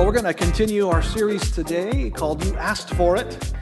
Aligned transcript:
Well, 0.00 0.06
we're 0.06 0.14
going 0.14 0.24
to 0.24 0.32
continue 0.32 0.88
our 0.88 1.02
series 1.02 1.50
today 1.50 2.08
called 2.08 2.42
You 2.42 2.56
Asked 2.56 2.88
For 2.94 3.18
It. 3.18 3.52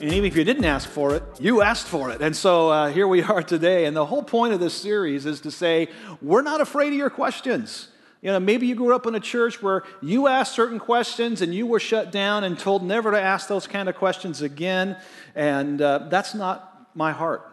And 0.00 0.14
even 0.14 0.24
if 0.24 0.34
you 0.34 0.42
didn't 0.42 0.64
ask 0.64 0.88
for 0.88 1.14
it, 1.14 1.22
you 1.38 1.60
asked 1.60 1.86
for 1.86 2.10
it. 2.10 2.22
And 2.22 2.34
so 2.34 2.70
uh, 2.70 2.90
here 2.90 3.06
we 3.06 3.22
are 3.34 3.42
today. 3.42 3.84
And 3.84 3.94
the 3.94 4.06
whole 4.06 4.22
point 4.22 4.54
of 4.54 4.60
this 4.60 4.72
series 4.72 5.26
is 5.26 5.42
to 5.42 5.50
say, 5.50 5.88
we're 6.22 6.40
not 6.40 6.62
afraid 6.62 6.94
of 6.94 6.94
your 6.94 7.10
questions. 7.10 7.88
You 8.22 8.30
know, 8.30 8.40
maybe 8.40 8.66
you 8.66 8.76
grew 8.76 8.94
up 8.94 9.06
in 9.06 9.14
a 9.14 9.20
church 9.20 9.62
where 9.62 9.82
you 10.00 10.26
asked 10.26 10.54
certain 10.54 10.78
questions 10.78 11.42
and 11.42 11.54
you 11.54 11.66
were 11.66 11.80
shut 11.80 12.10
down 12.10 12.44
and 12.44 12.58
told 12.58 12.82
never 12.82 13.10
to 13.10 13.20
ask 13.20 13.46
those 13.46 13.66
kind 13.66 13.90
of 13.90 13.94
questions 13.94 14.40
again. 14.40 14.96
And 15.34 15.82
uh, 15.82 16.06
that's 16.08 16.34
not 16.34 16.88
my 16.94 17.12
heart. 17.12 17.46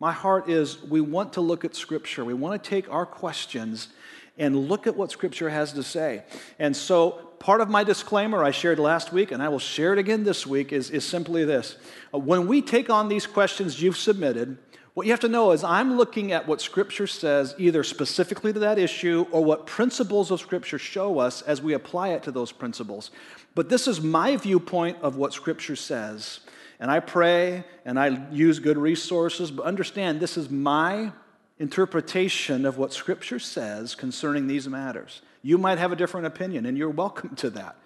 My 0.00 0.12
heart 0.12 0.50
is 0.50 0.82
we 0.82 1.00
want 1.00 1.32
to 1.32 1.40
look 1.40 1.64
at 1.64 1.74
Scripture. 1.74 2.26
We 2.26 2.34
want 2.34 2.62
to 2.62 2.68
take 2.68 2.92
our 2.92 3.06
questions 3.06 3.88
and 4.36 4.68
look 4.68 4.86
at 4.86 4.96
what 4.96 5.10
Scripture 5.10 5.48
has 5.48 5.72
to 5.72 5.82
say. 5.82 6.24
And 6.58 6.76
so, 6.76 7.30
part 7.44 7.60
of 7.60 7.68
my 7.68 7.84
disclaimer 7.84 8.42
I 8.42 8.52
shared 8.52 8.78
last 8.78 9.12
week, 9.12 9.30
and 9.30 9.42
I 9.42 9.50
will 9.50 9.58
share 9.58 9.92
it 9.92 9.98
again 9.98 10.24
this 10.24 10.46
week, 10.46 10.72
is, 10.72 10.88
is 10.88 11.04
simply 11.04 11.44
this. 11.44 11.76
Uh, 12.12 12.16
when 12.16 12.46
we 12.46 12.62
take 12.62 12.88
on 12.88 13.08
these 13.08 13.26
questions 13.26 13.82
you've 13.82 13.98
submitted, 13.98 14.56
what 14.94 15.06
you 15.06 15.12
have 15.12 15.20
to 15.20 15.28
know 15.28 15.50
is 15.50 15.62
I'm 15.62 15.98
looking 15.98 16.32
at 16.32 16.48
what 16.48 16.62
Scripture 16.62 17.06
says, 17.06 17.54
either 17.58 17.84
specifically 17.84 18.54
to 18.54 18.60
that 18.60 18.78
issue 18.78 19.26
or 19.30 19.44
what 19.44 19.66
principles 19.66 20.30
of 20.30 20.40
Scripture 20.40 20.78
show 20.78 21.18
us 21.18 21.42
as 21.42 21.60
we 21.60 21.74
apply 21.74 22.08
it 22.10 22.22
to 22.22 22.30
those 22.30 22.50
principles. 22.50 23.10
But 23.54 23.68
this 23.68 23.86
is 23.86 24.00
my 24.00 24.36
viewpoint 24.36 24.96
of 25.02 25.16
what 25.16 25.34
Scripture 25.34 25.76
says. 25.76 26.40
And 26.80 26.90
I 26.90 27.00
pray 27.00 27.64
and 27.84 28.00
I 28.00 28.26
use 28.30 28.58
good 28.58 28.78
resources, 28.78 29.50
but 29.50 29.66
understand 29.66 30.18
this 30.18 30.38
is 30.38 30.48
my 30.48 31.12
interpretation 31.58 32.64
of 32.64 32.78
what 32.78 32.94
Scripture 32.94 33.38
says 33.38 33.94
concerning 33.94 34.46
these 34.46 34.66
matters. 34.66 35.20
You 35.44 35.58
might 35.58 35.76
have 35.76 35.92
a 35.92 35.96
different 35.96 36.26
opinion, 36.26 36.64
and 36.64 36.78
you're 36.78 36.88
welcome 36.88 37.36
to 37.36 37.50
that. 37.50 37.76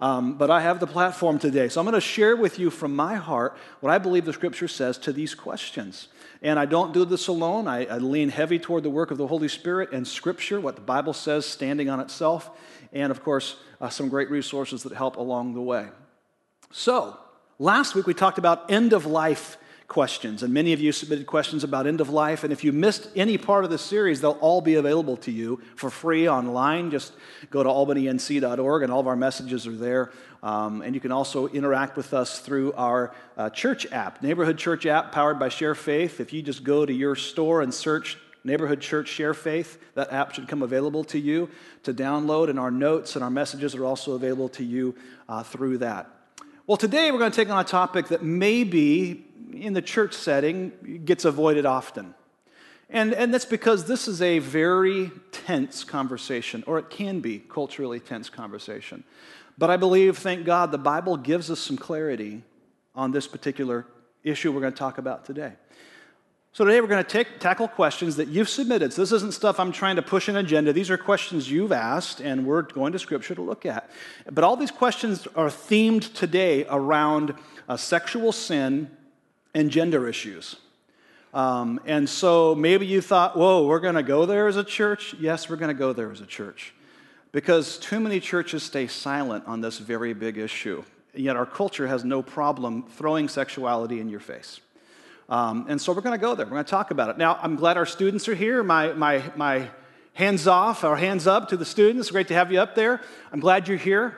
Um, 0.00 0.36
but 0.36 0.50
I 0.50 0.60
have 0.62 0.80
the 0.80 0.86
platform 0.88 1.38
today. 1.38 1.68
So 1.68 1.80
I'm 1.80 1.86
going 1.86 1.94
to 1.94 2.00
share 2.00 2.34
with 2.34 2.58
you 2.58 2.70
from 2.70 2.94
my 2.96 3.14
heart 3.14 3.56
what 3.78 3.92
I 3.92 3.98
believe 3.98 4.24
the 4.24 4.32
Scripture 4.32 4.66
says 4.66 4.98
to 4.98 5.12
these 5.12 5.32
questions. 5.32 6.08
And 6.42 6.58
I 6.58 6.66
don't 6.66 6.92
do 6.92 7.04
this 7.04 7.28
alone. 7.28 7.68
I, 7.68 7.86
I 7.86 7.98
lean 7.98 8.30
heavy 8.30 8.58
toward 8.58 8.82
the 8.82 8.90
work 8.90 9.12
of 9.12 9.18
the 9.18 9.28
Holy 9.28 9.46
Spirit 9.46 9.92
and 9.92 10.06
Scripture, 10.06 10.60
what 10.60 10.74
the 10.74 10.82
Bible 10.82 11.12
says 11.12 11.46
standing 11.46 11.88
on 11.88 12.00
itself, 12.00 12.50
and 12.92 13.12
of 13.12 13.22
course, 13.22 13.56
uh, 13.80 13.88
some 13.88 14.08
great 14.08 14.28
resources 14.28 14.82
that 14.82 14.92
help 14.92 15.16
along 15.16 15.54
the 15.54 15.62
way. 15.62 15.86
So, 16.72 17.16
last 17.60 17.94
week 17.94 18.08
we 18.08 18.14
talked 18.14 18.38
about 18.38 18.72
end 18.72 18.92
of 18.92 19.06
life 19.06 19.56
questions. 19.88 20.42
And 20.42 20.52
many 20.52 20.72
of 20.72 20.80
you 20.80 20.92
submitted 20.92 21.26
questions 21.26 21.62
about 21.62 21.86
end 21.86 22.00
of 22.00 22.08
life. 22.08 22.42
And 22.44 22.52
if 22.52 22.64
you 22.64 22.72
missed 22.72 23.08
any 23.14 23.38
part 23.38 23.64
of 23.64 23.70
this 23.70 23.82
series, 23.82 24.20
they'll 24.20 24.32
all 24.40 24.60
be 24.60 24.74
available 24.74 25.16
to 25.18 25.30
you 25.30 25.60
for 25.76 25.90
free 25.90 26.28
online. 26.28 26.90
Just 26.90 27.12
go 27.50 27.62
to 27.62 27.68
albanync.org, 27.68 28.82
and 28.82 28.92
all 28.92 29.00
of 29.00 29.06
our 29.06 29.16
messages 29.16 29.66
are 29.66 29.76
there. 29.76 30.10
Um, 30.42 30.82
and 30.82 30.94
you 30.94 31.00
can 31.00 31.12
also 31.12 31.48
interact 31.48 31.96
with 31.96 32.12
us 32.12 32.40
through 32.40 32.74
our 32.74 33.14
uh, 33.36 33.50
church 33.50 33.90
app, 33.92 34.22
Neighborhood 34.22 34.58
Church 34.58 34.84
app 34.84 35.10
powered 35.10 35.38
by 35.38 35.48
Share 35.48 35.74
Faith. 35.74 36.20
If 36.20 36.32
you 36.32 36.42
just 36.42 36.64
go 36.64 36.84
to 36.84 36.92
your 36.92 37.16
store 37.16 37.62
and 37.62 37.72
search 37.72 38.18
Neighborhood 38.44 38.80
Church 38.80 39.08
Share 39.08 39.32
Faith, 39.32 39.78
that 39.94 40.12
app 40.12 40.34
should 40.34 40.48
come 40.48 40.62
available 40.62 41.02
to 41.04 41.18
you 41.18 41.48
to 41.84 41.94
download, 41.94 42.50
and 42.50 42.58
our 42.58 42.70
notes 42.70 43.16
and 43.16 43.24
our 43.24 43.30
messages 43.30 43.74
are 43.74 43.86
also 43.86 44.12
available 44.12 44.50
to 44.50 44.64
you 44.64 44.94
uh, 45.30 45.42
through 45.42 45.78
that. 45.78 46.13
Well, 46.66 46.78
today 46.78 47.10
we're 47.10 47.18
going 47.18 47.30
to 47.30 47.36
take 47.36 47.50
on 47.50 47.60
a 47.60 47.68
topic 47.68 48.08
that 48.08 48.22
maybe 48.22 49.26
in 49.52 49.74
the 49.74 49.82
church 49.82 50.14
setting 50.14 51.02
gets 51.04 51.26
avoided 51.26 51.66
often. 51.66 52.14
And, 52.88 53.12
and 53.12 53.34
that's 53.34 53.44
because 53.44 53.84
this 53.84 54.08
is 54.08 54.22
a 54.22 54.38
very 54.38 55.10
tense 55.30 55.84
conversation, 55.84 56.64
or 56.66 56.78
it 56.78 56.88
can 56.88 57.20
be 57.20 57.40
culturally 57.40 58.00
tense 58.00 58.30
conversation. 58.30 59.04
But 59.58 59.68
I 59.68 59.76
believe, 59.76 60.16
thank 60.16 60.46
God, 60.46 60.72
the 60.72 60.78
Bible 60.78 61.18
gives 61.18 61.50
us 61.50 61.60
some 61.60 61.76
clarity 61.76 62.40
on 62.94 63.12
this 63.12 63.26
particular 63.26 63.86
issue 64.22 64.50
we're 64.50 64.62
going 64.62 64.72
to 64.72 64.78
talk 64.78 64.96
about 64.96 65.26
today. 65.26 65.52
So 66.54 66.64
today 66.64 66.80
we're 66.80 66.86
going 66.86 67.02
to 67.02 67.10
take, 67.10 67.40
tackle 67.40 67.66
questions 67.66 68.14
that 68.14 68.28
you've 68.28 68.48
submitted. 68.48 68.92
So 68.92 69.02
this 69.02 69.10
isn't 69.10 69.34
stuff 69.34 69.58
I'm 69.58 69.72
trying 69.72 69.96
to 69.96 70.02
push 70.02 70.28
an 70.28 70.36
agenda. 70.36 70.72
These 70.72 70.88
are 70.88 70.96
questions 70.96 71.50
you've 71.50 71.72
asked, 71.72 72.20
and 72.20 72.46
we're 72.46 72.62
going 72.62 72.92
to 72.92 72.98
Scripture 73.00 73.34
to 73.34 73.42
look 73.42 73.66
at. 73.66 73.90
But 74.30 74.44
all 74.44 74.54
these 74.54 74.70
questions 74.70 75.26
are 75.34 75.48
themed 75.48 76.14
today 76.14 76.64
around 76.70 77.34
uh, 77.68 77.76
sexual 77.76 78.30
sin 78.30 78.88
and 79.52 79.68
gender 79.68 80.08
issues. 80.08 80.54
Um, 81.32 81.80
and 81.86 82.08
so 82.08 82.54
maybe 82.54 82.86
you 82.86 83.00
thought, 83.00 83.36
whoa, 83.36 83.66
we're 83.66 83.80
going 83.80 83.96
to 83.96 84.04
go 84.04 84.24
there 84.24 84.46
as 84.46 84.56
a 84.56 84.62
church? 84.62 85.12
Yes, 85.18 85.50
we're 85.50 85.56
going 85.56 85.74
to 85.74 85.78
go 85.78 85.92
there 85.92 86.12
as 86.12 86.20
a 86.20 86.26
church. 86.26 86.72
Because 87.32 87.78
too 87.78 87.98
many 87.98 88.20
churches 88.20 88.62
stay 88.62 88.86
silent 88.86 89.42
on 89.48 89.60
this 89.60 89.80
very 89.80 90.14
big 90.14 90.38
issue. 90.38 90.84
And 91.14 91.24
yet 91.24 91.34
our 91.34 91.46
culture 91.46 91.88
has 91.88 92.04
no 92.04 92.22
problem 92.22 92.84
throwing 92.84 93.28
sexuality 93.28 93.98
in 93.98 94.08
your 94.08 94.20
face. 94.20 94.60
Um, 95.28 95.66
and 95.68 95.80
so 95.80 95.92
we're 95.92 96.02
going 96.02 96.18
to 96.18 96.20
go 96.20 96.34
there. 96.34 96.46
We're 96.46 96.52
going 96.52 96.64
to 96.64 96.70
talk 96.70 96.90
about 96.90 97.10
it. 97.10 97.18
Now, 97.18 97.38
I'm 97.40 97.56
glad 97.56 97.76
our 97.76 97.86
students 97.86 98.28
are 98.28 98.34
here. 98.34 98.62
My, 98.62 98.92
my, 98.92 99.22
my 99.36 99.68
hands 100.12 100.46
off 100.46 100.84
or 100.84 100.96
hands 100.96 101.26
up 101.26 101.48
to 101.48 101.56
the 101.56 101.64
students. 101.64 102.10
Great 102.10 102.28
to 102.28 102.34
have 102.34 102.52
you 102.52 102.60
up 102.60 102.74
there. 102.74 103.00
I'm 103.32 103.40
glad 103.40 103.68
you're 103.68 103.76
here 103.76 104.16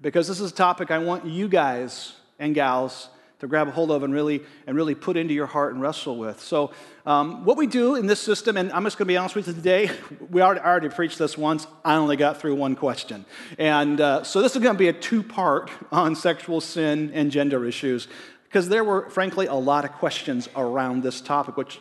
because 0.00 0.28
this 0.28 0.40
is 0.40 0.52
a 0.52 0.54
topic 0.54 0.90
I 0.90 0.98
want 0.98 1.26
you 1.26 1.48
guys 1.48 2.14
and 2.38 2.54
gals 2.54 3.08
to 3.40 3.46
grab 3.46 3.68
a 3.68 3.70
hold 3.70 3.92
of 3.92 4.02
and 4.02 4.12
really 4.12 4.42
and 4.66 4.76
really 4.76 4.96
put 4.96 5.16
into 5.16 5.32
your 5.32 5.46
heart 5.46 5.72
and 5.72 5.80
wrestle 5.80 6.16
with. 6.16 6.40
So, 6.40 6.72
um, 7.06 7.44
what 7.44 7.56
we 7.56 7.66
do 7.66 7.94
in 7.94 8.06
this 8.06 8.20
system, 8.20 8.56
and 8.56 8.72
I'm 8.72 8.82
just 8.84 8.98
going 8.98 9.06
to 9.06 9.12
be 9.12 9.16
honest 9.16 9.36
with 9.36 9.46
you 9.46 9.54
today, 9.54 9.90
we 10.30 10.42
already, 10.42 10.60
already 10.60 10.88
preached 10.88 11.18
this 11.18 11.38
once. 11.38 11.66
I 11.84 11.94
only 11.94 12.16
got 12.16 12.40
through 12.40 12.56
one 12.56 12.74
question, 12.74 13.24
and 13.56 14.00
uh, 14.00 14.24
so 14.24 14.42
this 14.42 14.56
is 14.56 14.62
going 14.62 14.74
to 14.74 14.78
be 14.78 14.88
a 14.88 14.92
two-part 14.92 15.70
on 15.92 16.16
sexual 16.16 16.60
sin 16.60 17.12
and 17.14 17.30
gender 17.30 17.64
issues 17.64 18.08
because 18.48 18.68
there 18.68 18.82
were, 18.82 19.10
frankly, 19.10 19.46
a 19.46 19.54
lot 19.54 19.84
of 19.84 19.92
questions 19.92 20.48
around 20.56 21.02
this 21.02 21.20
topic, 21.20 21.56
which 21.56 21.80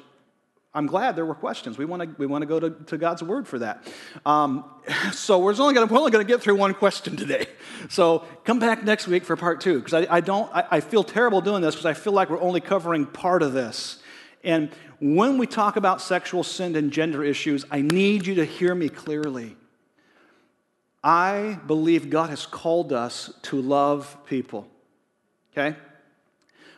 I'm 0.74 0.86
glad 0.86 1.16
there 1.16 1.26
were 1.26 1.34
questions. 1.34 1.78
We 1.78 1.86
want 1.86 2.04
to, 2.04 2.16
we 2.20 2.28
want 2.28 2.42
to 2.44 2.46
go 2.46 2.60
to, 2.60 2.70
to 2.70 2.98
God's 2.98 3.24
word 3.24 3.48
for 3.48 3.58
that. 3.60 3.88
Um, 4.26 4.64
so 5.12 5.40
we're 5.40 5.56
only 5.60 5.74
going 5.74 6.12
to 6.12 6.24
get 6.24 6.42
through 6.42 6.56
one 6.56 6.74
question 6.74 7.16
today. 7.16 7.48
So 7.90 8.26
come 8.44 8.60
back 8.60 8.84
next 8.84 9.08
week 9.08 9.24
for 9.24 9.36
part 9.36 9.62
two 9.62 9.80
because 9.80 9.94
I, 9.94 10.18
I, 10.18 10.20
don't 10.20 10.54
I, 10.54 10.66
I 10.72 10.80
feel 10.82 11.04
terrible 11.04 11.42
doing 11.42 11.62
this 11.62 11.74
because 11.74 11.86
I 11.86 11.94
feel 11.94 12.14
like 12.14 12.30
we're 12.30 12.42
only 12.42 12.60
covering 12.60 13.06
part 13.06 13.42
of 13.42 13.54
this. 13.54 14.04
And 14.44 14.70
when 15.00 15.38
we 15.38 15.48
talk 15.48 15.78
about 15.78 16.02
sexual 16.02 16.44
sin 16.44 16.76
and 16.76 16.92
gender 16.92 17.24
issues, 17.24 17.66
I 17.72 17.82
need 17.82 18.28
you 18.28 18.36
to 18.36 18.46
hear 18.46 18.76
me 18.76 18.90
clearly. 18.90 19.56
I 21.04 21.60
believe 21.66 22.10
God 22.10 22.30
has 22.30 22.46
called 22.46 22.92
us 22.92 23.34
to 23.44 23.62
love 23.62 24.18
people. 24.26 24.68
Okay? 25.54 25.78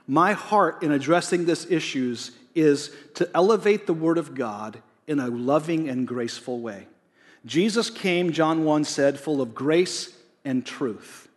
My 0.09 0.33
heart 0.33 0.81
in 0.81 0.91
addressing 0.91 1.45
these 1.45 1.69
issues 1.69 2.31
is 2.55 2.89
to 3.13 3.29
elevate 3.35 3.85
the 3.85 3.93
Word 3.93 4.17
of 4.17 4.33
God 4.33 4.81
in 5.05 5.19
a 5.19 5.27
loving 5.27 5.87
and 5.87 6.07
graceful 6.07 6.59
way. 6.61 6.87
Jesus 7.45 7.91
came, 7.91 8.31
John 8.31 8.63
1 8.63 8.85
said, 8.85 9.19
full 9.19 9.39
of 9.39 9.53
grace 9.53 10.11
and 10.43 10.65
truth. 10.65 11.27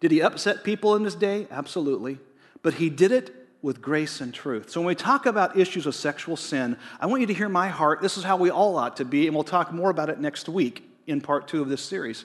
Did 0.00 0.12
he 0.12 0.22
upset 0.22 0.64
people 0.64 0.96
in 0.96 1.04
his 1.04 1.14
day? 1.14 1.46
Absolutely. 1.50 2.18
But 2.62 2.72
he 2.72 2.88
did 2.88 3.12
it 3.12 3.34
with 3.60 3.82
grace 3.82 4.22
and 4.22 4.32
truth. 4.32 4.70
So 4.70 4.80
when 4.80 4.86
we 4.86 4.94
talk 4.94 5.26
about 5.26 5.58
issues 5.58 5.84
of 5.84 5.94
sexual 5.94 6.38
sin, 6.38 6.78
I 6.98 7.04
want 7.04 7.20
you 7.20 7.26
to 7.26 7.34
hear 7.34 7.50
my 7.50 7.68
heart. 7.68 8.00
This 8.00 8.16
is 8.16 8.24
how 8.24 8.38
we 8.38 8.48
all 8.48 8.78
ought 8.78 8.96
to 8.96 9.04
be, 9.04 9.26
and 9.26 9.36
we'll 9.36 9.44
talk 9.44 9.74
more 9.74 9.90
about 9.90 10.08
it 10.08 10.18
next 10.20 10.48
week 10.48 10.88
in 11.06 11.20
part 11.20 11.48
two 11.48 11.60
of 11.60 11.68
this 11.68 11.82
series. 11.82 12.24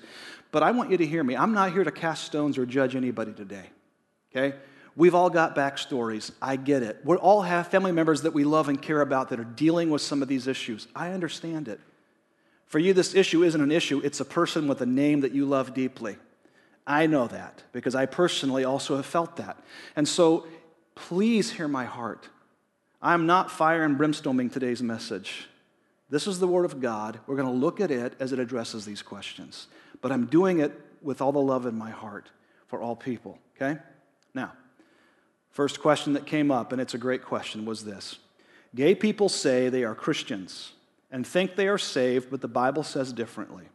But 0.51 0.63
I 0.63 0.71
want 0.71 0.89
you 0.89 0.95
to 0.95 1.05
hear 1.05 1.21
me. 1.21 1.35
I'm 1.35 1.53
not 1.53 1.73
here 1.73 1.83
to 1.83 1.91
cast 1.91 2.23
stones 2.23 2.57
or 2.57 2.65
judge 2.65 2.95
anybody 2.95 3.33
today. 3.33 3.65
Okay? 4.33 4.55
We've 4.95 5.15
all 5.15 5.29
got 5.29 5.55
backstories. 5.55 6.31
I 6.41 6.57
get 6.57 6.83
it. 6.83 6.99
We 7.03 7.15
all 7.15 7.43
have 7.43 7.67
family 7.67 7.91
members 7.91 8.23
that 8.23 8.33
we 8.33 8.43
love 8.43 8.67
and 8.67 8.81
care 8.81 9.01
about 9.01 9.29
that 9.29 9.39
are 9.39 9.45
dealing 9.45 9.89
with 9.89 10.01
some 10.01 10.21
of 10.21 10.27
these 10.27 10.47
issues. 10.47 10.87
I 10.95 11.11
understand 11.11 11.67
it. 11.67 11.79
For 12.67 12.79
you, 12.79 12.93
this 12.93 13.15
issue 13.15 13.43
isn't 13.43 13.61
an 13.61 13.71
issue, 13.71 14.01
it's 14.03 14.19
a 14.19 14.25
person 14.25 14.67
with 14.67 14.81
a 14.81 14.85
name 14.85 15.21
that 15.21 15.33
you 15.33 15.45
love 15.45 15.73
deeply. 15.73 16.17
I 16.87 17.05
know 17.05 17.27
that 17.27 17.63
because 17.73 17.95
I 17.95 18.05
personally 18.05 18.63
also 18.63 18.95
have 18.95 19.05
felt 19.05 19.37
that. 19.37 19.57
And 19.95 20.07
so 20.07 20.45
please 20.95 21.51
hear 21.51 21.67
my 21.67 21.85
heart. 21.85 22.29
I'm 23.01 23.25
not 23.25 23.51
fire 23.51 23.83
and 23.83 23.97
brimstoning 23.97 24.51
today's 24.51 24.81
message. 24.81 25.47
This 26.09 26.27
is 26.27 26.39
the 26.39 26.47
Word 26.47 26.65
of 26.65 26.81
God. 26.81 27.19
We're 27.27 27.37
going 27.37 27.47
to 27.47 27.53
look 27.53 27.79
at 27.79 27.91
it 27.91 28.13
as 28.19 28.33
it 28.33 28.39
addresses 28.39 28.85
these 28.85 29.01
questions. 29.01 29.67
But 30.01 30.11
I'm 30.11 30.25
doing 30.25 30.59
it 30.59 30.71
with 31.01 31.21
all 31.21 31.31
the 31.31 31.39
love 31.39 31.65
in 31.65 31.77
my 31.77 31.89
heart 31.89 32.29
for 32.67 32.81
all 32.81 32.95
people, 32.95 33.39
okay? 33.55 33.79
Now, 34.33 34.53
First 35.51 35.81
question 35.81 36.13
that 36.13 36.25
came 36.25 36.49
up, 36.49 36.71
and 36.71 36.81
it's 36.81 36.93
a 36.93 36.97
great 36.97 37.23
question, 37.23 37.65
was 37.65 37.83
this 37.83 38.17
Gay 38.73 38.95
people 38.95 39.29
say 39.29 39.69
they 39.69 39.83
are 39.83 39.95
Christians 39.95 40.71
and 41.11 41.27
think 41.27 41.55
they 41.55 41.67
are 41.67 41.77
saved, 41.77 42.29
but 42.31 42.41
the 42.41 42.47
Bible 42.47 42.83
says 42.83 43.11
differently. 43.11 43.65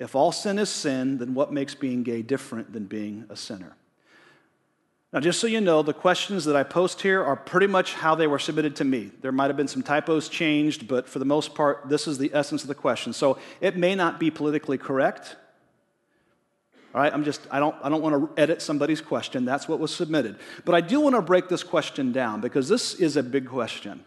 If 0.00 0.16
all 0.16 0.32
sin 0.32 0.58
is 0.58 0.68
sin, 0.68 1.18
then 1.18 1.34
what 1.34 1.52
makes 1.52 1.74
being 1.74 2.02
gay 2.02 2.20
different 2.22 2.72
than 2.72 2.86
being 2.86 3.26
a 3.30 3.36
sinner? 3.36 3.76
Now, 5.12 5.20
just 5.20 5.38
so 5.38 5.46
you 5.46 5.60
know, 5.60 5.82
the 5.82 5.94
questions 5.94 6.44
that 6.46 6.56
I 6.56 6.64
post 6.64 7.00
here 7.00 7.22
are 7.22 7.36
pretty 7.36 7.68
much 7.68 7.94
how 7.94 8.16
they 8.16 8.26
were 8.26 8.40
submitted 8.40 8.74
to 8.76 8.84
me. 8.84 9.12
There 9.22 9.30
might 9.30 9.46
have 9.46 9.56
been 9.56 9.68
some 9.68 9.84
typos 9.84 10.28
changed, 10.28 10.88
but 10.88 11.08
for 11.08 11.20
the 11.20 11.24
most 11.24 11.54
part, 11.54 11.88
this 11.88 12.08
is 12.08 12.18
the 12.18 12.32
essence 12.34 12.62
of 12.62 12.68
the 12.68 12.74
question. 12.74 13.12
So 13.12 13.38
it 13.60 13.76
may 13.76 13.94
not 13.94 14.18
be 14.18 14.32
politically 14.32 14.76
correct, 14.76 15.36
All 16.94 17.00
right, 17.00 17.12
I'm 17.12 17.24
just, 17.24 17.40
I 17.50 17.58
don't, 17.58 17.74
I 17.82 17.88
don't 17.88 18.02
want 18.02 18.36
to 18.36 18.40
edit 18.40 18.62
somebody's 18.62 19.00
question. 19.00 19.44
That's 19.44 19.66
what 19.66 19.80
was 19.80 19.92
submitted. 19.92 20.36
But 20.64 20.76
I 20.76 20.80
do 20.80 21.00
want 21.00 21.16
to 21.16 21.22
break 21.22 21.48
this 21.48 21.64
question 21.64 22.12
down 22.12 22.40
because 22.40 22.68
this 22.68 22.94
is 22.94 23.16
a 23.16 23.22
big 23.22 23.48
question. 23.48 24.04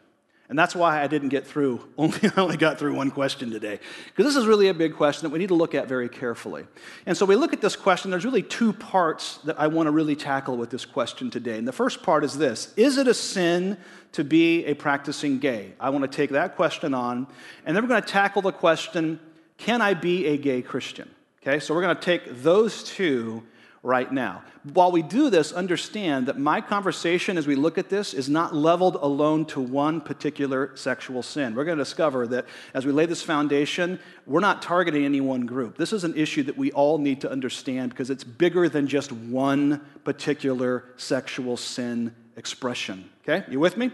And 0.47 0.57
that's 0.57 0.73
why 0.73 1.03
I 1.03 1.07
didn't 1.07 1.27
get 1.27 1.45
through, 1.45 1.85
only, 1.97 2.17
I 2.23 2.39
only 2.39 2.55
got 2.55 2.79
through 2.79 2.95
one 2.95 3.11
question 3.11 3.51
today. 3.51 3.81
Because 4.05 4.25
this 4.25 4.41
is 4.41 4.47
really 4.47 4.69
a 4.69 4.73
big 4.73 4.95
question 4.95 5.27
that 5.27 5.33
we 5.33 5.39
need 5.39 5.49
to 5.49 5.55
look 5.55 5.75
at 5.75 5.89
very 5.89 6.07
carefully. 6.07 6.65
And 7.05 7.17
so 7.17 7.25
we 7.25 7.35
look 7.35 7.51
at 7.51 7.59
this 7.59 7.75
question, 7.75 8.09
there's 8.09 8.23
really 8.23 8.41
two 8.41 8.71
parts 8.71 9.39
that 9.39 9.59
I 9.59 9.67
want 9.67 9.87
to 9.87 9.91
really 9.91 10.15
tackle 10.15 10.55
with 10.55 10.69
this 10.69 10.85
question 10.85 11.29
today. 11.29 11.57
And 11.57 11.67
the 11.67 11.73
first 11.73 12.01
part 12.03 12.23
is 12.23 12.37
this 12.37 12.73
Is 12.77 12.97
it 12.97 13.09
a 13.09 13.13
sin 13.13 13.77
to 14.13 14.23
be 14.23 14.63
a 14.65 14.73
practicing 14.75 15.39
gay? 15.39 15.73
I 15.77 15.89
want 15.89 16.09
to 16.09 16.15
take 16.15 16.29
that 16.29 16.55
question 16.55 16.93
on. 16.93 17.27
And 17.65 17.75
then 17.75 17.83
we're 17.83 17.89
going 17.89 18.01
to 18.01 18.07
tackle 18.07 18.41
the 18.41 18.53
question 18.53 19.19
Can 19.57 19.81
I 19.81 19.93
be 19.93 20.27
a 20.27 20.37
gay 20.37 20.61
Christian? 20.61 21.09
Okay, 21.47 21.59
so 21.59 21.73
we're 21.73 21.81
going 21.81 21.95
to 21.95 22.01
take 22.01 22.43
those 22.43 22.83
two 22.83 23.41
right 23.81 24.11
now. 24.11 24.43
While 24.73 24.91
we 24.91 25.01
do 25.01 25.29
this, 25.29 25.53
understand 25.53 26.25
that 26.25 26.37
my 26.37 26.59
conversation 26.59 27.37
as 27.37 27.47
we 27.47 27.55
look 27.55 27.77
at 27.77 27.87
this 27.87 28.13
is 28.13 28.27
not 28.27 28.53
leveled 28.53 28.95
alone 28.95 29.45
to 29.45 29.61
one 29.61 30.01
particular 30.01 30.75
sexual 30.75 31.23
sin. 31.23 31.55
We're 31.55 31.63
going 31.63 31.77
to 31.77 31.83
discover 31.85 32.27
that 32.27 32.47
as 32.73 32.85
we 32.85 32.91
lay 32.91 33.05
this 33.05 33.23
foundation, 33.23 33.97
we're 34.25 34.41
not 34.41 34.61
targeting 34.61 35.05
any 35.05 35.21
one 35.21 35.45
group. 35.45 35.77
This 35.77 35.93
is 35.93 36.03
an 36.03 36.17
issue 36.17 36.43
that 36.43 36.57
we 36.57 36.73
all 36.73 36.97
need 36.97 37.21
to 37.21 37.31
understand 37.31 37.91
because 37.91 38.09
it's 38.09 38.25
bigger 38.25 38.67
than 38.67 38.85
just 38.85 39.13
one 39.13 39.79
particular 40.03 40.83
sexual 40.97 41.55
sin 41.55 42.13
expression. 42.35 43.09
Okay, 43.23 43.49
you 43.49 43.61
with 43.61 43.77
me? 43.77 43.91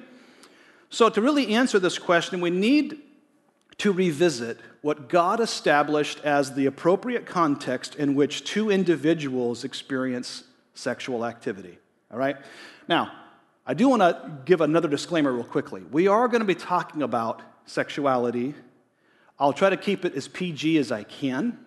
So, 0.89 1.07
to 1.07 1.21
really 1.21 1.53
answer 1.53 1.77
this 1.77 1.99
question, 1.99 2.41
we 2.41 2.49
need 2.49 2.99
to 3.77 3.91
revisit 3.91 4.59
what 4.81 5.09
God 5.09 5.39
established 5.39 6.19
as 6.23 6.53
the 6.53 6.65
appropriate 6.65 7.25
context 7.25 7.95
in 7.95 8.15
which 8.15 8.43
two 8.43 8.69
individuals 8.69 9.63
experience 9.63 10.43
sexual 10.73 11.25
activity. 11.25 11.77
All 12.11 12.17
right? 12.17 12.37
Now, 12.87 13.11
I 13.65 13.73
do 13.73 13.87
want 13.87 14.01
to 14.01 14.31
give 14.45 14.61
another 14.61 14.89
disclaimer 14.89 15.31
real 15.31 15.45
quickly. 15.45 15.83
We 15.91 16.07
are 16.07 16.27
going 16.27 16.41
to 16.41 16.45
be 16.45 16.55
talking 16.55 17.01
about 17.01 17.41
sexuality. 17.65 18.55
I'll 19.39 19.53
try 19.53 19.69
to 19.69 19.77
keep 19.77 20.03
it 20.05 20.15
as 20.15 20.27
PG 20.27 20.77
as 20.77 20.91
I 20.91 21.03
can. 21.03 21.57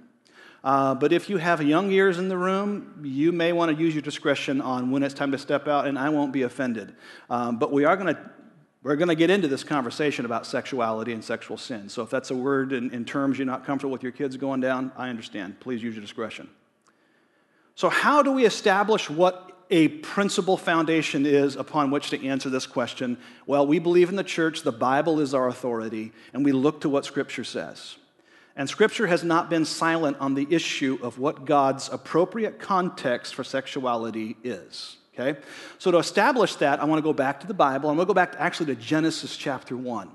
Uh, 0.62 0.94
but 0.94 1.12
if 1.12 1.30
you 1.30 1.36
have 1.36 1.62
young 1.62 1.92
ears 1.92 2.18
in 2.18 2.28
the 2.28 2.36
room, 2.36 3.00
you 3.02 3.30
may 3.30 3.52
want 3.52 3.74
to 3.74 3.82
use 3.82 3.94
your 3.94 4.02
discretion 4.02 4.60
on 4.60 4.90
when 4.90 5.02
it's 5.02 5.14
time 5.14 5.30
to 5.30 5.38
step 5.38 5.68
out, 5.68 5.86
and 5.86 5.98
I 5.98 6.08
won't 6.08 6.32
be 6.32 6.42
offended. 6.42 6.94
Um, 7.30 7.58
but 7.58 7.72
we 7.72 7.84
are 7.84 7.96
going 7.96 8.14
to 8.14 8.30
we're 8.86 8.94
going 8.94 9.08
to 9.08 9.16
get 9.16 9.30
into 9.30 9.48
this 9.48 9.64
conversation 9.64 10.24
about 10.26 10.46
sexuality 10.46 11.12
and 11.12 11.24
sexual 11.24 11.56
sin. 11.56 11.88
So 11.88 12.04
if 12.04 12.10
that's 12.10 12.30
a 12.30 12.36
word 12.36 12.72
in, 12.72 12.92
in 12.92 13.04
terms 13.04 13.36
you're 13.36 13.44
not 13.44 13.66
comfortable 13.66 13.90
with 13.90 14.04
your 14.04 14.12
kids 14.12 14.36
going 14.36 14.60
down, 14.60 14.92
I 14.96 15.08
understand. 15.08 15.58
Please 15.58 15.82
use 15.82 15.96
your 15.96 16.02
discretion. 16.02 16.48
So, 17.74 17.88
how 17.88 18.22
do 18.22 18.30
we 18.30 18.46
establish 18.46 19.10
what 19.10 19.52
a 19.70 19.88
principal 19.88 20.56
foundation 20.56 21.26
is 21.26 21.56
upon 21.56 21.90
which 21.90 22.10
to 22.10 22.24
answer 22.24 22.48
this 22.48 22.64
question? 22.64 23.18
Well, 23.44 23.66
we 23.66 23.80
believe 23.80 24.08
in 24.08 24.14
the 24.14 24.22
church, 24.22 24.62
the 24.62 24.70
Bible 24.70 25.18
is 25.18 25.34
our 25.34 25.48
authority, 25.48 26.12
and 26.32 26.44
we 26.44 26.52
look 26.52 26.82
to 26.82 26.88
what 26.88 27.04
Scripture 27.04 27.42
says. 27.42 27.96
And 28.54 28.68
Scripture 28.68 29.08
has 29.08 29.24
not 29.24 29.50
been 29.50 29.64
silent 29.64 30.16
on 30.20 30.34
the 30.34 30.46
issue 30.48 30.96
of 31.02 31.18
what 31.18 31.44
God's 31.44 31.88
appropriate 31.88 32.60
context 32.60 33.34
for 33.34 33.42
sexuality 33.42 34.36
is. 34.44 34.96
Okay? 35.18 35.38
So 35.78 35.90
to 35.90 35.98
establish 35.98 36.56
that, 36.56 36.80
I 36.80 36.84
want 36.84 36.98
to 36.98 37.02
go 37.02 37.12
back 37.12 37.40
to 37.40 37.46
the 37.46 37.54
Bible. 37.54 37.88
I'm 37.88 37.96
going 37.96 38.06
to 38.06 38.10
go 38.10 38.14
back 38.14 38.32
to, 38.32 38.40
actually 38.40 38.74
to 38.74 38.80
Genesis 38.80 39.36
chapter 39.36 39.76
1. 39.76 40.10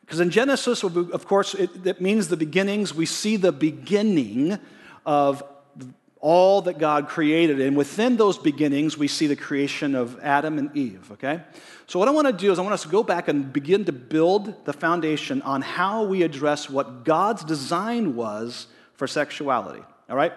Because 0.00 0.20
in 0.20 0.30
Genesis, 0.30 0.84
of 0.84 1.26
course, 1.26 1.54
it, 1.54 1.84
it 1.84 2.00
means 2.00 2.28
the 2.28 2.36
beginnings. 2.36 2.94
We 2.94 3.06
see 3.06 3.36
the 3.36 3.50
beginning 3.50 4.58
of 5.04 5.42
all 6.20 6.62
that 6.62 6.78
God 6.78 7.08
created. 7.08 7.60
And 7.60 7.76
within 7.76 8.16
those 8.16 8.38
beginnings, 8.38 8.96
we 8.96 9.08
see 9.08 9.26
the 9.26 9.36
creation 9.36 9.94
of 9.94 10.18
Adam 10.20 10.58
and 10.58 10.76
Eve, 10.76 11.10
okay? 11.12 11.42
So, 11.86 11.98
what 11.98 12.08
I 12.08 12.10
want 12.10 12.26
to 12.26 12.32
do 12.32 12.50
is, 12.50 12.58
I 12.58 12.62
want 12.62 12.74
us 12.74 12.82
to 12.82 12.88
go 12.88 13.02
back 13.02 13.28
and 13.28 13.52
begin 13.52 13.84
to 13.84 13.92
build 13.92 14.64
the 14.64 14.72
foundation 14.72 15.42
on 15.42 15.62
how 15.62 16.04
we 16.04 16.22
address 16.22 16.70
what 16.70 17.04
God's 17.04 17.44
design 17.44 18.16
was 18.16 18.66
for 18.94 19.06
sexuality, 19.06 19.82
all 20.08 20.16
right? 20.16 20.32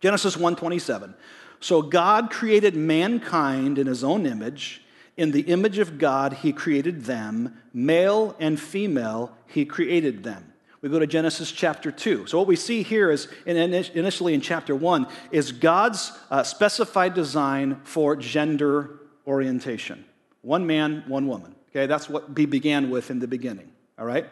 Genesis 0.00 0.36
1:27. 0.36 1.14
So 1.60 1.82
God 1.82 2.30
created 2.30 2.76
mankind 2.76 3.78
in 3.78 3.86
his 3.86 4.04
own 4.04 4.26
image. 4.26 4.82
In 5.16 5.30
the 5.30 5.42
image 5.42 5.78
of 5.78 5.98
God, 5.98 6.34
he 6.34 6.52
created 6.52 7.04
them. 7.04 7.56
Male 7.72 8.36
and 8.38 8.60
female, 8.60 9.32
he 9.46 9.64
created 9.64 10.22
them. 10.22 10.52
We 10.82 10.90
go 10.90 10.98
to 10.98 11.06
Genesis 11.06 11.50
chapter 11.50 11.90
2. 11.90 12.26
So, 12.26 12.38
what 12.38 12.46
we 12.46 12.54
see 12.54 12.82
here 12.82 13.10
is, 13.10 13.28
initially 13.46 14.34
in 14.34 14.40
chapter 14.40 14.76
1, 14.76 15.06
is 15.32 15.50
God's 15.50 16.12
uh, 16.30 16.42
specified 16.42 17.14
design 17.14 17.80
for 17.82 18.14
gender 18.14 19.00
orientation 19.26 20.04
one 20.42 20.64
man, 20.64 21.02
one 21.08 21.26
woman. 21.26 21.56
Okay, 21.70 21.86
that's 21.86 22.08
what 22.08 22.30
he 22.36 22.46
began 22.46 22.88
with 22.88 23.10
in 23.10 23.18
the 23.18 23.26
beginning. 23.26 23.68
All 23.98 24.06
right? 24.06 24.26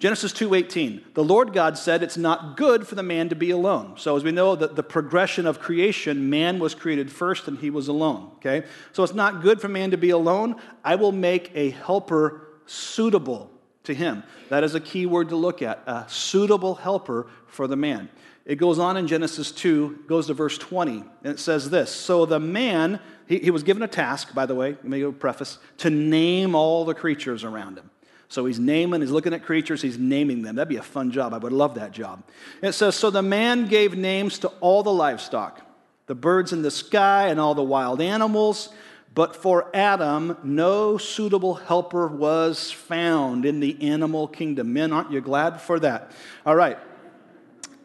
Genesis 0.00 0.32
2:18. 0.32 1.02
The 1.12 1.22
Lord 1.22 1.52
God 1.52 1.76
said 1.76 2.02
it's 2.02 2.16
not 2.16 2.56
good 2.56 2.86
for 2.86 2.94
the 2.94 3.02
man 3.02 3.28
to 3.28 3.34
be 3.34 3.50
alone. 3.50 3.92
So 3.98 4.16
as 4.16 4.24
we 4.24 4.32
know 4.32 4.56
that 4.56 4.74
the 4.74 4.82
progression 4.82 5.46
of 5.46 5.60
creation, 5.60 6.30
man 6.30 6.58
was 6.58 6.74
created 6.74 7.12
first 7.12 7.46
and 7.46 7.58
he 7.58 7.68
was 7.68 7.86
alone, 7.86 8.30
okay? 8.36 8.66
So 8.92 9.04
it's 9.04 9.12
not 9.12 9.42
good 9.42 9.60
for 9.60 9.68
man 9.68 9.90
to 9.90 9.98
be 9.98 10.08
alone. 10.08 10.56
I 10.82 10.96
will 10.96 11.12
make 11.12 11.52
a 11.54 11.68
helper 11.68 12.48
suitable 12.64 13.50
to 13.84 13.92
him. 13.92 14.22
That 14.48 14.64
is 14.64 14.74
a 14.74 14.80
key 14.80 15.04
word 15.04 15.28
to 15.28 15.36
look 15.36 15.60
at, 15.60 15.82
a 15.86 16.06
suitable 16.08 16.76
helper 16.76 17.26
for 17.46 17.66
the 17.66 17.76
man. 17.76 18.08
It 18.46 18.56
goes 18.56 18.78
on 18.78 18.96
in 18.96 19.06
Genesis 19.06 19.52
2, 19.52 20.04
goes 20.06 20.28
to 20.28 20.34
verse 20.34 20.56
20, 20.56 20.92
and 20.92 21.34
it 21.34 21.38
says 21.38 21.68
this 21.68 21.90
So 21.90 22.24
the 22.24 22.40
man, 22.40 23.00
he, 23.28 23.38
he 23.38 23.50
was 23.50 23.62
given 23.62 23.82
a 23.82 23.88
task, 23.88 24.34
by 24.34 24.46
the 24.46 24.54
way, 24.54 24.70
let 24.70 24.84
me 24.84 25.02
a 25.02 25.12
preface, 25.12 25.58
to 25.78 25.90
name 25.90 26.54
all 26.54 26.86
the 26.86 26.94
creatures 26.94 27.44
around 27.44 27.76
him. 27.76 27.90
So 28.30 28.46
he's 28.46 28.60
naming, 28.60 29.00
he's 29.00 29.10
looking 29.10 29.34
at 29.34 29.44
creatures, 29.44 29.82
he's 29.82 29.98
naming 29.98 30.42
them. 30.42 30.54
That'd 30.54 30.68
be 30.68 30.76
a 30.76 30.82
fun 30.82 31.10
job. 31.10 31.34
I 31.34 31.38
would 31.38 31.52
love 31.52 31.74
that 31.74 31.90
job. 31.90 32.22
It 32.62 32.72
says, 32.72 32.94
So 32.94 33.10
the 33.10 33.22
man 33.22 33.66
gave 33.66 33.96
names 33.96 34.38
to 34.38 34.48
all 34.60 34.84
the 34.84 34.92
livestock, 34.92 35.60
the 36.06 36.14
birds 36.14 36.52
in 36.52 36.62
the 36.62 36.70
sky, 36.70 37.26
and 37.26 37.40
all 37.40 37.56
the 37.56 37.62
wild 37.64 38.00
animals. 38.00 38.68
But 39.12 39.34
for 39.34 39.68
Adam, 39.74 40.36
no 40.44 40.96
suitable 40.96 41.54
helper 41.54 42.06
was 42.06 42.70
found 42.70 43.44
in 43.44 43.58
the 43.58 43.82
animal 43.82 44.28
kingdom. 44.28 44.72
Men, 44.72 44.92
aren't 44.92 45.10
you 45.10 45.20
glad 45.20 45.60
for 45.60 45.80
that? 45.80 46.12
All 46.46 46.54
right. 46.54 46.78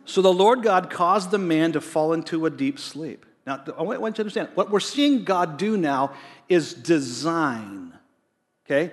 So 0.06 0.22
the 0.22 0.32
Lord 0.32 0.62
God 0.62 0.92
caused 0.92 1.32
the 1.32 1.40
man 1.40 1.72
to 1.72 1.82
fall 1.82 2.14
into 2.14 2.46
a 2.46 2.52
deep 2.52 2.78
sleep. 2.78 3.26
Now, 3.48 3.64
I 3.76 3.82
want 3.82 4.04
you 4.04 4.12
to 4.12 4.22
understand 4.22 4.50
what 4.54 4.70
we're 4.70 4.80
seeing 4.80 5.24
God 5.24 5.58
do 5.58 5.76
now 5.76 6.14
is 6.48 6.76
design. 6.76 7.94
Okay? 8.68 8.92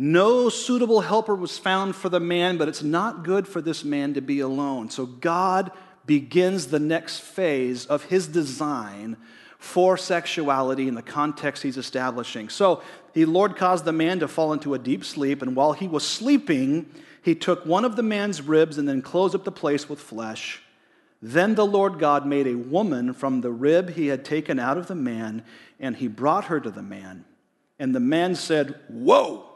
No 0.00 0.48
suitable 0.48 1.00
helper 1.00 1.34
was 1.34 1.58
found 1.58 1.96
for 1.96 2.08
the 2.08 2.20
man, 2.20 2.56
but 2.56 2.68
it's 2.68 2.84
not 2.84 3.24
good 3.24 3.48
for 3.48 3.60
this 3.60 3.82
man 3.82 4.14
to 4.14 4.20
be 4.20 4.38
alone. 4.38 4.90
So 4.90 5.06
God 5.06 5.72
begins 6.06 6.68
the 6.68 6.78
next 6.78 7.18
phase 7.18 7.84
of 7.84 8.04
his 8.04 8.28
design 8.28 9.16
for 9.58 9.96
sexuality 9.96 10.86
in 10.86 10.94
the 10.94 11.02
context 11.02 11.64
he's 11.64 11.76
establishing. 11.76 12.48
So 12.48 12.80
the 13.12 13.24
Lord 13.24 13.56
caused 13.56 13.84
the 13.84 13.92
man 13.92 14.20
to 14.20 14.28
fall 14.28 14.52
into 14.52 14.72
a 14.72 14.78
deep 14.78 15.04
sleep, 15.04 15.42
and 15.42 15.56
while 15.56 15.72
he 15.72 15.88
was 15.88 16.06
sleeping, 16.06 16.88
he 17.20 17.34
took 17.34 17.66
one 17.66 17.84
of 17.84 17.96
the 17.96 18.04
man's 18.04 18.40
ribs 18.40 18.78
and 18.78 18.88
then 18.88 19.02
closed 19.02 19.34
up 19.34 19.42
the 19.42 19.50
place 19.50 19.88
with 19.88 19.98
flesh. 19.98 20.62
Then 21.20 21.56
the 21.56 21.66
Lord 21.66 21.98
God 21.98 22.24
made 22.24 22.46
a 22.46 22.54
woman 22.54 23.12
from 23.12 23.40
the 23.40 23.50
rib 23.50 23.90
he 23.90 24.06
had 24.06 24.24
taken 24.24 24.60
out 24.60 24.78
of 24.78 24.86
the 24.86 24.94
man, 24.94 25.42
and 25.80 25.96
he 25.96 26.06
brought 26.06 26.44
her 26.44 26.60
to 26.60 26.70
the 26.70 26.82
man. 26.82 27.24
And 27.80 27.92
the 27.92 28.00
man 28.00 28.36
said, 28.36 28.78
Whoa! 28.88 29.47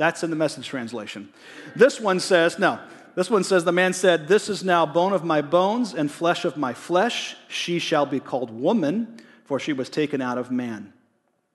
That's 0.00 0.22
in 0.22 0.30
the 0.30 0.36
message 0.36 0.66
translation. 0.66 1.28
This 1.76 2.00
one 2.00 2.20
says, 2.20 2.58
no, 2.58 2.78
this 3.14 3.28
one 3.28 3.44
says, 3.44 3.64
The 3.64 3.70
man 3.70 3.92
said, 3.92 4.28
This 4.28 4.48
is 4.48 4.64
now 4.64 4.86
bone 4.86 5.12
of 5.12 5.24
my 5.24 5.42
bones 5.42 5.92
and 5.92 6.10
flesh 6.10 6.46
of 6.46 6.56
my 6.56 6.72
flesh. 6.72 7.36
She 7.48 7.78
shall 7.78 8.06
be 8.06 8.18
called 8.18 8.50
woman, 8.50 9.20
for 9.44 9.60
she 9.60 9.74
was 9.74 9.90
taken 9.90 10.22
out 10.22 10.38
of 10.38 10.50
man. 10.50 10.94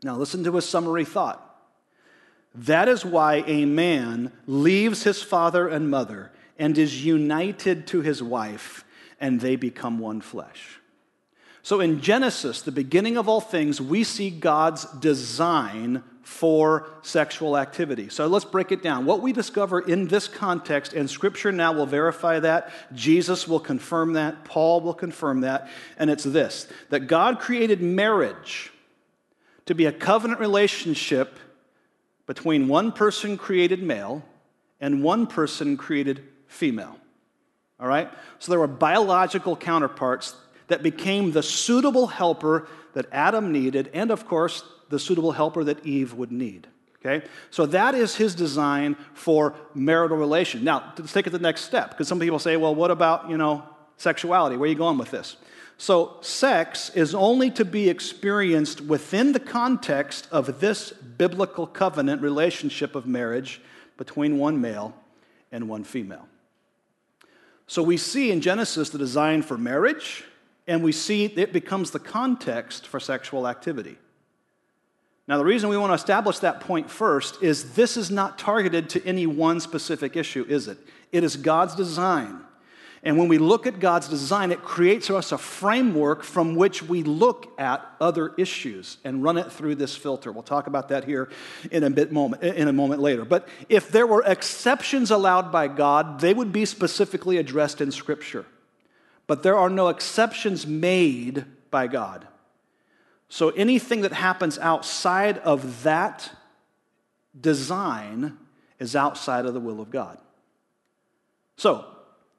Now, 0.04 0.16
listen 0.16 0.44
to 0.44 0.58
a 0.58 0.62
summary 0.62 1.06
thought. 1.06 1.42
That 2.54 2.88
is 2.88 3.04
why 3.04 3.44
a 3.48 3.66
man 3.66 4.32
leaves 4.46 5.02
his 5.02 5.24
father 5.24 5.68
and 5.68 5.90
mother 5.90 6.32
and 6.60 6.78
is 6.78 7.04
united 7.04 7.88
to 7.88 8.02
his 8.02 8.22
wife, 8.22 8.86
and 9.20 9.42
they 9.42 9.56
become 9.56 9.98
one 9.98 10.22
flesh. 10.22 10.80
So 11.66 11.80
in 11.80 12.00
Genesis, 12.00 12.62
the 12.62 12.72
beginning 12.72 13.18
of 13.18 13.28
all 13.28 13.42
things, 13.42 13.82
we 13.82 14.04
see 14.04 14.30
God's 14.30 14.86
design 15.00 16.04
for 16.22 16.88
sexual 17.02 17.58
activity. 17.58 18.08
So 18.10 18.28
let's 18.28 18.46
break 18.46 18.72
it 18.72 18.84
down. 18.84 19.08
What 19.08 19.24
we 19.24 19.34
discover 19.34 19.80
in 19.80 20.08
this 20.08 20.28
context, 20.28 20.94
and 20.94 21.10
Scripture 21.10 21.52
now 21.52 21.74
will 21.74 21.88
verify 21.88 22.40
that, 22.40 22.72
Jesus 22.94 23.48
will 23.48 23.60
confirm 23.60 24.14
that, 24.14 24.46
Paul 24.46 24.82
will 24.82 24.94
confirm 24.94 25.42
that, 25.42 25.68
and 25.98 26.12
it's 26.12 26.24
this 26.24 26.68
that 26.92 27.08
God 27.08 27.40
created 27.40 27.82
marriage 27.82 28.72
to 29.66 29.74
be 29.74 29.88
a 29.88 29.92
covenant 29.92 30.40
relationship 30.40 31.40
between 32.28 32.68
one 32.68 32.92
person 32.92 33.40
created 33.40 33.82
male 33.82 34.24
and 34.80 35.02
one 35.02 35.26
person 35.26 35.78
created 35.78 36.22
female. 36.46 36.96
All 37.80 37.88
right? 37.88 38.12
So 38.38 38.52
there 38.52 38.60
were 38.60 38.68
biological 38.68 39.56
counterparts 39.56 40.36
that 40.68 40.84
became 40.84 41.32
the 41.32 41.44
suitable 41.44 42.08
helper 42.08 42.68
that 42.94 43.08
Adam 43.12 43.52
needed, 43.52 43.90
and 43.94 44.12
of 44.12 44.28
course, 44.28 44.64
the 44.90 45.00
suitable 45.00 45.32
helper 45.32 45.64
that 45.64 45.86
Eve 45.86 46.14
would 46.14 46.32
need. 46.32 46.68
Okay? 47.06 47.26
So 47.52 47.66
that 47.68 47.94
is 47.94 48.16
his 48.16 48.34
design 48.34 48.96
for 49.14 49.54
marital 49.74 50.18
relation. 50.18 50.64
Now, 50.64 50.94
let's 50.98 51.14
take 51.14 51.28
it 51.28 51.32
the 51.32 51.40
next 51.40 51.62
step, 51.62 51.92
because 51.92 52.08
some 52.08 52.20
people 52.20 52.40
say, 52.40 52.58
well, 52.58 52.74
what 52.74 52.92
about, 52.92 53.30
you 53.30 53.38
know, 53.38 53.64
sexuality? 53.98 54.58
Where 54.58 54.68
are 54.68 54.72
you 54.72 54.78
going 54.78 54.98
with 54.98 55.12
this? 55.12 55.38
So, 55.78 56.18
sex 56.22 56.90
is 56.92 57.14
only 57.14 57.52
to 57.52 57.66
be 57.66 57.90
experienced 57.90 58.80
within 58.80 59.34
the 59.34 59.42
context 59.42 60.28
of 60.32 60.62
this 60.62 60.92
biblical 60.92 61.68
covenant 61.68 62.22
relationship 62.22 62.96
of 62.96 63.06
marriage 63.06 63.60
between 63.98 64.38
one 64.38 64.62
male 64.62 64.96
and 65.52 65.68
one 65.68 65.84
female. 65.84 66.30
So, 67.68 67.84
we 67.84 67.98
see 67.98 68.32
in 68.32 68.40
Genesis 68.40 68.90
the 68.90 68.98
design 68.98 69.42
for 69.42 69.58
marriage, 69.58 70.24
and 70.68 70.84
we 70.84 70.92
see 70.92 71.26
it 71.26 71.54
becomes 71.54 71.92
the 71.92 72.00
context 72.00 72.88
for 72.88 73.00
sexual 73.00 73.48
activity. 73.48 73.98
Now, 75.28 75.38
the 75.38 75.46
reason 75.46 75.70
we 75.70 75.78
want 75.78 75.90
to 75.90 75.96
establish 75.96 76.40
that 76.40 76.60
point 76.60 76.90
first 76.90 77.42
is 77.42 77.74
this 77.74 77.98
is 77.98 78.12
not 78.12 78.38
targeted 78.38 78.90
to 78.92 79.06
any 79.06 79.26
one 79.26 79.60
specific 79.60 80.16
issue, 80.16 80.46
is 80.48 80.68
it? 80.68 80.78
It 81.12 81.24
is 81.24 81.36
God's 81.36 81.74
design. 81.74 82.42
And 83.02 83.20
when 83.20 83.28
we 83.28 83.38
look 83.38 83.68
at 83.68 83.80
God's 83.80 84.08
design, 84.08 84.52
it 84.52 84.64
creates 84.64 85.08
for 85.08 85.16
us 85.16 85.32
a 85.32 85.38
framework 85.38 86.24
from 86.24 86.56
which 86.56 86.82
we 86.82 87.04
look 87.04 87.54
at 87.60 87.86
other 88.02 88.34
issues 88.36 88.98
and 89.04 89.24
run 89.24 89.38
it 89.38 89.52
through 89.52 89.76
this 89.76 89.96
filter. 89.96 90.32
We'll 90.32 90.42
talk 90.42 90.66
about 90.66 90.90
that 90.90 91.06
here 91.06 91.30
in 91.72 91.84
a 91.84 91.90
bit 91.92 92.12
moment 92.12 92.42
in 92.42 92.68
a 92.68 92.74
moment 92.74 93.02
later. 93.02 93.24
But 93.24 93.48
if 93.70 93.92
there 93.92 94.08
were 94.08 94.24
exceptions 94.26 95.12
allowed 95.12 95.52
by 95.52 95.68
God, 95.68 96.20
they 96.20 96.34
would 96.34 96.52
be 96.52 96.66
specifically 96.66 97.38
addressed 97.38 97.80
in 97.80 97.92
scripture. 97.92 98.46
But 99.28 99.44
there 99.44 99.58
are 99.58 99.70
no 99.70 99.88
exceptions 99.90 100.68
made 100.68 101.46
by 101.72 101.88
God. 101.88 102.28
So 103.28 103.50
anything 103.50 104.02
that 104.02 104.14
happens 104.14 104.60
outside 104.60 105.40
of 105.40 105.84
that 105.84 106.32
design 107.40 108.38
is 108.80 108.96
outside 108.96 109.46
of 109.46 109.54
the 109.54 109.60
will 109.60 109.82
of 109.82 109.90
God. 109.90 110.20
So, 111.58 111.86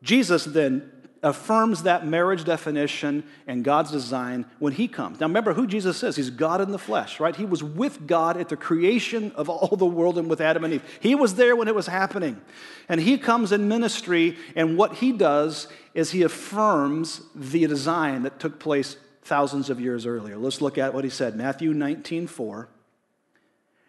Jesus 0.02 0.45
then 0.45 0.93
affirms 1.26 1.83
that 1.83 2.06
marriage 2.06 2.45
definition 2.45 3.25
and 3.47 3.64
God's 3.64 3.90
design 3.90 4.47
when 4.61 4.73
he 4.73 4.87
comes. 4.87 5.18
Now 5.18 5.26
remember 5.26 5.54
who 5.54 5.66
Jesus 5.66 6.02
is. 6.02 6.14
He's 6.14 6.30
God 6.30 6.61
in 6.61 6.71
the 6.71 6.78
flesh, 6.78 7.18
right? 7.18 7.35
He 7.35 7.45
was 7.45 7.64
with 7.64 8.06
God 8.06 8.37
at 8.37 8.49
the 8.49 8.56
creation 8.56 9.33
of 9.35 9.49
all 9.49 9.76
the 9.76 9.87
world 9.87 10.18
and 10.18 10.30
with 10.30 10.40
Adam 10.40 10.62
and 10.62 10.75
Eve. 10.75 10.99
He 11.00 11.14
was 11.14 11.35
there 11.35 11.56
when 11.56 11.66
it 11.66 11.75
was 11.75 11.88
happening. 11.88 12.40
And 12.88 13.00
he 13.00 13.18
comes 13.18 13.50
in 13.50 13.66
ministry, 13.66 14.37
and 14.54 14.78
what 14.78 14.95
he 14.95 15.11
does 15.11 15.66
is 15.95 16.12
he 16.12 16.23
affirms 16.23 17.23
the 17.35 17.66
design 17.66 18.23
that 18.23 18.38
took 18.38 18.61
place 18.61 18.97
thousands 19.23 19.68
of 19.68 19.80
years 19.80 20.06
earlier. 20.06 20.37
Let's 20.37 20.61
look 20.61 20.78
at 20.78 20.95
what 20.95 21.02
he 21.02 21.11
said, 21.11 21.35
Matthew 21.35 21.75
19, 21.75 22.28
4. 22.28 22.68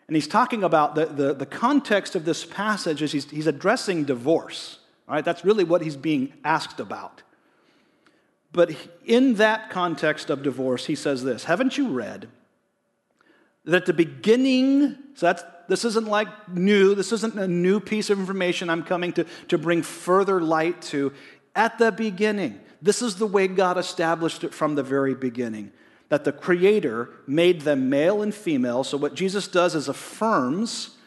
And 0.08 0.15
he's 0.15 0.27
talking 0.27 0.63
about 0.63 0.96
the, 0.96 1.06
the, 1.06 1.34
the 1.34 1.46
context 1.46 2.15
of 2.15 2.25
this 2.25 2.46
passage 2.46 3.03
is 3.03 3.12
he's, 3.12 3.29
he's 3.29 3.46
addressing 3.46 4.06
divorce. 4.06 4.79
All 5.08 5.15
right, 5.15 5.24
that's 5.24 5.46
really 5.46 5.63
what 5.63 5.82
he's 5.82 5.96
being 5.96 6.34
asked 6.44 6.79
about. 6.79 7.22
But 8.58 8.72
in 9.06 9.36
that 9.36 9.70
context 9.70 10.32
of 10.32 10.42
divorce, 10.42 10.88
he 10.88 10.96
says 10.96 11.24
this 11.24 11.44
Haven't 11.44 11.78
you 11.78 11.90
read 11.90 12.28
that 13.66 13.76
at 13.76 13.86
the 13.86 13.94
beginning, 13.94 14.98
so 15.14 15.28
that's, 15.28 15.44
this 15.68 15.86
isn't 15.86 16.08
like 16.08 16.28
new, 16.50 16.96
this 16.96 17.12
isn't 17.12 17.36
a 17.36 17.48
new 17.48 17.80
piece 17.80 18.10
of 18.10 18.18
information 18.18 18.72
I'm 18.72 18.82
coming 18.82 19.14
to, 19.14 19.28
to 19.50 19.60
bring 19.60 19.84
further 19.84 20.42
light 20.42 20.82
to. 20.94 21.14
At 21.56 21.78
the 21.78 21.92
beginning, 21.92 22.60
this 22.82 23.04
is 23.04 23.18
the 23.18 23.28
way 23.28 23.48
God 23.48 23.78
established 23.78 24.44
it 24.44 24.56
from 24.56 24.74
the 24.74 24.82
very 24.82 25.14
beginning 25.14 25.72
that 26.10 26.24
the 26.24 26.32
Creator 26.32 27.12
made 27.28 27.62
them 27.62 27.92
male 27.92 28.24
and 28.24 28.34
female. 28.34 28.84
So, 28.84 28.98
what 28.98 29.14
Jesus 29.14 29.48
does 29.48 29.76
is 29.76 29.88
affirms 29.88 30.98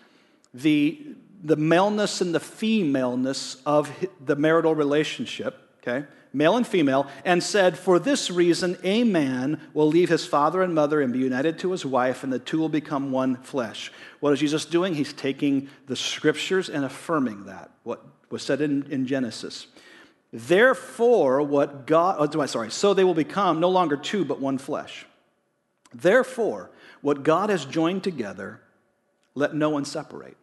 the, 0.55 1.05
the 1.43 1.57
maleness 1.57 2.21
and 2.21 2.33
the 2.33 2.39
femaleness 2.39 3.57
of 3.67 3.91
the 4.25 4.37
marital 4.37 4.77
relationship, 4.77 5.59
okay? 5.83 6.07
Male 6.33 6.59
and 6.59 6.67
female, 6.67 7.09
and 7.25 7.43
said, 7.43 7.77
For 7.77 7.99
this 7.99 8.31
reason, 8.31 8.79
a 8.85 9.03
man 9.03 9.61
will 9.75 9.89
leave 9.89 10.09
his 10.09 10.25
father 10.25 10.63
and 10.63 10.75
mother 10.75 11.01
and 11.01 11.13
be 11.13 11.19
united 11.19 11.59
to 11.61 11.73
his 11.73 11.85
wife, 11.85 12.23
and 12.23 12.33
the 12.33 12.39
two 12.39 12.59
will 12.59 12.69
become 12.69 13.11
one 13.11 13.37
flesh. 13.37 13.91
What 14.21 14.33
is 14.33 14.41
Jesus 14.41 14.65
doing? 14.65 14.95
He's 14.95 15.13
taking 15.13 15.69
the 15.87 15.97
scriptures 15.97 16.69
and 16.69 16.85
affirming 16.85 17.47
that, 17.47 17.71
what 17.83 18.05
was 18.31 18.43
said 18.43 18.61
in, 18.61 18.85
in 18.91 19.07
Genesis. 19.07 19.67
Therefore, 20.33 21.43
what 21.43 21.87
God, 21.87 22.17
oh, 22.19 22.47
sorry, 22.47 22.71
so 22.71 22.95
they 22.95 23.03
will 23.03 23.15
become 23.15 23.59
no 23.59 23.69
longer 23.69 23.97
two, 23.97 24.25
but 24.25 24.41
one 24.41 24.59
flesh. 24.59 25.07
Therefore, 25.93 26.71
what 27.01 27.25
God 27.25 27.51
has 27.51 27.65
joined 27.65 28.05
together, 28.05 28.61
let 29.35 29.57
no 29.57 29.71
one 29.71 29.85
separate. 29.85 30.37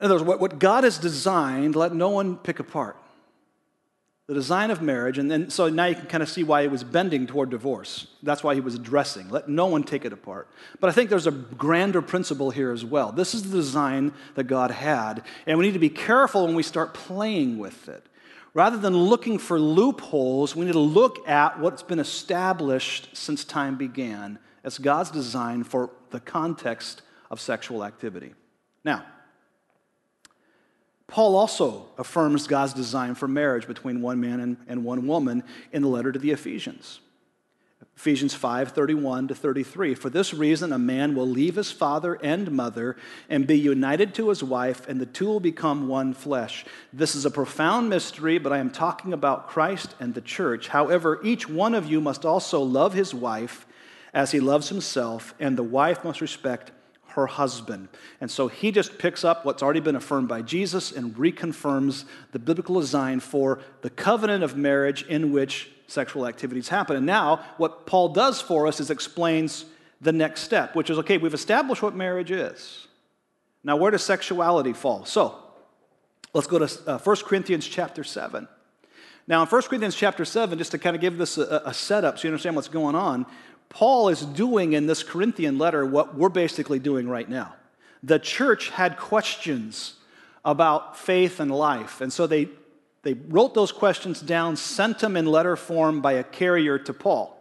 In 0.00 0.06
other 0.06 0.24
words, 0.24 0.40
what 0.40 0.58
God 0.58 0.82
has 0.82 0.98
designed, 0.98 1.76
let 1.76 1.94
no 1.94 2.08
one 2.08 2.36
pick 2.36 2.58
apart 2.58 2.96
the 4.26 4.34
design 4.34 4.72
of 4.72 4.82
marriage, 4.82 5.18
and 5.18 5.30
then 5.30 5.50
so 5.50 5.68
now 5.68 5.86
you 5.86 5.94
can 5.94 6.06
kind 6.06 6.22
of 6.22 6.28
see 6.28 6.42
why 6.42 6.62
he 6.62 6.68
was 6.68 6.82
bending 6.82 7.28
toward 7.28 7.48
divorce. 7.48 8.08
That's 8.24 8.42
why 8.42 8.54
he 8.54 8.60
was 8.60 8.74
addressing. 8.74 9.28
Let 9.28 9.48
no 9.48 9.66
one 9.66 9.84
take 9.84 10.04
it 10.04 10.12
apart. 10.12 10.48
But 10.80 10.90
I 10.90 10.92
think 10.92 11.10
there's 11.10 11.28
a 11.28 11.32
grander 11.32 12.02
principle 12.02 12.50
here 12.50 12.72
as 12.72 12.84
well. 12.84 13.12
This 13.12 13.34
is 13.34 13.44
the 13.44 13.56
design 13.56 14.12
that 14.34 14.44
God 14.44 14.72
had, 14.72 15.22
and 15.46 15.58
we 15.58 15.66
need 15.66 15.74
to 15.74 15.78
be 15.78 15.90
careful 15.90 16.46
when 16.46 16.56
we 16.56 16.64
start 16.64 16.92
playing 16.92 17.58
with 17.58 17.88
it. 17.88 18.04
Rather 18.52 18.78
than 18.78 18.96
looking 18.96 19.38
for 19.38 19.60
loopholes, 19.60 20.56
we 20.56 20.64
need 20.64 20.72
to 20.72 20.78
look 20.78 21.28
at 21.28 21.60
what's 21.60 21.82
been 21.82 21.98
established 22.00 23.14
since 23.14 23.44
time 23.44 23.76
began 23.76 24.38
as 24.64 24.78
God's 24.78 25.10
design 25.10 25.62
for 25.62 25.90
the 26.10 26.20
context 26.20 27.02
of 27.30 27.38
sexual 27.38 27.84
activity. 27.84 28.34
Now, 28.82 29.04
Paul 31.08 31.36
also 31.36 31.86
affirms 31.98 32.46
God's 32.46 32.74
design 32.74 33.14
for 33.14 33.28
marriage 33.28 33.66
between 33.66 34.02
one 34.02 34.20
man 34.20 34.40
and, 34.40 34.56
and 34.66 34.84
one 34.84 35.06
woman 35.06 35.44
in 35.72 35.82
the 35.82 35.88
letter 35.88 36.10
to 36.10 36.18
the 36.18 36.32
Ephesians. 36.32 37.00
Ephesians 37.96 38.34
5 38.34 38.72
31 38.72 39.28
to 39.28 39.34
33. 39.34 39.94
For 39.94 40.10
this 40.10 40.34
reason, 40.34 40.72
a 40.72 40.78
man 40.78 41.14
will 41.14 41.26
leave 41.26 41.54
his 41.54 41.72
father 41.72 42.14
and 42.22 42.50
mother 42.50 42.96
and 43.28 43.46
be 43.46 43.58
united 43.58 44.14
to 44.14 44.28
his 44.28 44.42
wife, 44.42 44.86
and 44.86 45.00
the 45.00 45.06
two 45.06 45.26
will 45.26 45.40
become 45.40 45.88
one 45.88 46.12
flesh. 46.12 46.66
This 46.92 47.14
is 47.14 47.24
a 47.24 47.30
profound 47.30 47.88
mystery, 47.88 48.38
but 48.38 48.52
I 48.52 48.58
am 48.58 48.70
talking 48.70 49.12
about 49.12 49.48
Christ 49.48 49.94
and 49.98 50.12
the 50.12 50.20
church. 50.20 50.68
However, 50.68 51.20
each 51.22 51.48
one 51.48 51.74
of 51.74 51.86
you 51.86 52.00
must 52.00 52.26
also 52.26 52.60
love 52.60 52.92
his 52.92 53.14
wife 53.14 53.66
as 54.12 54.30
he 54.32 54.40
loves 54.40 54.68
himself, 54.68 55.34
and 55.40 55.56
the 55.56 55.62
wife 55.62 56.04
must 56.04 56.20
respect 56.20 56.72
her 57.16 57.26
husband. 57.26 57.88
And 58.20 58.30
so 58.30 58.46
he 58.48 58.70
just 58.70 58.98
picks 58.98 59.24
up 59.24 59.44
what's 59.44 59.62
already 59.62 59.80
been 59.80 59.96
affirmed 59.96 60.28
by 60.28 60.42
Jesus 60.42 60.92
and 60.92 61.14
reconfirms 61.16 62.04
the 62.32 62.38
biblical 62.38 62.78
design 62.78 63.20
for 63.20 63.60
the 63.80 63.90
covenant 63.90 64.44
of 64.44 64.56
marriage 64.56 65.02
in 65.02 65.32
which 65.32 65.70
sexual 65.86 66.26
activities 66.26 66.68
happen. 66.68 66.94
And 66.94 67.06
now, 67.06 67.44
what 67.56 67.86
Paul 67.86 68.10
does 68.10 68.40
for 68.40 68.66
us 68.66 68.80
is 68.80 68.90
explains 68.90 69.64
the 70.00 70.12
next 70.12 70.42
step, 70.42 70.76
which 70.76 70.90
is 70.90 70.98
okay, 70.98 71.16
we've 71.16 71.32
established 71.32 71.82
what 71.82 71.94
marriage 71.94 72.30
is. 72.30 72.86
Now, 73.64 73.76
where 73.76 73.90
does 73.90 74.02
sexuality 74.02 74.74
fall? 74.74 75.06
So, 75.06 75.36
let's 76.34 76.46
go 76.46 76.58
to 76.58 76.80
uh, 76.86 76.98
1 76.98 77.16
Corinthians 77.24 77.66
chapter 77.66 78.04
7. 78.04 78.46
Now, 79.26 79.42
in 79.42 79.48
1 79.48 79.62
Corinthians 79.62 79.96
chapter 79.96 80.24
7, 80.24 80.58
just 80.58 80.70
to 80.72 80.78
kind 80.78 80.94
of 80.94 81.00
give 81.00 81.16
this 81.16 81.38
a, 81.38 81.62
a 81.64 81.74
setup 81.74 82.18
so 82.18 82.28
you 82.28 82.30
understand 82.30 82.54
what's 82.54 82.68
going 82.68 82.94
on, 82.94 83.26
Paul 83.68 84.08
is 84.08 84.22
doing 84.22 84.72
in 84.72 84.86
this 84.86 85.02
Corinthian 85.02 85.58
letter 85.58 85.84
what 85.84 86.14
we're 86.14 86.28
basically 86.28 86.78
doing 86.78 87.08
right 87.08 87.28
now. 87.28 87.54
The 88.02 88.18
church 88.18 88.70
had 88.70 88.96
questions 88.96 89.94
about 90.44 90.96
faith 90.96 91.40
and 91.40 91.50
life, 91.50 92.00
and 92.00 92.12
so 92.12 92.26
they, 92.26 92.48
they 93.02 93.14
wrote 93.14 93.54
those 93.54 93.72
questions 93.72 94.20
down, 94.20 94.56
sent 94.56 95.00
them 95.00 95.16
in 95.16 95.26
letter 95.26 95.56
form 95.56 96.00
by 96.00 96.12
a 96.12 96.24
carrier 96.24 96.78
to 96.78 96.92
Paul. 96.92 97.36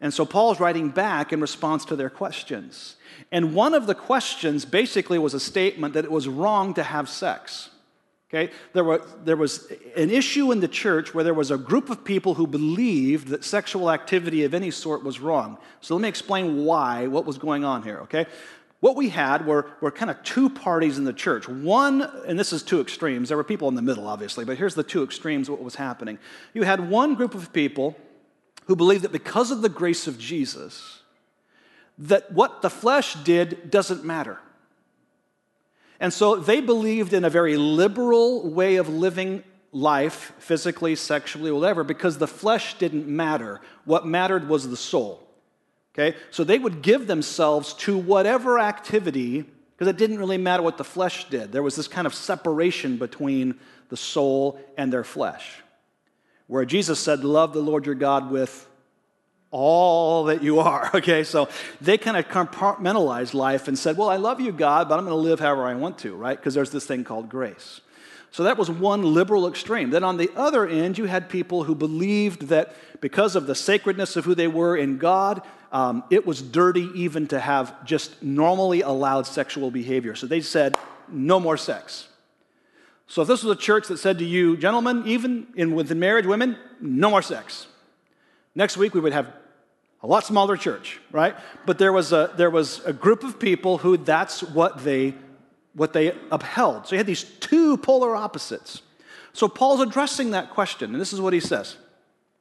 And 0.00 0.14
so 0.14 0.24
Paul's 0.24 0.60
writing 0.60 0.88
back 0.88 1.32
in 1.32 1.40
response 1.40 1.84
to 1.86 1.96
their 1.96 2.08
questions. 2.08 2.96
And 3.30 3.54
one 3.54 3.74
of 3.74 3.86
the 3.86 3.94
questions 3.94 4.64
basically 4.64 5.18
was 5.18 5.34
a 5.34 5.40
statement 5.40 5.94
that 5.94 6.04
it 6.04 6.10
was 6.10 6.26
wrong 6.26 6.72
to 6.74 6.82
have 6.82 7.08
sex. 7.08 7.68
Okay? 8.32 8.52
There, 8.74 8.84
were, 8.84 9.04
there 9.24 9.36
was 9.36 9.70
an 9.96 10.08
issue 10.08 10.52
in 10.52 10.60
the 10.60 10.68
church 10.68 11.12
where 11.12 11.24
there 11.24 11.34
was 11.34 11.50
a 11.50 11.58
group 11.58 11.90
of 11.90 12.04
people 12.04 12.34
who 12.34 12.46
believed 12.46 13.28
that 13.28 13.44
sexual 13.44 13.90
activity 13.90 14.44
of 14.44 14.54
any 14.54 14.70
sort 14.70 15.02
was 15.02 15.18
wrong. 15.18 15.58
So 15.80 15.96
let 15.96 16.02
me 16.02 16.08
explain 16.08 16.64
why, 16.64 17.08
what 17.08 17.26
was 17.26 17.38
going 17.38 17.64
on 17.64 17.82
here, 17.82 17.98
okay? 18.02 18.26
What 18.78 18.94
we 18.94 19.08
had 19.08 19.46
were, 19.46 19.66
were 19.80 19.90
kind 19.90 20.10
of 20.12 20.22
two 20.22 20.48
parties 20.48 20.96
in 20.96 21.04
the 21.04 21.12
church. 21.12 21.48
One, 21.48 22.02
and 22.26 22.38
this 22.38 22.52
is 22.52 22.62
two 22.62 22.80
extremes, 22.80 23.28
there 23.28 23.36
were 23.36 23.44
people 23.44 23.68
in 23.68 23.74
the 23.74 23.82
middle, 23.82 24.06
obviously, 24.06 24.44
but 24.44 24.56
here's 24.56 24.76
the 24.76 24.84
two 24.84 25.02
extremes 25.02 25.50
what 25.50 25.62
was 25.62 25.74
happening. 25.74 26.18
You 26.54 26.62
had 26.62 26.88
one 26.88 27.16
group 27.16 27.34
of 27.34 27.52
people 27.52 27.96
who 28.66 28.76
believed 28.76 29.02
that 29.02 29.12
because 29.12 29.50
of 29.50 29.60
the 29.60 29.68
grace 29.68 30.06
of 30.06 30.18
Jesus, 30.18 31.02
that 31.98 32.32
what 32.32 32.62
the 32.62 32.70
flesh 32.70 33.14
did 33.24 33.72
doesn't 33.72 34.04
matter. 34.04 34.38
And 36.00 36.12
so 36.12 36.36
they 36.36 36.62
believed 36.62 37.12
in 37.12 37.24
a 37.24 37.30
very 37.30 37.58
liberal 37.58 38.48
way 38.48 38.76
of 38.76 38.88
living 38.88 39.44
life, 39.70 40.32
physically, 40.38 40.96
sexually, 40.96 41.52
whatever, 41.52 41.84
because 41.84 42.18
the 42.18 42.26
flesh 42.26 42.78
didn't 42.78 43.06
matter. 43.06 43.60
What 43.84 44.06
mattered 44.06 44.48
was 44.48 44.68
the 44.68 44.76
soul. 44.76 45.28
Okay? 45.94 46.16
So 46.30 46.42
they 46.42 46.58
would 46.58 46.82
give 46.82 47.06
themselves 47.06 47.74
to 47.74 47.96
whatever 47.98 48.58
activity, 48.58 49.44
because 49.72 49.88
it 49.88 49.98
didn't 49.98 50.18
really 50.18 50.38
matter 50.38 50.62
what 50.62 50.78
the 50.78 50.84
flesh 50.84 51.28
did. 51.28 51.52
There 51.52 51.62
was 51.62 51.76
this 51.76 51.88
kind 51.88 52.06
of 52.06 52.14
separation 52.14 52.96
between 52.96 53.60
the 53.90 53.96
soul 53.96 54.58
and 54.78 54.92
their 54.92 55.04
flesh. 55.04 55.62
Where 56.46 56.64
Jesus 56.64 56.98
said, 56.98 57.24
Love 57.24 57.52
the 57.52 57.60
Lord 57.60 57.86
your 57.86 57.94
God 57.94 58.30
with 58.30 58.68
all 59.50 60.24
that 60.24 60.42
you 60.42 60.60
are. 60.60 60.90
Okay, 61.00 61.24
so 61.24 61.48
they 61.80 61.96
kind 61.96 62.16
of 62.16 62.28
compartmentalized 62.28 63.32
life 63.32 63.68
and 63.68 63.78
said, 63.78 63.96
Well, 63.96 64.08
I 64.08 64.16
love 64.16 64.40
you, 64.40 64.52
God, 64.52 64.88
but 64.88 64.98
I'm 64.98 65.04
going 65.04 65.16
to 65.16 65.28
live 65.28 65.40
however 65.40 65.66
I 65.66 65.74
want 65.74 65.98
to, 65.98 66.14
right? 66.14 66.36
Because 66.36 66.54
there's 66.54 66.70
this 66.70 66.86
thing 66.86 67.04
called 67.04 67.28
grace. 67.28 67.80
So 68.32 68.44
that 68.44 68.58
was 68.58 68.70
one 68.70 69.02
liberal 69.14 69.48
extreme. 69.48 69.90
Then 69.90 70.04
on 70.04 70.16
the 70.16 70.30
other 70.36 70.66
end, 70.66 70.98
you 70.98 71.06
had 71.06 71.28
people 71.28 71.64
who 71.64 71.74
believed 71.74 72.48
that 72.48 72.74
because 73.00 73.34
of 73.34 73.46
the 73.46 73.54
sacredness 73.54 74.16
of 74.16 74.24
who 74.24 74.34
they 74.34 74.46
were 74.46 74.76
in 74.76 74.98
God, 74.98 75.42
um, 75.72 76.04
it 76.10 76.26
was 76.26 76.42
dirty 76.42 76.90
even 76.94 77.26
to 77.28 77.40
have 77.40 77.84
just 77.84 78.22
normally 78.22 78.82
allowed 78.82 79.26
sexual 79.26 79.70
behavior. 79.70 80.14
So 80.14 80.26
they 80.26 80.40
said, 80.40 80.76
no 81.08 81.40
more 81.40 81.56
sex. 81.56 82.08
So 83.08 83.22
if 83.22 83.28
this 83.28 83.42
was 83.42 83.56
a 83.56 83.60
church 83.60 83.88
that 83.88 83.98
said 83.98 84.18
to 84.18 84.24
you, 84.24 84.56
gentlemen, 84.56 85.02
even 85.06 85.48
in 85.56 85.74
within 85.74 85.98
marriage, 85.98 86.26
women, 86.26 86.56
no 86.80 87.10
more 87.10 87.22
sex. 87.22 87.66
Next 88.54 88.76
week 88.76 88.94
we 88.94 89.00
would 89.00 89.12
have 89.12 89.32
a 90.02 90.06
lot 90.06 90.24
smaller 90.24 90.56
church, 90.56 91.00
right? 91.12 91.36
But 91.66 91.78
there 91.78 91.92
was 91.92 92.12
a, 92.12 92.32
there 92.36 92.50
was 92.50 92.80
a 92.84 92.92
group 92.92 93.22
of 93.22 93.38
people 93.38 93.78
who 93.78 93.96
that's 93.96 94.42
what 94.42 94.82
they 94.84 95.14
what 95.74 95.92
they 95.92 96.12
upheld. 96.32 96.86
So 96.86 96.92
you 96.94 96.98
had 96.98 97.06
these 97.06 97.22
two 97.22 97.76
polar 97.76 98.16
opposites. 98.16 98.82
So 99.32 99.46
Paul's 99.46 99.80
addressing 99.80 100.32
that 100.32 100.50
question, 100.50 100.92
and 100.92 101.00
this 101.00 101.12
is 101.12 101.20
what 101.20 101.32
he 101.32 101.38
says. 101.38 101.76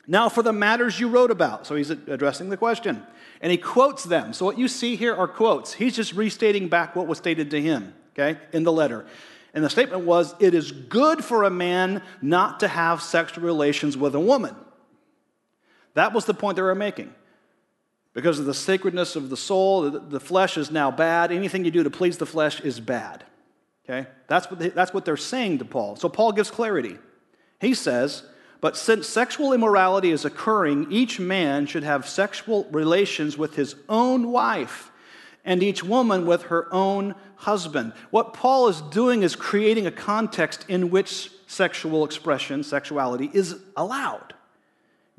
Now, 0.07 0.27
for 0.27 0.41
the 0.41 0.51
matters 0.51 0.99
you 0.99 1.07
wrote 1.07 1.29
about. 1.29 1.67
So 1.67 1.75
he's 1.75 1.91
addressing 1.91 2.49
the 2.49 2.57
question. 2.57 3.03
And 3.41 3.51
he 3.51 3.59
quotes 3.59 4.03
them. 4.03 4.33
So 4.33 4.43
what 4.43 4.57
you 4.57 4.67
see 4.67 4.95
here 4.95 5.15
are 5.15 5.27
quotes. 5.27 5.73
He's 5.73 5.95
just 5.95 6.13
restating 6.13 6.67
back 6.67 6.95
what 6.95 7.05
was 7.05 7.19
stated 7.19 7.51
to 7.51 7.61
him, 7.61 7.93
okay, 8.13 8.39
in 8.51 8.63
the 8.63 8.71
letter. 8.71 9.05
And 9.53 9.63
the 9.63 9.69
statement 9.69 10.05
was 10.05 10.33
It 10.39 10.55
is 10.55 10.71
good 10.71 11.23
for 11.23 11.43
a 11.43 11.51
man 11.51 12.01
not 12.23 12.61
to 12.61 12.67
have 12.67 13.03
sexual 13.03 13.43
relations 13.43 13.95
with 13.95 14.15
a 14.15 14.19
woman. 14.19 14.55
That 15.93 16.11
was 16.11 16.25
the 16.25 16.33
point 16.33 16.55
they 16.55 16.63
were 16.63 16.73
making. 16.73 17.13
Because 18.13 18.39
of 18.39 18.45
the 18.45 18.53
sacredness 18.53 19.15
of 19.15 19.29
the 19.29 19.37
soul, 19.37 19.89
the 19.91 20.19
flesh 20.19 20.57
is 20.57 20.71
now 20.71 20.89
bad. 20.89 21.31
Anything 21.31 21.63
you 21.63 21.71
do 21.71 21.83
to 21.83 21.89
please 21.89 22.17
the 22.17 22.25
flesh 22.25 22.59
is 22.61 22.79
bad. 22.79 23.23
Okay? 23.85 24.07
That's 24.27 24.49
what, 24.49 24.59
they, 24.59 24.69
that's 24.69 24.93
what 24.93 25.05
they're 25.05 25.17
saying 25.17 25.59
to 25.59 25.65
Paul. 25.65 25.95
So 25.95 26.09
Paul 26.09 26.31
gives 26.31 26.51
clarity. 26.51 26.97
He 27.59 27.73
says, 27.73 28.23
But 28.61 28.77
since 28.77 29.07
sexual 29.07 29.53
immorality 29.53 30.11
is 30.11 30.25
occurring, 30.25 30.91
each 30.91 31.19
man 31.19 31.65
should 31.65 31.83
have 31.83 32.07
sexual 32.07 32.65
relations 32.71 33.37
with 33.37 33.55
his 33.55 33.75
own 33.87 34.31
wife, 34.31 34.91
and 35.45 35.61
each 35.61 35.83
woman 35.83 36.25
with 36.25 36.43
her 36.43 36.71
own 36.73 37.15
husband. 37.35 37.93
What 38.09 38.33
Paul 38.33 38.67
is 38.67 38.81
doing 38.81 39.23
is 39.23 39.35
creating 39.35 39.87
a 39.87 39.91
context 39.91 40.65
in 40.67 40.89
which 40.89 41.31
sexual 41.47 42.05
expression, 42.05 42.63
sexuality, 42.63 43.29
is 43.33 43.59
allowed. 43.75 44.33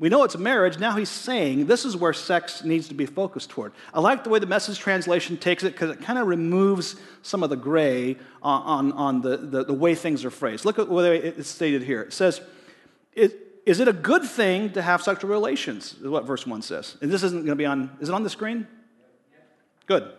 We 0.01 0.09
know 0.09 0.23
it's 0.23 0.35
marriage. 0.35 0.79
Now 0.79 0.97
he's 0.97 1.11
saying 1.11 1.67
this 1.67 1.85
is 1.85 1.95
where 1.95 2.11
sex 2.11 2.63
needs 2.63 2.87
to 2.87 2.95
be 2.95 3.05
focused 3.05 3.51
toward. 3.51 3.71
I 3.93 3.99
like 3.99 4.23
the 4.23 4.31
way 4.31 4.39
the 4.39 4.47
message 4.47 4.79
translation 4.79 5.37
takes 5.37 5.63
it 5.63 5.73
because 5.73 5.91
it 5.91 6.01
kind 6.01 6.17
of 6.17 6.25
removes 6.25 6.95
some 7.21 7.43
of 7.43 7.51
the 7.51 7.55
gray 7.55 8.17
on, 8.41 8.63
on, 8.63 8.91
on 8.93 9.21
the, 9.21 9.37
the, 9.37 9.63
the, 9.63 9.73
way 9.75 9.93
things 9.93 10.25
are 10.25 10.31
phrased. 10.31 10.65
Look 10.65 10.79
at 10.79 10.87
the 10.87 10.93
way 10.93 11.17
it's 11.17 11.49
stated 11.49 11.83
here. 11.83 12.01
It 12.01 12.13
says, 12.13 12.41
Is 13.13 13.79
it 13.79 13.87
a 13.87 13.93
good 13.93 14.23
thing 14.23 14.71
to 14.71 14.81
have 14.81 15.03
sexual 15.03 15.29
relations? 15.29 15.93
Is 16.01 16.07
what 16.07 16.25
verse 16.25 16.47
1 16.47 16.63
says. 16.63 16.97
And 16.99 17.11
this 17.11 17.21
isn't 17.21 17.45
going 17.45 17.55
to 17.55 17.55
be 17.55 17.67
on, 17.67 17.95
is 17.99 18.09
it 18.09 18.15
on 18.15 18.23
the 18.23 18.29
screen? 18.31 18.65
Good. 19.85 20.11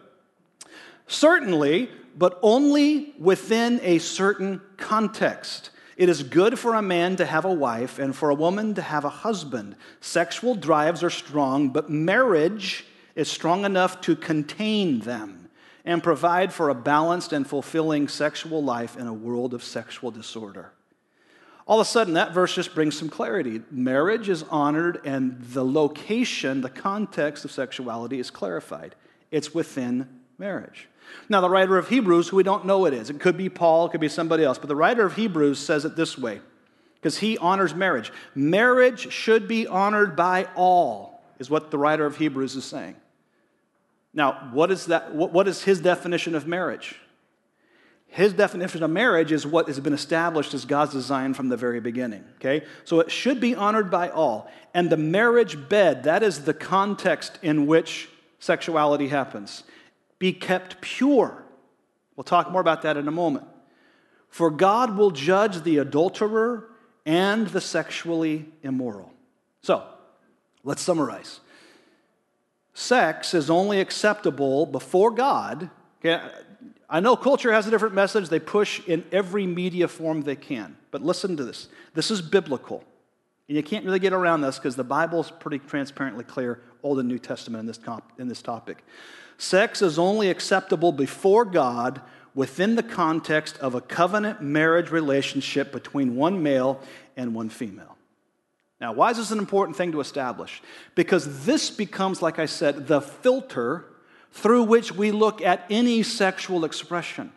Certainly, 1.08 1.90
but 2.16 2.38
only 2.40 3.14
within 3.18 3.80
a 3.82 3.98
certain 3.98 4.60
context. 4.76 5.70
It 5.96 6.08
is 6.08 6.22
good 6.22 6.58
for 6.58 6.74
a 6.74 6.82
man 6.82 7.16
to 7.16 7.26
have 7.26 7.44
a 7.44 7.52
wife 7.52 7.98
and 7.98 8.14
for 8.14 8.30
a 8.30 8.34
woman 8.34 8.74
to 8.74 8.82
have 8.82 9.04
a 9.04 9.10
husband. 9.10 9.76
Sexual 10.00 10.56
drives 10.56 11.02
are 11.02 11.10
strong, 11.10 11.68
but 11.68 11.90
marriage 11.90 12.84
is 13.14 13.30
strong 13.30 13.64
enough 13.64 14.00
to 14.02 14.16
contain 14.16 15.00
them 15.00 15.50
and 15.84 16.02
provide 16.02 16.52
for 16.52 16.68
a 16.68 16.74
balanced 16.74 17.32
and 17.32 17.46
fulfilling 17.46 18.08
sexual 18.08 18.62
life 18.62 18.96
in 18.96 19.06
a 19.06 19.12
world 19.12 19.52
of 19.52 19.62
sexual 19.62 20.10
disorder. 20.10 20.72
All 21.66 21.80
of 21.80 21.86
a 21.86 21.90
sudden, 21.90 22.14
that 22.14 22.32
verse 22.32 22.54
just 22.54 22.74
brings 22.74 22.98
some 22.98 23.08
clarity. 23.08 23.62
Marriage 23.70 24.28
is 24.28 24.44
honored, 24.44 25.00
and 25.04 25.40
the 25.40 25.64
location, 25.64 26.60
the 26.60 26.70
context 26.70 27.44
of 27.44 27.52
sexuality 27.52 28.18
is 28.18 28.30
clarified. 28.30 28.94
It's 29.30 29.54
within 29.54 30.08
marriage. 30.38 30.88
Now, 31.28 31.40
the 31.40 31.50
writer 31.50 31.78
of 31.78 31.88
Hebrews, 31.88 32.28
who 32.28 32.36
we 32.36 32.42
don't 32.42 32.66
know 32.66 32.84
it 32.86 32.94
is, 32.94 33.10
it 33.10 33.20
could 33.20 33.36
be 33.36 33.48
Paul, 33.48 33.86
it 33.86 33.90
could 33.90 34.00
be 34.00 34.08
somebody 34.08 34.44
else, 34.44 34.58
but 34.58 34.68
the 34.68 34.76
writer 34.76 35.06
of 35.06 35.14
Hebrews 35.14 35.58
says 35.58 35.84
it 35.84 35.96
this 35.96 36.18
way 36.18 36.40
because 36.96 37.18
he 37.18 37.36
honors 37.38 37.74
marriage. 37.74 38.12
Marriage 38.34 39.10
should 39.12 39.48
be 39.48 39.66
honored 39.66 40.14
by 40.14 40.46
all, 40.54 41.24
is 41.38 41.50
what 41.50 41.70
the 41.70 41.78
writer 41.78 42.06
of 42.06 42.16
Hebrews 42.16 42.54
is 42.54 42.64
saying. 42.64 42.94
Now, 44.14 44.50
what 44.52 44.70
is, 44.70 44.86
that, 44.86 45.14
what 45.14 45.48
is 45.48 45.64
his 45.64 45.80
definition 45.80 46.34
of 46.34 46.46
marriage? 46.46 46.96
His 48.06 48.34
definition 48.34 48.82
of 48.82 48.90
marriage 48.90 49.32
is 49.32 49.46
what 49.46 49.68
has 49.68 49.80
been 49.80 49.94
established 49.94 50.52
as 50.52 50.66
God's 50.66 50.92
design 50.92 51.32
from 51.32 51.48
the 51.48 51.56
very 51.56 51.80
beginning. 51.80 52.22
Okay? 52.36 52.66
So 52.84 53.00
it 53.00 53.10
should 53.10 53.40
be 53.40 53.54
honored 53.54 53.90
by 53.90 54.10
all. 54.10 54.50
And 54.74 54.90
the 54.90 54.98
marriage 54.98 55.68
bed, 55.68 56.04
that 56.04 56.22
is 56.22 56.44
the 56.44 56.52
context 56.52 57.38
in 57.42 57.66
which 57.66 58.10
sexuality 58.38 59.08
happens 59.08 59.64
be 60.22 60.32
kept 60.32 60.80
pure. 60.80 61.42
We'll 62.14 62.22
talk 62.22 62.52
more 62.52 62.60
about 62.60 62.82
that 62.82 62.96
in 62.96 63.08
a 63.08 63.10
moment. 63.10 63.44
For 64.28 64.52
God 64.52 64.96
will 64.96 65.10
judge 65.10 65.64
the 65.64 65.78
adulterer 65.78 66.68
and 67.04 67.48
the 67.48 67.60
sexually 67.60 68.46
immoral. 68.62 69.12
So, 69.62 69.84
let's 70.62 70.80
summarize. 70.80 71.40
Sex 72.72 73.34
is 73.34 73.50
only 73.50 73.80
acceptable 73.80 74.64
before 74.64 75.10
God. 75.10 75.68
Okay, 75.98 76.24
I 76.88 77.00
know 77.00 77.16
culture 77.16 77.52
has 77.52 77.66
a 77.66 77.72
different 77.72 77.96
message. 77.96 78.28
They 78.28 78.38
push 78.38 78.80
in 78.86 79.04
every 79.10 79.48
media 79.48 79.88
form 79.88 80.22
they 80.22 80.36
can. 80.36 80.76
But 80.92 81.02
listen 81.02 81.36
to 81.36 81.42
this 81.42 81.66
this 81.94 82.12
is 82.12 82.22
biblical. 82.22 82.84
And 83.48 83.56
you 83.56 83.62
can't 83.62 83.84
really 83.84 83.98
get 83.98 84.12
around 84.12 84.40
this 84.40 84.58
because 84.58 84.76
the 84.76 84.84
Bible 84.84 85.20
is 85.20 85.30
pretty 85.30 85.58
transparently 85.58 86.24
clear, 86.24 86.60
Old 86.82 86.98
and 86.98 87.08
New 87.08 87.18
Testament, 87.18 87.60
in 87.60 87.66
this, 87.66 87.78
comp- 87.78 88.12
in 88.18 88.28
this 88.28 88.42
topic. 88.42 88.84
Sex 89.38 89.82
is 89.82 89.98
only 89.98 90.30
acceptable 90.30 90.92
before 90.92 91.44
God 91.44 92.00
within 92.34 92.76
the 92.76 92.82
context 92.82 93.58
of 93.58 93.74
a 93.74 93.80
covenant 93.80 94.40
marriage 94.40 94.90
relationship 94.90 95.72
between 95.72 96.16
one 96.16 96.42
male 96.42 96.80
and 97.16 97.34
one 97.34 97.48
female. 97.48 97.96
Now, 98.80 98.92
why 98.92 99.10
is 99.10 99.16
this 99.16 99.30
an 99.30 99.38
important 99.38 99.76
thing 99.76 99.92
to 99.92 100.00
establish? 100.00 100.62
Because 100.94 101.44
this 101.44 101.70
becomes, 101.70 102.22
like 102.22 102.38
I 102.38 102.46
said, 102.46 102.88
the 102.88 103.00
filter 103.00 103.84
through 104.32 104.64
which 104.64 104.92
we 104.92 105.12
look 105.12 105.42
at 105.42 105.64
any 105.70 106.02
sexual 106.02 106.64
expression. 106.64 107.32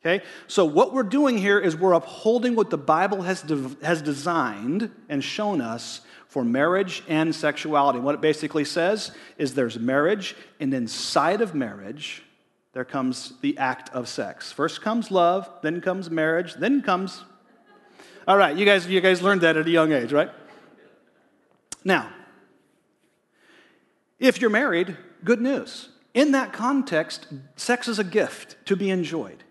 Okay? 0.00 0.24
So, 0.46 0.64
what 0.64 0.92
we're 0.92 1.02
doing 1.02 1.38
here 1.38 1.58
is 1.58 1.76
we're 1.76 1.92
upholding 1.92 2.54
what 2.54 2.70
the 2.70 2.78
Bible 2.78 3.22
has, 3.22 3.42
de- 3.42 3.76
has 3.82 4.00
designed 4.00 4.90
and 5.08 5.22
shown 5.22 5.60
us 5.60 6.02
for 6.28 6.44
marriage 6.44 7.02
and 7.08 7.34
sexuality. 7.34 7.98
What 7.98 8.14
it 8.14 8.20
basically 8.20 8.64
says 8.64 9.10
is 9.38 9.54
there's 9.54 9.78
marriage, 9.78 10.36
and 10.60 10.72
inside 10.72 11.40
of 11.40 11.54
marriage, 11.54 12.22
there 12.74 12.84
comes 12.84 13.32
the 13.40 13.58
act 13.58 13.90
of 13.90 14.08
sex. 14.08 14.52
First 14.52 14.82
comes 14.82 15.10
love, 15.10 15.50
then 15.62 15.80
comes 15.80 16.10
marriage, 16.10 16.54
then 16.54 16.82
comes. 16.82 17.24
All 18.28 18.36
right, 18.36 18.56
you 18.56 18.64
guys, 18.64 18.86
you 18.86 19.00
guys 19.00 19.22
learned 19.22 19.40
that 19.40 19.56
at 19.56 19.66
a 19.66 19.70
young 19.70 19.92
age, 19.92 20.12
right? 20.12 20.30
Now, 21.82 22.10
if 24.18 24.40
you're 24.40 24.50
married, 24.50 24.96
good 25.24 25.40
news. 25.40 25.88
In 26.14 26.32
that 26.32 26.52
context, 26.52 27.26
sex 27.56 27.88
is 27.88 27.98
a 27.98 28.04
gift 28.04 28.56
to 28.66 28.76
be 28.76 28.90
enjoyed. 28.90 29.44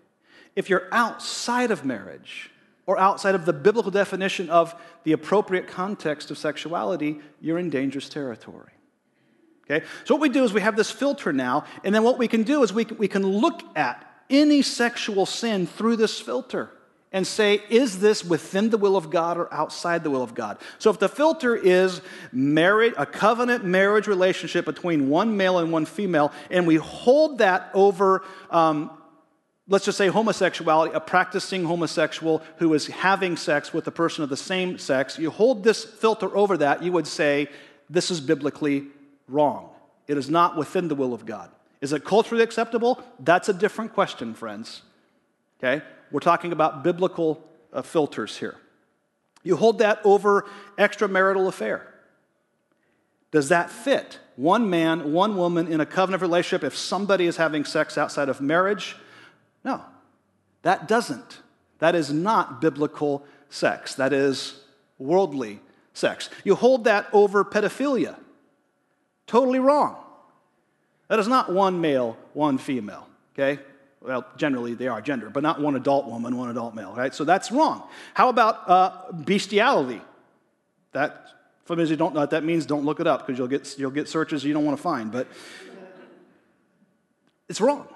If 0.58 0.68
you're 0.68 0.88
outside 0.90 1.70
of 1.70 1.84
marriage, 1.84 2.50
or 2.84 2.98
outside 2.98 3.36
of 3.36 3.44
the 3.44 3.52
biblical 3.52 3.92
definition 3.92 4.50
of 4.50 4.74
the 5.04 5.12
appropriate 5.12 5.68
context 5.68 6.32
of 6.32 6.38
sexuality, 6.38 7.20
you're 7.40 7.58
in 7.58 7.70
dangerous 7.70 8.08
territory. 8.08 8.72
Okay? 9.70 9.86
So, 10.02 10.16
what 10.16 10.20
we 10.20 10.30
do 10.30 10.42
is 10.42 10.52
we 10.52 10.62
have 10.62 10.74
this 10.74 10.90
filter 10.90 11.32
now, 11.32 11.64
and 11.84 11.94
then 11.94 12.02
what 12.02 12.18
we 12.18 12.26
can 12.26 12.42
do 12.42 12.64
is 12.64 12.72
we 12.72 12.84
can, 12.84 12.96
we 12.96 13.06
can 13.06 13.24
look 13.24 13.62
at 13.76 14.04
any 14.28 14.62
sexual 14.62 15.26
sin 15.26 15.68
through 15.68 15.94
this 15.94 16.18
filter 16.18 16.72
and 17.12 17.24
say, 17.24 17.62
is 17.70 18.00
this 18.00 18.24
within 18.24 18.70
the 18.70 18.78
will 18.78 18.96
of 18.96 19.10
God 19.10 19.38
or 19.38 19.52
outside 19.54 20.02
the 20.02 20.10
will 20.10 20.24
of 20.24 20.34
God? 20.34 20.58
So 20.80 20.90
if 20.90 20.98
the 20.98 21.08
filter 21.08 21.54
is 21.54 22.00
marriage, 22.32 22.94
a 22.98 23.06
covenant 23.06 23.64
marriage 23.64 24.08
relationship 24.08 24.64
between 24.64 25.08
one 25.08 25.36
male 25.36 25.58
and 25.58 25.70
one 25.70 25.86
female, 25.86 26.32
and 26.50 26.66
we 26.66 26.74
hold 26.76 27.38
that 27.38 27.70
over 27.74 28.24
um, 28.50 28.97
let's 29.68 29.84
just 29.84 29.98
say 29.98 30.08
homosexuality, 30.08 30.94
a 30.94 31.00
practicing 31.00 31.64
homosexual 31.64 32.42
who 32.56 32.72
is 32.74 32.86
having 32.86 33.36
sex 33.36 33.72
with 33.72 33.86
a 33.86 33.90
person 33.90 34.24
of 34.24 34.30
the 34.30 34.36
same 34.36 34.78
sex, 34.78 35.18
you 35.18 35.30
hold 35.30 35.62
this 35.62 35.84
filter 35.84 36.34
over 36.36 36.56
that, 36.56 36.82
you 36.82 36.90
would 36.92 37.06
say, 37.06 37.48
this 37.90 38.10
is 38.10 38.20
biblically 38.20 38.86
wrong. 39.28 39.70
It 40.06 40.16
is 40.16 40.30
not 40.30 40.56
within 40.56 40.88
the 40.88 40.94
will 40.94 41.12
of 41.12 41.26
God. 41.26 41.50
Is 41.80 41.92
it 41.92 42.04
culturally 42.04 42.42
acceptable? 42.42 43.02
That's 43.20 43.48
a 43.48 43.52
different 43.52 43.92
question, 43.92 44.34
friends. 44.34 44.82
Okay? 45.58 45.84
We're 46.10 46.20
talking 46.20 46.52
about 46.52 46.82
biblical 46.82 47.44
uh, 47.72 47.82
filters 47.82 48.36
here. 48.36 48.56
You 49.42 49.56
hold 49.56 49.78
that 49.78 50.00
over 50.04 50.46
extramarital 50.78 51.46
affair. 51.46 51.86
Does 53.30 53.50
that 53.50 53.70
fit? 53.70 54.18
One 54.36 54.70
man, 54.70 55.12
one 55.12 55.36
woman 55.36 55.70
in 55.70 55.80
a 55.80 55.86
covenant 55.86 56.22
relationship, 56.22 56.64
if 56.64 56.76
somebody 56.76 57.26
is 57.26 57.36
having 57.36 57.64
sex 57.64 57.98
outside 57.98 58.28
of 58.28 58.40
marriage, 58.40 58.96
no, 59.68 59.82
that 60.62 60.88
doesn't. 60.88 61.40
That 61.78 61.94
is 61.94 62.10
not 62.10 62.60
biblical 62.62 63.22
sex. 63.50 63.94
That 63.96 64.14
is 64.14 64.58
worldly 64.98 65.60
sex. 65.92 66.30
You 66.42 66.54
hold 66.54 66.84
that 66.84 67.06
over 67.12 67.44
pedophilia. 67.44 68.16
Totally 69.26 69.58
wrong. 69.58 69.96
That 71.08 71.18
is 71.18 71.28
not 71.28 71.52
one 71.52 71.82
male, 71.82 72.16
one 72.32 72.56
female, 72.56 73.06
okay? 73.34 73.60
Well, 74.00 74.24
generally 74.38 74.72
they 74.72 74.88
are 74.88 75.02
gender, 75.02 75.28
but 75.28 75.42
not 75.42 75.60
one 75.60 75.76
adult 75.76 76.06
woman, 76.06 76.38
one 76.38 76.48
adult 76.48 76.74
male, 76.74 76.94
right? 76.96 77.14
So 77.14 77.24
that's 77.24 77.52
wrong. 77.52 77.82
How 78.14 78.30
about 78.30 78.68
uh, 78.68 79.12
bestiality? 79.12 80.00
That, 80.92 81.26
for 81.66 81.76
those 81.76 81.90
who 81.90 81.96
don't 81.96 82.14
know 82.14 82.20
what 82.20 82.30
that 82.30 82.42
means, 82.42 82.64
don't 82.64 82.86
look 82.86 83.00
it 83.00 83.06
up 83.06 83.26
because 83.26 83.38
you'll 83.38 83.48
get, 83.48 83.78
you'll 83.78 83.90
get 83.90 84.08
searches 84.08 84.44
you 84.44 84.54
don't 84.54 84.64
want 84.64 84.78
to 84.78 84.82
find, 84.82 85.12
but 85.12 85.26
it's 87.50 87.60
wrong. 87.60 87.86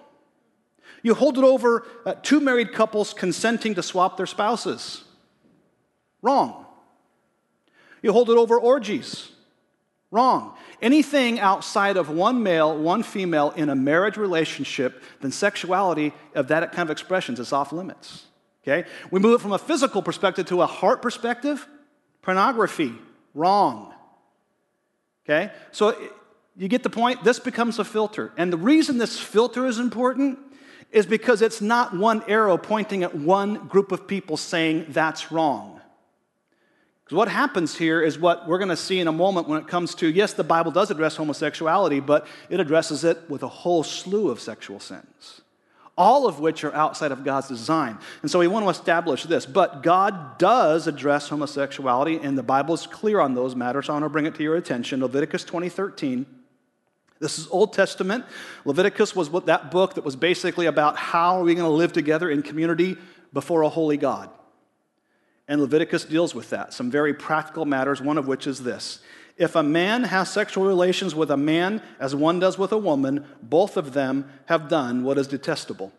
You 1.03 1.15
hold 1.15 1.37
it 1.37 1.45
over 1.45 1.87
uh, 2.07 2.15
two 2.23 2.41
married 2.41 2.73
couples 2.73 3.13
consenting 3.13 3.75
to 3.75 3.83
swap 3.83 4.17
their 4.17 4.27
spouses. 4.27 5.05
Wrong. 6.23 6.65
You 8.03 8.13
hold 8.13 8.31
it 8.31 8.37
over 8.37 8.59
orgies. 8.59 9.31
Wrong. 10.11 10.55
Anything 10.81 11.41
outside 11.41 11.97
of 11.97 12.11
one 12.11 12.43
male, 12.43 12.77
one 12.77 13.03
female 13.03 13.51
in 13.57 13.69
a 13.71 13.75
marriage 13.75 14.17
relationship, 14.17 15.03
then 15.21 15.33
sexuality 15.33 16.13
of 16.35 16.49
that 16.49 16.73
kind 16.73 16.87
of 16.87 16.91
expressions 16.91 17.41
is 17.41 17.53
off 17.53 17.73
limits. 17.73 18.27
Okay? 18.63 18.89
We 19.11 19.21
move 19.21 19.41
it 19.41 19.43
from 19.43 19.53
a 19.53 19.59
physical 19.59 20.03
perspective 20.03 20.47
to 20.47 20.63
a 20.63 20.67
heart 20.67 21.03
perspective. 21.03 21.67
Pornography. 22.21 22.93
Wrong. 23.35 23.93
Okay? 25.25 25.51
So 25.71 25.97
you 26.57 26.69
get 26.69 26.83
the 26.83 26.91
point? 26.91 27.25
This 27.25 27.39
becomes 27.39 27.79
a 27.79 27.85
filter. 27.85 28.33
And 28.37 28.53
the 28.53 28.59
reason 28.59 28.99
this 28.99 29.19
filter 29.19 29.67
is 29.67 29.79
important 29.79 30.39
is 30.93 31.07
because 31.07 31.43
it's 31.43 31.61
not 31.61 31.97
one 31.97 32.23
arrow 32.29 32.57
pointing 32.59 33.03
at 33.03 33.15
one 33.15 33.67
group 33.67 33.91
of 33.93 34.07
people 34.07 34.37
saying 34.37 34.87
that's 34.91 35.33
wrong. 35.33 35.81
Because 37.05 37.17
what 37.17 37.29
happens 37.29 37.77
here 37.77 38.01
is 38.01 38.19
what 38.19 38.47
we're 38.47 38.59
going 38.59 38.69
to 38.69 38.77
see 38.77 39.01
in 39.01 39.09
a 39.09 39.13
moment 39.13 39.49
when 39.49 39.59
it 39.59 39.67
comes 39.67 39.95
to 39.97 40.07
yes, 40.07 40.35
the 40.35 40.45
Bible 40.45 40.71
does 40.71 40.91
address 40.91 41.17
homosexuality, 41.17 42.01
but 42.01 42.27
it 42.51 42.61
addresses 42.61 43.05
it 43.05 43.19
with 43.29 43.43
a 43.43 43.49
whole 43.49 43.83
slew 43.83 44.31
of 44.31 44.39
sexual 44.39 44.79
sins, 44.79 45.41
all 45.97 46.29
of 46.29 46.41
which 46.41 46.63
are 46.63 46.75
outside 46.75 47.11
of 47.11 47.25
God's 47.25 47.49
design. 47.49 47.99
And 48.21 48.31
so 48.31 48.39
we 48.39 48.47
want 48.47 48.67
to 48.67 48.71
establish 48.71 49.25
this. 49.25 49.47
But 49.47 49.83
God 49.83 50.37
does 50.39 50.87
address 50.87 51.31
homosexuality, 51.31 52.21
and 52.23 52.37
the 52.37 52.43
Bible 52.43 52.75
is 52.75 52.87
clear 52.87 53.19
on 53.19 53.35
those 53.35 53.57
matters. 53.57 53.87
So 53.87 53.95
I 53.95 53.97
want 53.97 54.05
to 54.05 54.11
bring 54.11 54.27
it 54.27 54.35
to 54.35 54.43
your 54.43 54.57
attention. 54.57 55.01
Leviticus 55.01 55.45
20 55.45 55.71
13. 55.71 56.27
This 57.23 57.39
is 57.39 57.47
Old 57.53 57.73
Testament. 57.73 58.25
Leviticus 58.65 59.15
was 59.15 59.31
what, 59.31 59.47
that 59.47 59.71
book 59.71 59.95
that 59.95 60.05
was 60.05 60.17
basically 60.17 60.67
about 60.67 60.97
how 60.97 61.39
are 61.39 61.45
we 61.45 61.55
going 61.55 61.65
to 61.65 61.73
live 61.73 61.93
together 61.93 62.29
in 62.29 62.43
community 62.43 62.97
before 63.33 63.63
a 63.63 63.69
holy 63.69 63.97
God. 63.97 64.29
And 65.47 65.61
Leviticus 65.61 66.05
deals 66.05 66.35
with 66.35 66.51
that, 66.51 66.75
some 66.75 66.91
very 66.91 67.15
practical 67.15 67.65
matters, 67.65 68.03
one 68.03 68.19
of 68.19 68.27
which 68.27 68.49
is 68.49 68.65
this. 68.65 68.99
If 69.37 69.55
a 69.55 69.63
man 69.63 70.03
has 70.03 70.33
sexual 70.33 70.65
relations 70.65 71.15
with 71.15 71.31
a 71.31 71.37
man 71.37 71.81
as 72.01 72.13
one 72.13 72.41
does 72.41 72.59
with 72.59 72.73
a 72.73 72.79
woman, 72.79 73.25
both 73.41 73.77
of 73.77 73.93
them 73.93 74.29
have 74.47 74.69
done 74.69 75.05
what 75.05 75.17
is 75.17 75.29
detestable. 75.29 75.93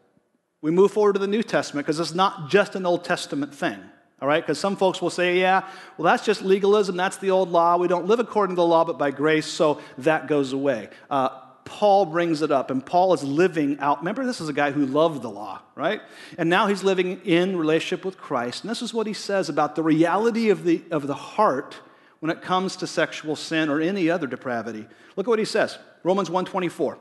We 0.61 0.71
move 0.71 0.91
forward 0.91 1.13
to 1.13 1.19
the 1.19 1.27
New 1.27 1.43
Testament 1.43 1.85
because 1.87 2.01
it's 2.01 2.13
not 2.13 2.49
just 2.49 2.75
an 2.75 2.85
Old 2.85 3.05
Testament 3.05 3.55
thing. 3.55 3.79
All 4.23 4.29
right? 4.29 4.41
Because 4.41 4.57
some 4.57 4.77
folks 4.77 5.01
will 5.01 5.09
say, 5.09 5.37
yeah, 5.37 5.67
well, 5.97 6.05
that's 6.05 6.25
just 6.25 6.41
legalism. 6.41 6.95
That's 6.95 7.17
the 7.17 7.31
old 7.31 7.49
law. 7.49 7.75
We 7.75 7.89
don't 7.89 8.05
live 8.05 8.21
according 8.21 8.55
to 8.55 8.61
the 8.61 8.65
law, 8.65 8.85
but 8.85 8.97
by 8.97 9.11
grace, 9.11 9.45
so 9.45 9.81
that 9.97 10.27
goes 10.27 10.53
away. 10.53 10.87
Uh, 11.09 11.27
Paul 11.65 12.05
brings 12.05 12.41
it 12.41 12.49
up, 12.49 12.71
and 12.71 12.85
Paul 12.85 13.13
is 13.13 13.21
living 13.21 13.79
out. 13.79 13.97
Remember, 13.97 14.25
this 14.25 14.39
is 14.39 14.47
a 14.47 14.53
guy 14.53 14.71
who 14.71 14.85
loved 14.85 15.23
the 15.23 15.29
law, 15.29 15.61
right? 15.75 16.01
And 16.37 16.49
now 16.49 16.67
he's 16.67 16.85
living 16.85 17.19
in 17.25 17.57
relationship 17.57 18.05
with 18.05 18.17
Christ. 18.17 18.63
And 18.63 18.71
this 18.71 18.81
is 18.81 18.93
what 18.93 19.07
he 19.07 19.13
says 19.13 19.49
about 19.49 19.75
the 19.75 19.83
reality 19.83 20.51
of 20.51 20.63
the, 20.63 20.81
of 20.89 21.05
the 21.05 21.15
heart 21.15 21.75
when 22.21 22.31
it 22.31 22.41
comes 22.41 22.77
to 22.77 22.87
sexual 22.87 23.35
sin 23.35 23.67
or 23.67 23.81
any 23.81 24.09
other 24.09 24.25
depravity. 24.25 24.87
Look 25.17 25.27
at 25.27 25.29
what 25.29 25.39
he 25.39 25.43
says 25.43 25.77
Romans 26.01 26.29
124. 26.29 26.97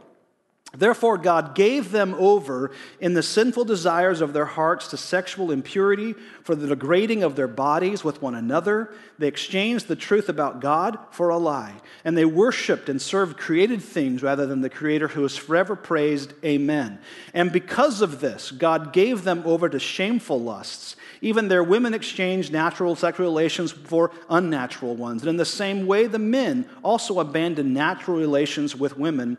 Therefore, 0.75 1.19
God 1.19 1.55
gave 1.55 1.91
them 1.91 2.15
over 2.19 2.71
in 2.99 3.13
the 3.13 3.23
sinful 3.23 3.67
desires 3.67 4.23
of 4.23 4.33
their 4.33 4.47
hearts 4.47 4.89
to 4.89 4.97
sexual 4.97 5.51
impurity 5.51 6.15
for 6.45 6.55
the 6.55 6.67
degrading 6.67 7.23
of 7.23 7.37
their 7.37 7.49
bodies 7.49 8.03
with 8.03 8.23
one 8.23 8.35
another. 8.35 8.91
They 9.19 9.29
exchanged 9.29 9.87
the 9.87 9.97
truth 9.97 10.31
about 10.31 10.61
God 10.61 10.99
for 11.11 11.29
a 11.29 11.37
lie, 11.37 11.75
and 12.05 12.17
they 12.17 12.25
worshiped 12.25 12.89
and 12.89 13.03
served 13.03 13.37
created 13.37 13.83
things 13.83 14.23
rather 14.23 14.47
than 14.47 14.63
the 14.63 14.71
Creator 14.71 15.09
who 15.09 15.25
is 15.27 15.37
forever 15.37 15.77
praised. 15.77 16.33
Amen. 16.43 16.99
And 17.35 17.53
because 17.53 18.01
of 18.01 18.21
this, 18.21 18.51
God 18.51 18.95
gave 18.95 19.25
them 19.25 19.43
over 19.45 19.69
to 19.69 19.79
shameful 19.79 20.41
lusts. 20.41 20.97
Even 21.21 21.49
their 21.49 21.63
women 21.63 21.93
exchanged 21.93 22.51
natural 22.51 22.97
sexual 22.97 23.27
relations 23.27 23.73
for 23.73 24.11
unnatural 24.31 24.97
ones. 24.97 25.23
And 25.23 25.29
in 25.29 25.37
the 25.37 25.45
same 25.45 25.87
way, 25.87 26.07
the 26.07 26.19
men 26.19 26.67
also 26.83 27.21
abandoned 27.21 27.75
natural 27.75 28.17
relations 28.17 28.75
with 28.75 28.97
women 28.97 29.37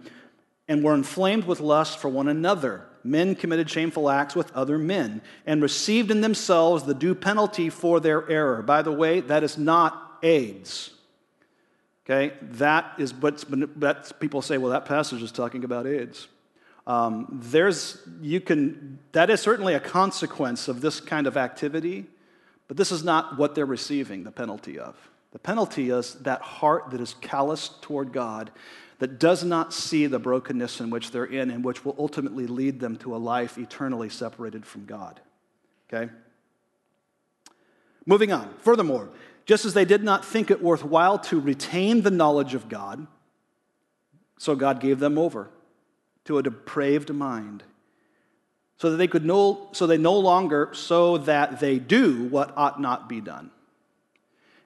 and 0.68 0.84
were 0.84 0.94
inflamed 0.94 1.46
with 1.46 1.60
lust 1.60 1.98
for 1.98 2.10
one 2.10 2.28
another. 2.28 2.86
Men 3.04 3.36
committed 3.36 3.70
shameful 3.70 4.10
acts 4.10 4.36
with 4.36 4.52
other 4.54 4.78
men 4.78 5.22
and 5.46 5.62
received 5.62 6.10
in 6.10 6.22
themselves 6.22 6.84
the 6.84 6.94
due 6.94 7.16
penalty 7.16 7.70
for 7.70 8.00
their 8.00 8.30
error. 8.30 8.62
By 8.62 8.82
the 8.82 8.94
way, 8.94 9.20
that 9.22 9.44
is 9.44 9.58
not 9.58 10.20
AIDS. 10.24 10.92
Okay, 12.06 12.34
that 12.42 12.94
is 12.98 13.14
that's, 13.78 14.12
people 14.12 14.42
say, 14.42 14.58
well, 14.58 14.72
that 14.72 14.86
passage 14.86 15.22
is 15.22 15.32
talking 15.32 15.64
about 15.64 15.88
AIDS. 15.88 16.28
Um, 16.86 17.40
there's, 17.42 17.98
you 18.22 18.42
can, 18.42 19.00
that 19.14 19.30
is 19.30 19.40
certainly 19.40 19.74
a 19.74 19.80
consequence 19.80 20.68
of 20.68 20.82
this 20.82 21.00
kind 21.00 21.28
of 21.28 21.38
activity, 21.38 22.06
but 22.68 22.76
this 22.76 22.92
is 22.92 23.06
not 23.06 23.38
what 23.38 23.56
they're 23.56 23.66
receiving 23.66 24.26
the 24.26 24.32
penalty 24.32 24.78
of. 24.78 24.96
The 25.32 25.40
penalty 25.40 25.92
is 25.92 26.16
that 26.16 26.42
heart 26.42 26.92
that 26.92 27.00
is 27.00 27.16
calloused 27.22 27.82
toward 27.82 28.12
God 28.12 28.52
that 29.04 29.20
does 29.20 29.44
not 29.44 29.74
see 29.74 30.08
the 30.08 30.18
brokenness 30.18 30.80
in 30.80 30.90
which 30.90 31.12
they're 31.12 31.26
in 31.26 31.52
and 31.52 31.62
which 31.62 31.84
will 31.84 31.94
ultimately 32.00 32.48
lead 32.48 32.80
them 32.80 32.96
to 32.96 33.14
a 33.14 33.18
life 33.18 33.58
eternally 33.58 34.08
separated 34.08 34.66
from 34.66 34.86
God. 34.86 35.20
Okay? 35.92 36.10
Moving 38.06 38.32
on. 38.32 38.54
Furthermore, 38.60 39.10
just 39.46 39.66
as 39.66 39.74
they 39.74 39.84
did 39.84 40.06
not 40.06 40.24
think 40.24 40.50
it 40.50 40.64
worthwhile 40.64 41.20
to 41.20 41.38
retain 41.38 42.04
the 42.04 42.12
knowledge 42.12 42.54
of 42.54 42.70
God, 42.70 43.06
so 44.38 44.56
God 44.56 44.80
gave 44.80 45.00
them 45.00 45.18
over 45.18 45.50
to 46.24 46.38
a 46.38 46.42
depraved 46.42 47.14
mind 47.14 47.62
so 48.78 48.90
that 48.90 48.96
they 48.96 49.08
could 49.08 49.26
no 49.26 49.68
so 49.74 49.86
they 49.86 49.98
no 49.98 50.18
longer 50.18 50.70
so 50.72 51.18
that 51.18 51.60
they 51.60 51.78
do 51.78 52.24
what 52.30 52.54
ought 52.56 52.80
not 52.80 53.10
be 53.10 53.20
done 53.20 53.52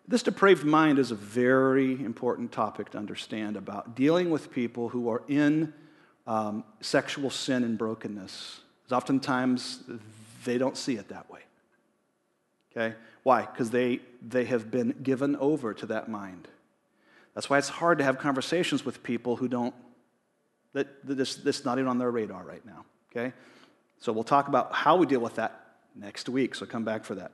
this 0.08 0.24
depraved 0.24 0.64
mind 0.64 1.00
is 1.00 1.12
a 1.12 1.16
very 1.16 1.92
important 1.92 2.52
topic 2.52 2.92
to 2.92 2.98
understand 2.98 3.58
about 3.58 3.96
dealing 3.96 4.30
with 4.30 4.52
people 4.52 4.90
who 4.90 5.10
are 5.10 5.22
in 5.28 5.74
um, 6.26 6.64
sexual 6.80 7.30
sin 7.30 7.64
and 7.64 7.78
brokenness. 7.78 8.62
Because 8.84 8.96
oftentimes 8.96 9.84
they 10.46 10.58
don't 10.58 10.78
see 10.78 10.96
it 10.96 11.10
that 11.10 11.30
way. 11.30 11.42
Okay? 12.72 12.96
Why? 13.24 13.42
Because 13.42 13.70
they, 13.70 14.00
they 14.26 14.46
have 14.46 14.72
been 14.72 14.96
given 15.04 15.36
over 15.38 15.74
to 15.74 15.86
that 15.88 16.08
mind. 16.08 16.48
That's 17.34 17.50
why 17.50 17.58
it's 17.58 17.70
hard 17.70 17.98
to 17.98 18.04
have 18.06 18.18
conversations 18.18 18.86
with 18.86 19.04
people 19.04 19.36
who 19.36 19.50
don't, 19.50 19.76
that, 20.74 20.88
this, 21.04 21.36
this 21.36 21.66
not 21.66 21.80
even 21.80 21.90
on 21.90 21.98
their 21.98 22.12
radar 22.12 22.44
right 22.44 22.66
now. 22.66 22.86
Okay? 23.12 23.34
So 24.00 24.14
we'll 24.14 24.24
talk 24.24 24.48
about 24.48 24.74
how 24.74 24.96
we 24.96 25.06
deal 25.06 25.20
with 25.20 25.36
that 25.36 25.66
next 25.96 26.30
week, 26.30 26.56
so 26.56 26.66
come 26.66 26.86
back 26.86 27.04
for 27.04 27.16
that. 27.16 27.34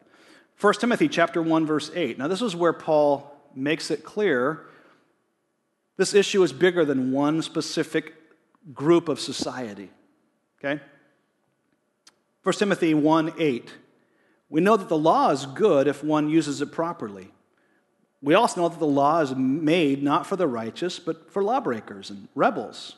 1 0.59 0.73
Timothy 0.75 1.07
chapter 1.07 1.41
1 1.41 1.65
verse 1.65 1.91
8. 1.93 2.17
Now 2.17 2.27
this 2.27 2.41
is 2.41 2.55
where 2.55 2.73
Paul 2.73 3.29
makes 3.55 3.91
it 3.91 4.03
clear 4.03 4.65
this 5.97 6.13
issue 6.13 6.41
is 6.43 6.51
bigger 6.51 6.85
than 6.85 7.11
one 7.11 7.41
specific 7.41 8.13
group 8.73 9.09
of 9.09 9.19
society. 9.19 9.91
Okay? 10.59 10.81
1 12.43 12.55
Timothy 12.55 12.93
1 12.93 13.33
8. 13.37 13.73
We 14.49 14.61
know 14.61 14.77
that 14.77 14.89
the 14.89 14.97
law 14.97 15.31
is 15.31 15.45
good 15.45 15.87
if 15.87 16.03
one 16.03 16.29
uses 16.29 16.61
it 16.61 16.71
properly. 16.71 17.29
We 18.21 18.35
also 18.35 18.61
know 18.61 18.69
that 18.69 18.79
the 18.79 18.87
law 18.87 19.19
is 19.19 19.35
made 19.35 20.01
not 20.01 20.25
for 20.25 20.35
the 20.35 20.47
righteous, 20.47 20.97
but 20.97 21.31
for 21.31 21.43
lawbreakers 21.43 22.09
and 22.09 22.27
rebels, 22.35 22.95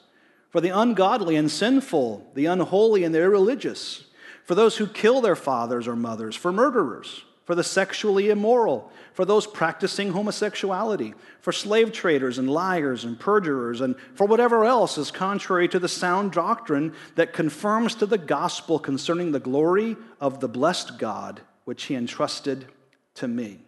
for 0.50 0.62
the 0.62 0.70
ungodly 0.70 1.36
and 1.36 1.50
sinful, 1.50 2.32
the 2.36 2.46
unholy 2.46 3.04
and 3.04 3.14
the 3.14 3.22
irreligious 3.22 4.06
for 4.46 4.54
those 4.54 4.78
who 4.78 4.86
kill 4.86 5.22
their 5.22 5.36
fathers 5.36 5.88
or 5.88 5.96
mothers, 5.96 6.36
for 6.36 6.52
murderers, 6.52 7.25
for 7.46 7.56
the 7.56 7.64
sexually 7.64 8.30
immoral, 8.30 8.92
for 9.14 9.24
those 9.24 9.46
practicing 9.46 10.12
homosexuality, 10.12 11.14
for 11.40 11.52
slave 11.52 11.92
traders 11.92 12.40
and 12.40 12.50
liars 12.50 13.04
and 13.06 13.20
perjurers, 13.20 13.82
and 13.82 13.96
for 14.16 14.26
whatever 14.26 14.66
else 14.66 14.98
is 14.98 15.12
contrary 15.12 15.68
to 15.68 15.80
the 15.80 15.88
sound 15.88 16.32
doctrine 16.32 16.94
that 17.14 17.34
confirms 17.34 17.96
to 17.96 18.08
the 18.08 18.18
gospel 18.18 18.80
concerning 18.80 19.32
the 19.32 19.40
glory 19.40 19.96
of 20.20 20.40
the 20.40 20.48
blessed 20.48 20.98
God, 20.98 21.40
which 21.66 21.84
he 21.84 21.96
entrusted 21.96 22.66
to 23.14 23.28
me. 23.28 23.60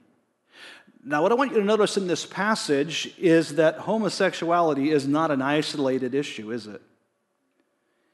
Now, 1.06 1.22
what 1.22 1.32
I 1.32 1.36
want 1.36 1.52
you 1.52 1.60
to 1.60 1.63
notice 1.63 1.96
in 1.98 2.08
this 2.08 2.26
passage 2.26 3.13
is 3.18 3.56
that 3.56 3.78
homosexuality 3.78 4.90
is 4.90 5.08
not 5.08 5.32
an 5.32 5.42
isolated 5.42 6.16
issue, 6.16 6.52
is 6.52 6.68
it? 6.68 6.82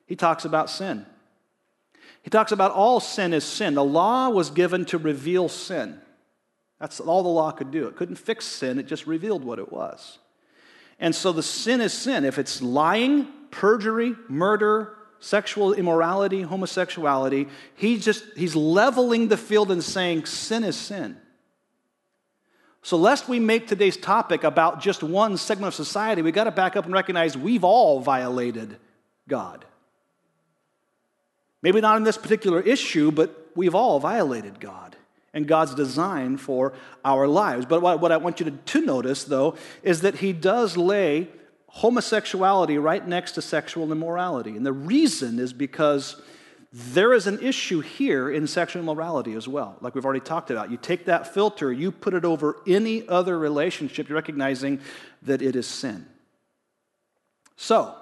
He 0.05 0.15
talks 0.15 0.43
about 0.45 0.69
sin. 0.69 1.05
He 2.23 2.29
talks 2.29 2.51
about 2.51 2.71
all 2.71 2.99
sin 2.99 3.33
is 3.33 3.43
sin. 3.43 3.75
The 3.75 3.83
law 3.83 4.29
was 4.29 4.49
given 4.49 4.85
to 4.85 4.97
reveal 4.97 5.49
sin. 5.49 5.99
That's 6.79 6.99
all 6.99 7.21
the 7.21 7.29
law 7.29 7.51
could 7.51 7.71
do. 7.71 7.87
It 7.87 7.95
couldn't 7.95 8.15
fix 8.15 8.45
sin, 8.45 8.79
it 8.79 8.87
just 8.87 9.05
revealed 9.05 9.43
what 9.43 9.59
it 9.59 9.71
was. 9.71 10.17
And 10.99 11.13
so 11.13 11.31
the 11.31 11.43
sin 11.43 11.81
is 11.81 11.93
sin. 11.93 12.23
If 12.25 12.39
it's 12.39 12.61
lying, 12.61 13.27
perjury, 13.51 14.15
murder, 14.29 14.95
sexual 15.19 15.73
immorality, 15.73 16.41
homosexuality, 16.41 17.47
he's 17.75 18.03
just 18.03 18.23
he's 18.35 18.55
leveling 18.55 19.27
the 19.27 19.37
field 19.37 19.71
and 19.71 19.83
saying 19.83 20.25
sin 20.25 20.63
is 20.63 20.75
sin. 20.75 21.17
So, 22.85 22.97
lest 22.97 23.29
we 23.29 23.39
make 23.39 23.67
today's 23.67 23.95
topic 23.95 24.43
about 24.43 24.81
just 24.81 25.03
one 25.03 25.37
segment 25.37 25.69
of 25.69 25.73
society, 25.73 26.21
we 26.21 26.33
got 26.33 26.45
to 26.45 26.51
back 26.51 26.75
up 26.75 26.83
and 26.83 26.93
recognize 26.93 27.37
we've 27.37 27.63
all 27.63 28.01
violated 28.01 28.77
God. 29.27 29.63
Maybe 31.63 31.81
not 31.81 31.97
in 31.97 32.03
this 32.03 32.17
particular 32.17 32.59
issue, 32.59 33.09
but 33.09 33.49
we've 33.55 33.73
all 33.73 33.99
violated 33.99 34.59
God 34.59 34.97
and 35.33 35.47
God's 35.47 35.73
design 35.73 36.37
for 36.37 36.73
our 37.03 37.27
lives. 37.27 37.65
But 37.65 37.81
what, 37.81 38.11
I 38.11 38.17
want 38.17 38.39
you 38.39 38.59
to, 38.65 38.81
notice, 38.81 39.23
though, 39.23 39.55
is 39.81 40.01
that 40.01 40.15
He 40.15 40.33
does 40.33 40.77
lay 40.77 41.29
homosexuality 41.67 42.77
right 42.77 43.07
next 43.07 43.31
to 43.31 43.41
sexual 43.41 43.91
immorality. 43.91 44.55
And 44.55 44.65
the 44.65 44.73
reason 44.73 45.39
is 45.39 45.53
because 45.53 46.21
there 46.71 47.13
is 47.13 47.27
an 47.27 47.39
issue 47.39 47.79
here 47.79 48.29
in 48.29 48.45
sexual 48.45 48.81
immorality 48.81 49.33
as 49.33 49.47
well, 49.47 49.77
like 49.79 49.95
we've 49.95 50.05
already 50.05 50.19
talked 50.19 50.51
about. 50.51 50.69
You 50.69 50.77
take 50.77 51.05
that 51.05 51.33
filter, 51.33 51.71
you 51.71 51.91
put 51.91 52.13
it 52.13 52.25
over 52.25 52.57
any 52.67 53.07
other 53.07 53.39
relationship, 53.39 54.09
you're 54.09 54.15
recognizing 54.15 54.81
that 55.21 55.41
it 55.41 55.55
is 55.55 55.67
sin. 55.67 56.07
So, 57.55 57.95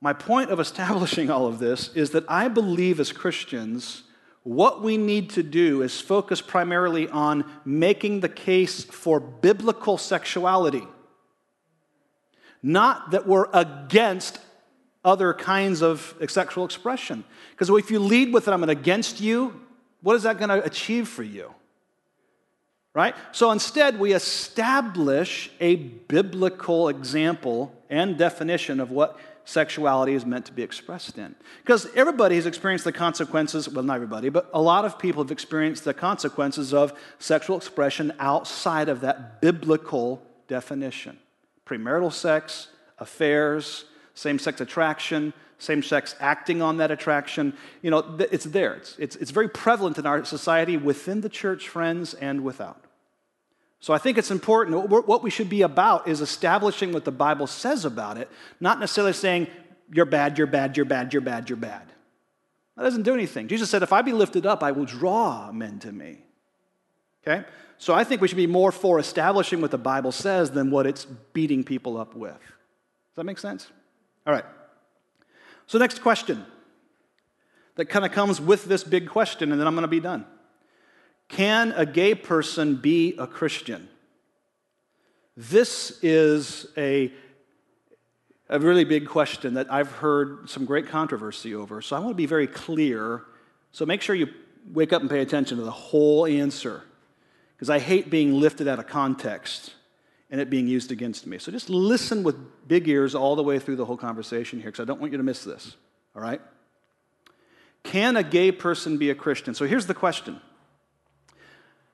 my 0.00 0.12
point 0.12 0.50
of 0.50 0.60
establishing 0.60 1.30
all 1.30 1.46
of 1.46 1.58
this 1.58 1.94
is 1.94 2.10
that 2.10 2.24
I 2.28 2.48
believe 2.48 3.00
as 3.00 3.12
Christians, 3.12 4.04
what 4.42 4.82
we 4.82 4.96
need 4.96 5.30
to 5.30 5.42
do 5.42 5.82
is 5.82 6.00
focus 6.00 6.40
primarily 6.40 7.08
on 7.08 7.44
making 7.64 8.20
the 8.20 8.28
case 8.28 8.84
for 8.84 9.20
biblical 9.20 9.98
sexuality. 9.98 10.86
Not 12.62 13.10
that 13.10 13.26
we're 13.26 13.48
against 13.52 14.38
other 15.04 15.32
kinds 15.32 15.82
of 15.82 16.14
sexual 16.28 16.64
expression. 16.64 17.24
Because 17.52 17.70
if 17.70 17.90
you 17.90 17.98
lead 17.98 18.32
with 18.32 18.48
it, 18.48 18.52
I'm 18.52 18.64
against 18.64 19.20
you, 19.20 19.60
what 20.02 20.16
is 20.16 20.24
that 20.24 20.38
going 20.38 20.48
to 20.50 20.64
achieve 20.64 21.08
for 21.08 21.22
you? 21.22 21.54
Right? 22.92 23.14
So 23.32 23.50
instead, 23.50 23.98
we 23.98 24.14
establish 24.14 25.50
a 25.60 25.76
biblical 25.76 26.88
example 26.88 27.72
and 27.88 28.18
definition 28.18 28.80
of 28.80 28.90
what 28.90 29.18
sexuality 29.50 30.14
is 30.14 30.24
meant 30.24 30.46
to 30.46 30.52
be 30.52 30.62
expressed 30.62 31.18
in. 31.18 31.34
Because 31.62 31.88
everybody 31.94 32.36
has 32.36 32.46
experienced 32.46 32.84
the 32.84 32.92
consequences, 32.92 33.68
well, 33.68 33.84
not 33.84 33.96
everybody, 33.96 34.28
but 34.28 34.48
a 34.54 34.62
lot 34.62 34.84
of 34.84 34.98
people 34.98 35.22
have 35.22 35.32
experienced 35.32 35.84
the 35.84 35.92
consequences 35.92 36.72
of 36.72 36.92
sexual 37.18 37.56
expression 37.56 38.12
outside 38.18 38.88
of 38.88 39.00
that 39.00 39.40
biblical 39.40 40.22
definition 40.48 41.18
premarital 41.66 42.12
sex, 42.12 42.66
affairs, 42.98 43.84
same 44.14 44.40
sex 44.40 44.60
attraction, 44.60 45.32
same 45.58 45.84
sex 45.84 46.16
acting 46.18 46.60
on 46.60 46.78
that 46.78 46.90
attraction. 46.90 47.56
You 47.80 47.92
know, 47.92 48.16
it's 48.18 48.46
there. 48.46 48.74
It's, 48.74 48.96
it's, 48.98 49.14
it's 49.16 49.30
very 49.30 49.48
prevalent 49.48 49.96
in 49.96 50.04
our 50.04 50.24
society 50.24 50.76
within 50.76 51.20
the 51.20 51.28
church, 51.28 51.68
friends, 51.68 52.14
and 52.14 52.42
without. 52.42 52.84
So 53.80 53.94
I 53.94 53.98
think 53.98 54.18
it's 54.18 54.30
important. 54.30 54.90
What 54.90 55.22
we 55.22 55.30
should 55.30 55.48
be 55.48 55.62
about 55.62 56.06
is 56.06 56.20
establishing 56.20 56.92
what 56.92 57.04
the 57.04 57.10
Bible 57.10 57.46
says 57.46 57.84
about 57.84 58.18
it, 58.18 58.28
not 58.60 58.78
necessarily 58.78 59.14
saying, 59.14 59.48
you're 59.92 60.04
bad, 60.04 60.36
you're 60.36 60.46
bad, 60.46 60.76
you're 60.76 60.86
bad, 60.86 61.12
you're 61.12 61.22
bad, 61.22 61.48
you're 61.48 61.56
bad. 61.56 61.90
That 62.76 62.84
doesn't 62.84 63.02
do 63.02 63.14
anything. 63.14 63.48
Jesus 63.48 63.70
said, 63.70 63.82
if 63.82 63.92
I 63.92 64.02
be 64.02 64.12
lifted 64.12 64.46
up, 64.46 64.62
I 64.62 64.72
will 64.72 64.84
draw 64.84 65.50
men 65.50 65.78
to 65.80 65.92
me. 65.92 66.18
Okay? 67.26 67.44
So 67.78 67.94
I 67.94 68.04
think 68.04 68.20
we 68.20 68.28
should 68.28 68.36
be 68.36 68.46
more 68.46 68.70
for 68.70 68.98
establishing 68.98 69.62
what 69.62 69.70
the 69.70 69.78
Bible 69.78 70.12
says 70.12 70.50
than 70.50 70.70
what 70.70 70.86
it's 70.86 71.06
beating 71.32 71.64
people 71.64 71.96
up 71.96 72.14
with. 72.14 72.32
Does 72.32 73.16
that 73.16 73.24
make 73.24 73.38
sense? 73.38 73.70
All 74.26 74.32
right. 74.32 74.44
So, 75.66 75.78
next 75.78 76.02
question 76.02 76.44
that 77.76 77.86
kind 77.86 78.04
of 78.04 78.12
comes 78.12 78.40
with 78.40 78.66
this 78.66 78.84
big 78.84 79.08
question, 79.08 79.52
and 79.52 79.60
then 79.60 79.66
I'm 79.66 79.74
going 79.74 79.82
to 79.82 79.88
be 79.88 80.00
done. 80.00 80.26
Can 81.30 81.72
a 81.72 81.86
gay 81.86 82.14
person 82.14 82.76
be 82.76 83.14
a 83.18 83.26
Christian? 83.26 83.88
This 85.36 85.98
is 86.02 86.66
a, 86.76 87.10
a 88.48 88.58
really 88.58 88.84
big 88.84 89.08
question 89.08 89.54
that 89.54 89.72
I've 89.72 89.90
heard 89.90 90.50
some 90.50 90.64
great 90.64 90.88
controversy 90.88 91.54
over. 91.54 91.80
So, 91.80 91.96
I 91.96 92.00
want 92.00 92.10
to 92.10 92.14
be 92.14 92.26
very 92.26 92.46
clear. 92.46 93.22
So, 93.72 93.86
make 93.86 94.02
sure 94.02 94.14
you 94.14 94.28
wake 94.72 94.92
up 94.92 95.00
and 95.00 95.10
pay 95.10 95.20
attention 95.20 95.56
to 95.58 95.64
the 95.64 95.70
whole 95.70 96.26
answer, 96.26 96.82
because 97.56 97.70
I 97.70 97.78
hate 97.78 98.10
being 98.10 98.38
lifted 98.38 98.68
out 98.68 98.78
of 98.78 98.86
context 98.86 99.74
and 100.30 100.40
it 100.40 100.48
being 100.48 100.68
used 100.68 100.92
against 100.92 101.26
me. 101.26 101.38
So 101.38 101.50
just 101.50 101.68
listen 101.68 102.22
with 102.22 102.36
big 102.68 102.88
ears 102.88 103.14
all 103.14 103.34
the 103.34 103.42
way 103.42 103.58
through 103.58 103.76
the 103.76 103.84
whole 103.84 103.96
conversation 103.96 104.60
here, 104.60 104.70
because 104.70 104.82
I 104.82 104.84
don't 104.84 105.00
want 105.00 105.12
you 105.12 105.18
to 105.18 105.24
miss 105.24 105.44
this, 105.44 105.76
all 106.14 106.22
right? 106.22 106.40
Can 107.82 108.16
a 108.16 108.22
gay 108.22 108.52
person 108.52 108.96
be 108.96 109.10
a 109.10 109.14
Christian? 109.14 109.54
So 109.54 109.66
here's 109.66 109.86
the 109.86 109.94
question 109.94 110.40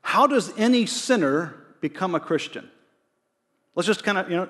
How 0.07 0.29
does 0.29 0.53
any 0.57 0.87
sinner 0.87 1.53
become 1.81 2.15
a 2.15 2.21
Christian? 2.21 2.71
Let's 3.75 3.89
just 3.89 4.05
kind 4.05 4.19
of, 4.19 4.31
you 4.31 4.37
know, 4.37 4.49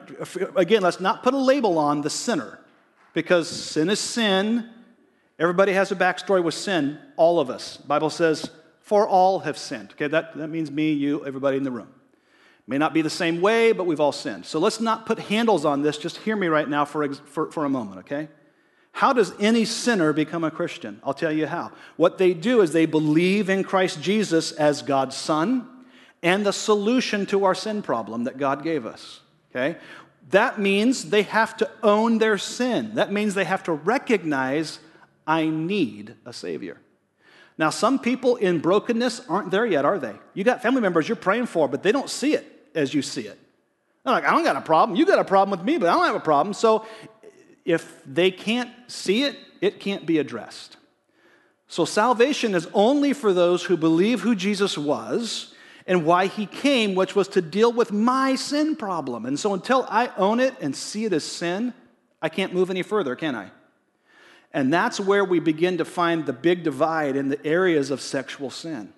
again, 0.54 0.82
let's 0.82 1.00
not 1.00 1.22
put 1.22 1.32
a 1.32 1.38
label 1.38 1.78
on 1.78 2.02
the 2.02 2.10
sinner, 2.10 2.58
because 3.14 3.48
sin 3.48 3.88
is 3.88 3.98
sin. 3.98 4.68
Everybody 5.38 5.72
has 5.72 5.90
a 5.90 5.96
backstory 5.96 6.44
with 6.44 6.52
sin, 6.52 6.98
all 7.16 7.40
of 7.40 7.48
us. 7.48 7.78
The 7.78 7.86
Bible 7.86 8.10
says, 8.10 8.50
for 8.80 9.08
all 9.08 9.38
have 9.40 9.56
sinned. 9.56 9.92
Okay, 9.92 10.08
that, 10.08 10.36
that 10.36 10.48
means 10.48 10.70
me, 10.70 10.92
you, 10.92 11.24
everybody 11.24 11.56
in 11.56 11.64
the 11.64 11.70
room. 11.70 11.88
May 12.66 12.76
not 12.76 12.92
be 12.92 13.00
the 13.00 13.08
same 13.08 13.40
way, 13.40 13.72
but 13.72 13.86
we've 13.86 13.98
all 13.98 14.12
sinned. 14.12 14.44
So 14.44 14.58
let's 14.58 14.78
not 14.78 15.06
put 15.06 15.18
handles 15.18 15.64
on 15.64 15.80
this. 15.80 15.96
Just 15.96 16.18
hear 16.18 16.36
me 16.36 16.48
right 16.48 16.68
now 16.68 16.84
for, 16.84 17.14
for, 17.14 17.50
for 17.50 17.64
a 17.64 17.70
moment, 17.70 18.00
okay? 18.00 18.28
How 18.96 19.12
does 19.12 19.34
any 19.38 19.66
sinner 19.66 20.14
become 20.14 20.42
a 20.42 20.50
Christian? 20.50 21.00
I'll 21.04 21.12
tell 21.12 21.30
you 21.30 21.46
how. 21.46 21.70
What 21.98 22.16
they 22.16 22.32
do 22.32 22.62
is 22.62 22.72
they 22.72 22.86
believe 22.86 23.50
in 23.50 23.62
Christ 23.62 24.00
Jesus 24.00 24.52
as 24.52 24.80
God's 24.80 25.14
Son 25.14 25.68
and 26.22 26.46
the 26.46 26.52
solution 26.54 27.26
to 27.26 27.44
our 27.44 27.54
sin 27.54 27.82
problem 27.82 28.24
that 28.24 28.38
God 28.38 28.62
gave 28.62 28.86
us, 28.86 29.20
okay? 29.50 29.78
That 30.30 30.58
means 30.58 31.10
they 31.10 31.24
have 31.24 31.58
to 31.58 31.70
own 31.82 32.16
their 32.16 32.38
sin. 32.38 32.94
That 32.94 33.12
means 33.12 33.34
they 33.34 33.44
have 33.44 33.64
to 33.64 33.72
recognize, 33.72 34.78
I 35.26 35.44
need 35.44 36.14
a 36.24 36.32
Savior. 36.32 36.80
Now, 37.58 37.68
some 37.68 37.98
people 37.98 38.36
in 38.36 38.60
brokenness 38.60 39.20
aren't 39.28 39.50
there 39.50 39.66
yet, 39.66 39.84
are 39.84 39.98
they? 39.98 40.14
You 40.32 40.42
got 40.42 40.62
family 40.62 40.80
members 40.80 41.06
you're 41.06 41.16
praying 41.16 41.46
for, 41.46 41.68
but 41.68 41.82
they 41.82 41.92
don't 41.92 42.08
see 42.08 42.32
it 42.32 42.70
as 42.74 42.94
you 42.94 43.02
see 43.02 43.26
it. 43.26 43.38
They're 44.06 44.14
like, 44.14 44.24
I 44.24 44.30
don't 44.30 44.44
got 44.44 44.54
a 44.54 44.60
problem. 44.60 44.96
You 44.96 45.04
got 45.04 45.18
a 45.18 45.24
problem 45.24 45.58
with 45.58 45.66
me, 45.66 45.78
but 45.78 45.88
I 45.88 45.94
don't 45.94 46.06
have 46.06 46.14
a 46.14 46.20
problem. 46.20 46.54
So 46.54 46.86
if 47.66 48.00
they 48.06 48.30
can't 48.30 48.70
see 48.86 49.24
it, 49.24 49.36
it 49.60 49.80
can't 49.80 50.06
be 50.06 50.18
addressed. 50.18 50.76
So 51.68 51.84
salvation 51.84 52.54
is 52.54 52.68
only 52.72 53.12
for 53.12 53.32
those 53.32 53.64
who 53.64 53.76
believe 53.76 54.20
who 54.20 54.34
Jesus 54.34 54.78
was 54.78 55.52
and 55.86 56.04
why 56.04 56.26
he 56.26 56.46
came, 56.46 56.94
which 56.94 57.14
was 57.16 57.28
to 57.28 57.42
deal 57.42 57.72
with 57.72 57.92
my 57.92 58.36
sin 58.36 58.76
problem. 58.76 59.26
And 59.26 59.38
so 59.38 59.52
until 59.52 59.84
I 59.88 60.10
own 60.16 60.40
it 60.40 60.54
and 60.60 60.74
see 60.74 61.04
it 61.04 61.12
as 61.12 61.24
sin, 61.24 61.74
I 62.22 62.28
can't 62.28 62.54
move 62.54 62.70
any 62.70 62.82
further, 62.82 63.16
can 63.16 63.34
I? 63.34 63.50
And 64.52 64.72
that's 64.72 65.00
where 65.00 65.24
we 65.24 65.40
begin 65.40 65.78
to 65.78 65.84
find 65.84 66.24
the 66.24 66.32
big 66.32 66.62
divide 66.62 67.16
in 67.16 67.28
the 67.28 67.44
areas 67.44 67.90
of 67.90 68.00
sexual 68.00 68.48
sin, 68.48 68.92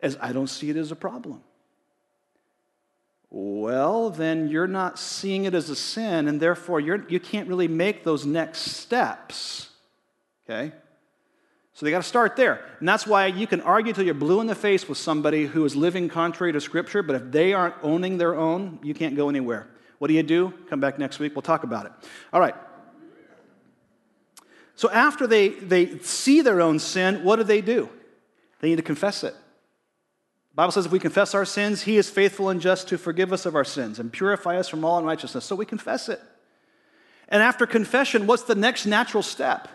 as 0.00 0.18
I 0.20 0.32
don't 0.32 0.48
see 0.48 0.70
it 0.70 0.76
as 0.76 0.90
a 0.90 0.96
problem 0.96 1.42
well, 3.34 4.10
then 4.10 4.48
you're 4.48 4.66
not 4.66 4.98
seeing 4.98 5.46
it 5.46 5.54
as 5.54 5.70
a 5.70 5.74
sin, 5.74 6.28
and 6.28 6.38
therefore 6.38 6.80
you're, 6.80 7.08
you 7.08 7.18
can't 7.18 7.48
really 7.48 7.66
make 7.66 8.04
those 8.04 8.26
next 8.26 8.60
steps. 8.60 9.70
Okay? 10.44 10.70
So 11.72 11.86
they 11.86 11.90
got 11.90 12.02
to 12.02 12.08
start 12.08 12.36
there. 12.36 12.62
And 12.78 12.86
that's 12.86 13.06
why 13.06 13.28
you 13.28 13.46
can 13.46 13.62
argue 13.62 13.94
till 13.94 14.04
you're 14.04 14.12
blue 14.12 14.42
in 14.42 14.48
the 14.48 14.54
face 14.54 14.86
with 14.86 14.98
somebody 14.98 15.46
who 15.46 15.64
is 15.64 15.74
living 15.74 16.10
contrary 16.10 16.52
to 16.52 16.60
Scripture, 16.60 17.02
but 17.02 17.16
if 17.16 17.32
they 17.32 17.54
aren't 17.54 17.76
owning 17.82 18.18
their 18.18 18.34
own, 18.34 18.78
you 18.82 18.92
can't 18.92 19.16
go 19.16 19.30
anywhere. 19.30 19.66
What 19.98 20.08
do 20.08 20.14
you 20.14 20.22
do? 20.22 20.52
Come 20.68 20.80
back 20.80 20.98
next 20.98 21.18
week, 21.18 21.34
we'll 21.34 21.40
talk 21.40 21.64
about 21.64 21.86
it. 21.86 21.92
All 22.34 22.40
right. 22.40 22.54
So 24.74 24.90
after 24.90 25.26
they, 25.26 25.48
they 25.48 26.00
see 26.00 26.42
their 26.42 26.60
own 26.60 26.78
sin, 26.78 27.24
what 27.24 27.36
do 27.36 27.44
they 27.44 27.62
do? 27.62 27.88
They 28.60 28.68
need 28.68 28.76
to 28.76 28.82
confess 28.82 29.24
it. 29.24 29.34
The 30.52 30.56
Bible 30.56 30.72
says 30.72 30.84
if 30.84 30.92
we 30.92 30.98
confess 30.98 31.34
our 31.34 31.46
sins, 31.46 31.82
He 31.82 31.96
is 31.96 32.10
faithful 32.10 32.50
and 32.50 32.60
just 32.60 32.88
to 32.88 32.98
forgive 32.98 33.32
us 33.32 33.46
of 33.46 33.56
our 33.56 33.64
sins 33.64 33.98
and 33.98 34.12
purify 34.12 34.58
us 34.58 34.68
from 34.68 34.84
all 34.84 34.98
unrighteousness. 34.98 35.46
So 35.46 35.56
we 35.56 35.64
confess 35.64 36.10
it. 36.10 36.20
And 37.30 37.42
after 37.42 37.66
confession, 37.66 38.26
what's 38.26 38.42
the 38.42 38.54
next 38.54 38.84
natural 38.84 39.22
step? 39.22 39.68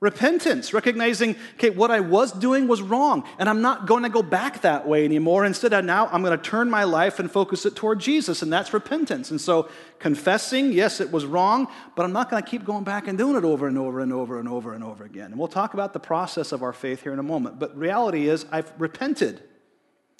Repentance, 0.00 0.72
recognizing, 0.72 1.36
okay, 1.54 1.68
what 1.68 1.90
I 1.90 2.00
was 2.00 2.32
doing 2.32 2.68
was 2.68 2.80
wrong, 2.80 3.24
and 3.38 3.48
I'm 3.48 3.60
not 3.60 3.86
going 3.86 4.02
to 4.02 4.08
go 4.08 4.22
back 4.22 4.62
that 4.62 4.88
way 4.88 5.04
anymore. 5.04 5.44
Instead, 5.44 5.72
of 5.74 5.84
now 5.84 6.08
I'm 6.08 6.22
going 6.22 6.36
to 6.36 6.42
turn 6.42 6.68
my 6.68 6.84
life 6.84 7.18
and 7.18 7.30
focus 7.30 7.64
it 7.64 7.76
toward 7.76 8.00
Jesus, 8.00 8.42
and 8.42 8.52
that's 8.52 8.72
repentance. 8.72 9.30
And 9.30 9.40
so, 9.40 9.68
confessing, 9.98 10.72
yes, 10.72 11.00
it 11.00 11.10
was 11.10 11.26
wrong, 11.26 11.68
but 11.96 12.04
I'm 12.04 12.12
not 12.12 12.30
going 12.30 12.42
to 12.42 12.48
keep 12.48 12.64
going 12.64 12.84
back 12.84 13.08
and 13.08 13.16
doing 13.16 13.36
it 13.36 13.44
over 13.44 13.68
and 13.68 13.78
over 13.78 14.00
and 14.00 14.12
over 14.12 14.38
and 14.38 14.48
over 14.48 14.72
and 14.72 14.84
over 14.84 15.04
again. 15.04 15.26
And 15.26 15.38
we'll 15.38 15.48
talk 15.48 15.74
about 15.74 15.92
the 15.92 16.00
process 16.00 16.52
of 16.52 16.62
our 16.62 16.72
faith 16.72 17.02
here 17.02 17.12
in 17.12 17.18
a 17.18 17.22
moment. 17.22 17.58
But 17.58 17.76
reality 17.76 18.28
is, 18.28 18.46
I've 18.50 18.72
repented. 18.78 19.42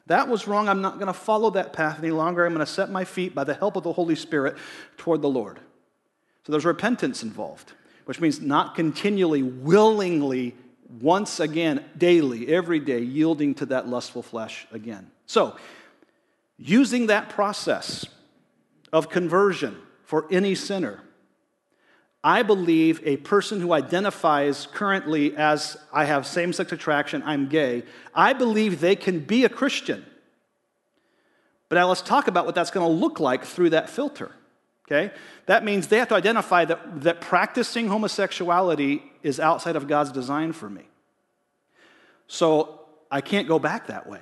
That 0.07 0.29
was 0.29 0.47
wrong. 0.47 0.69
I'm 0.69 0.83
not 0.83 0.95
going 0.95 1.07
to 1.07 1.13
follow 1.13 1.51
that 1.51 1.73
path 1.73 1.99
any 1.99 2.11
longer. 2.11 2.45
I'm 2.45 2.55
going 2.55 2.65
to 2.65 2.71
set 2.71 2.91
my 2.91 3.05
feet 3.05 3.35
by 3.35 3.45
the 3.45 3.55
help 3.55 3.77
of 3.77 3.83
the 3.83 3.93
Holy 3.93 4.15
Spirit 4.15 4.57
toward 4.99 5.23
the 5.23 5.29
Lord. 5.29 5.59
So 6.45 6.53
there's 6.53 6.67
repentance 6.67 7.23
involved 7.23 7.73
which 8.05 8.21
means 8.21 8.41
not 8.41 8.75
continually, 8.75 9.43
willingly, 9.43 10.55
once 11.01 11.41
again, 11.41 11.85
daily, 11.97 12.49
every 12.49 12.79
day, 12.79 13.01
yielding 13.01 13.55
to 13.55 13.67
that 13.67 13.89
lustful 13.89 14.23
flesh 14.23 14.67
again. 14.73 15.11
So, 15.27 15.57
using 16.59 17.07
that 17.07 17.31
process 17.31 18.05
of 18.93 19.09
conversion 19.09 19.77
for 20.05 20.27
any 20.31 20.55
sinner, 20.55 21.01
I 22.25 22.43
believe 22.43 23.03
a 23.05 23.19
person 23.19 23.61
who 23.61 23.75
identifies 23.75 24.67
currently 24.73 25.37
as 25.37 25.77
I 25.93 26.07
have 26.07 26.27
same 26.27 26.55
sex 26.55 26.73
attraction, 26.73 27.23
I'm 27.27 27.51
gay, 27.51 27.83
I 28.15 28.33
believe 28.33 28.81
they 28.81 28.97
can 28.97 29.21
be 29.21 29.45
a 29.45 29.51
Christian. 29.51 30.07
But 31.69 31.77
now 31.77 31.89
let's 31.89 32.01
talk 32.01 32.27
about 32.27 32.47
what 32.47 32.55
that's 32.55 32.71
going 32.71 32.87
to 32.87 32.93
look 32.93 33.21
like 33.21 33.45
through 33.45 33.71
that 33.71 33.91
filter. 33.91 34.33
Okay? 34.87 35.13
That 35.45 35.65
means 35.65 35.89
they 35.89 35.99
have 35.99 36.09
to 36.09 36.15
identify 36.15 36.65
that, 36.65 37.03
that 37.03 37.21
practicing 37.21 37.89
homosexuality 37.89 39.03
is 39.23 39.39
outside 39.39 39.77
of 39.77 39.87
God's 39.87 40.11
design 40.11 40.53
for 40.53 40.71
me. 40.71 40.89
So 42.27 42.81
I 43.11 43.21
can't 43.21 43.47
go 43.47 43.59
back 43.59 43.89
that 43.89 44.09
way. 44.09 44.21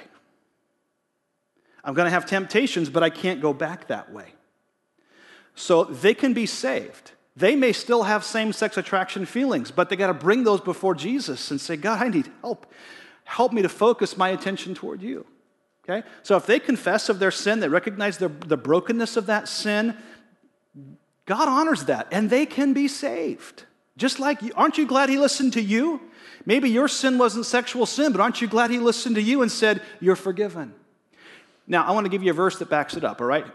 I'm 1.85 1.95
going 1.95 2.07
to 2.07 2.11
have 2.11 2.27
temptations, 2.27 2.91
but 2.91 3.05
I 3.05 3.11
can't 3.11 3.41
go 3.41 3.53
back 3.53 3.87
that 3.89 4.13
way. 4.13 4.35
So 5.55 5.85
they 5.85 6.15
can 6.15 6.33
be 6.33 6.47
saved. 6.47 7.13
They 7.35 7.57
may 7.57 7.73
still 7.73 8.03
have 8.03 8.25
same 8.25 8.53
sex 8.53 8.77
attraction 8.77 9.25
feelings, 9.25 9.71
but 9.71 9.89
they 9.89 9.97
got 9.97 10.09
to 10.09 10.15
bring 10.15 10.45
those 10.45 10.61
before 10.61 10.95
Jesus 10.95 11.51
and 11.51 11.61
say, 11.61 11.77
God, 11.77 12.03
I 12.03 12.09
need 12.09 12.31
help. 12.43 12.67
Help 13.25 13.53
me 13.53 13.63
to 13.63 13.69
focus 13.69 14.17
my 14.17 14.29
attention 14.29 14.75
toward 14.75 15.03
you. 15.03 15.27
Okay? 15.85 16.07
So 16.23 16.37
if 16.37 16.47
they 16.47 16.61
confess 16.61 17.09
of 17.09 17.19
their 17.19 17.31
sin, 17.31 17.61
they 17.61 17.69
recognize 17.69 18.19
the, 18.19 18.29
the 18.29 18.57
brokenness 18.57 19.17
of 19.17 19.27
that 19.27 19.49
sin, 19.49 19.97
God 21.25 21.49
honors 21.49 21.85
that, 21.85 22.09
and 22.11 22.29
they 22.29 22.47
can 22.47 22.73
be 22.73 22.89
saved. 22.89 23.65
Just 23.97 24.21
like, 24.21 24.41
aren't 24.57 24.79
you 24.79 24.87
glad 24.87 25.09
He 25.09 25.19
listened 25.19 25.55
to 25.55 25.63
you? 25.63 26.01
Maybe 26.45 26.69
your 26.69 26.89
sin 26.89 27.19
wasn't 27.19 27.47
sexual 27.47 27.87
sin, 27.87 28.13
but 28.13 28.21
aren't 28.21 28.41
you 28.41 28.49
glad 28.49 28.71
He 28.71 28.79
listened 28.79 29.15
to 29.17 29.23
you 29.23 29.43
and 29.43 29.51
said, 29.51 29.81
You're 30.01 30.17
forgiven? 30.17 30.75
Now, 31.67 31.85
I 31.85 31.93
want 31.93 32.05
to 32.05 32.11
give 32.11 32.23
you 32.23 32.31
a 32.31 32.35
verse 32.35 32.59
that 32.59 32.69
backs 32.69 32.97
it 32.97 33.05
up, 33.05 33.21
all 33.21 33.27
right? 33.27 33.47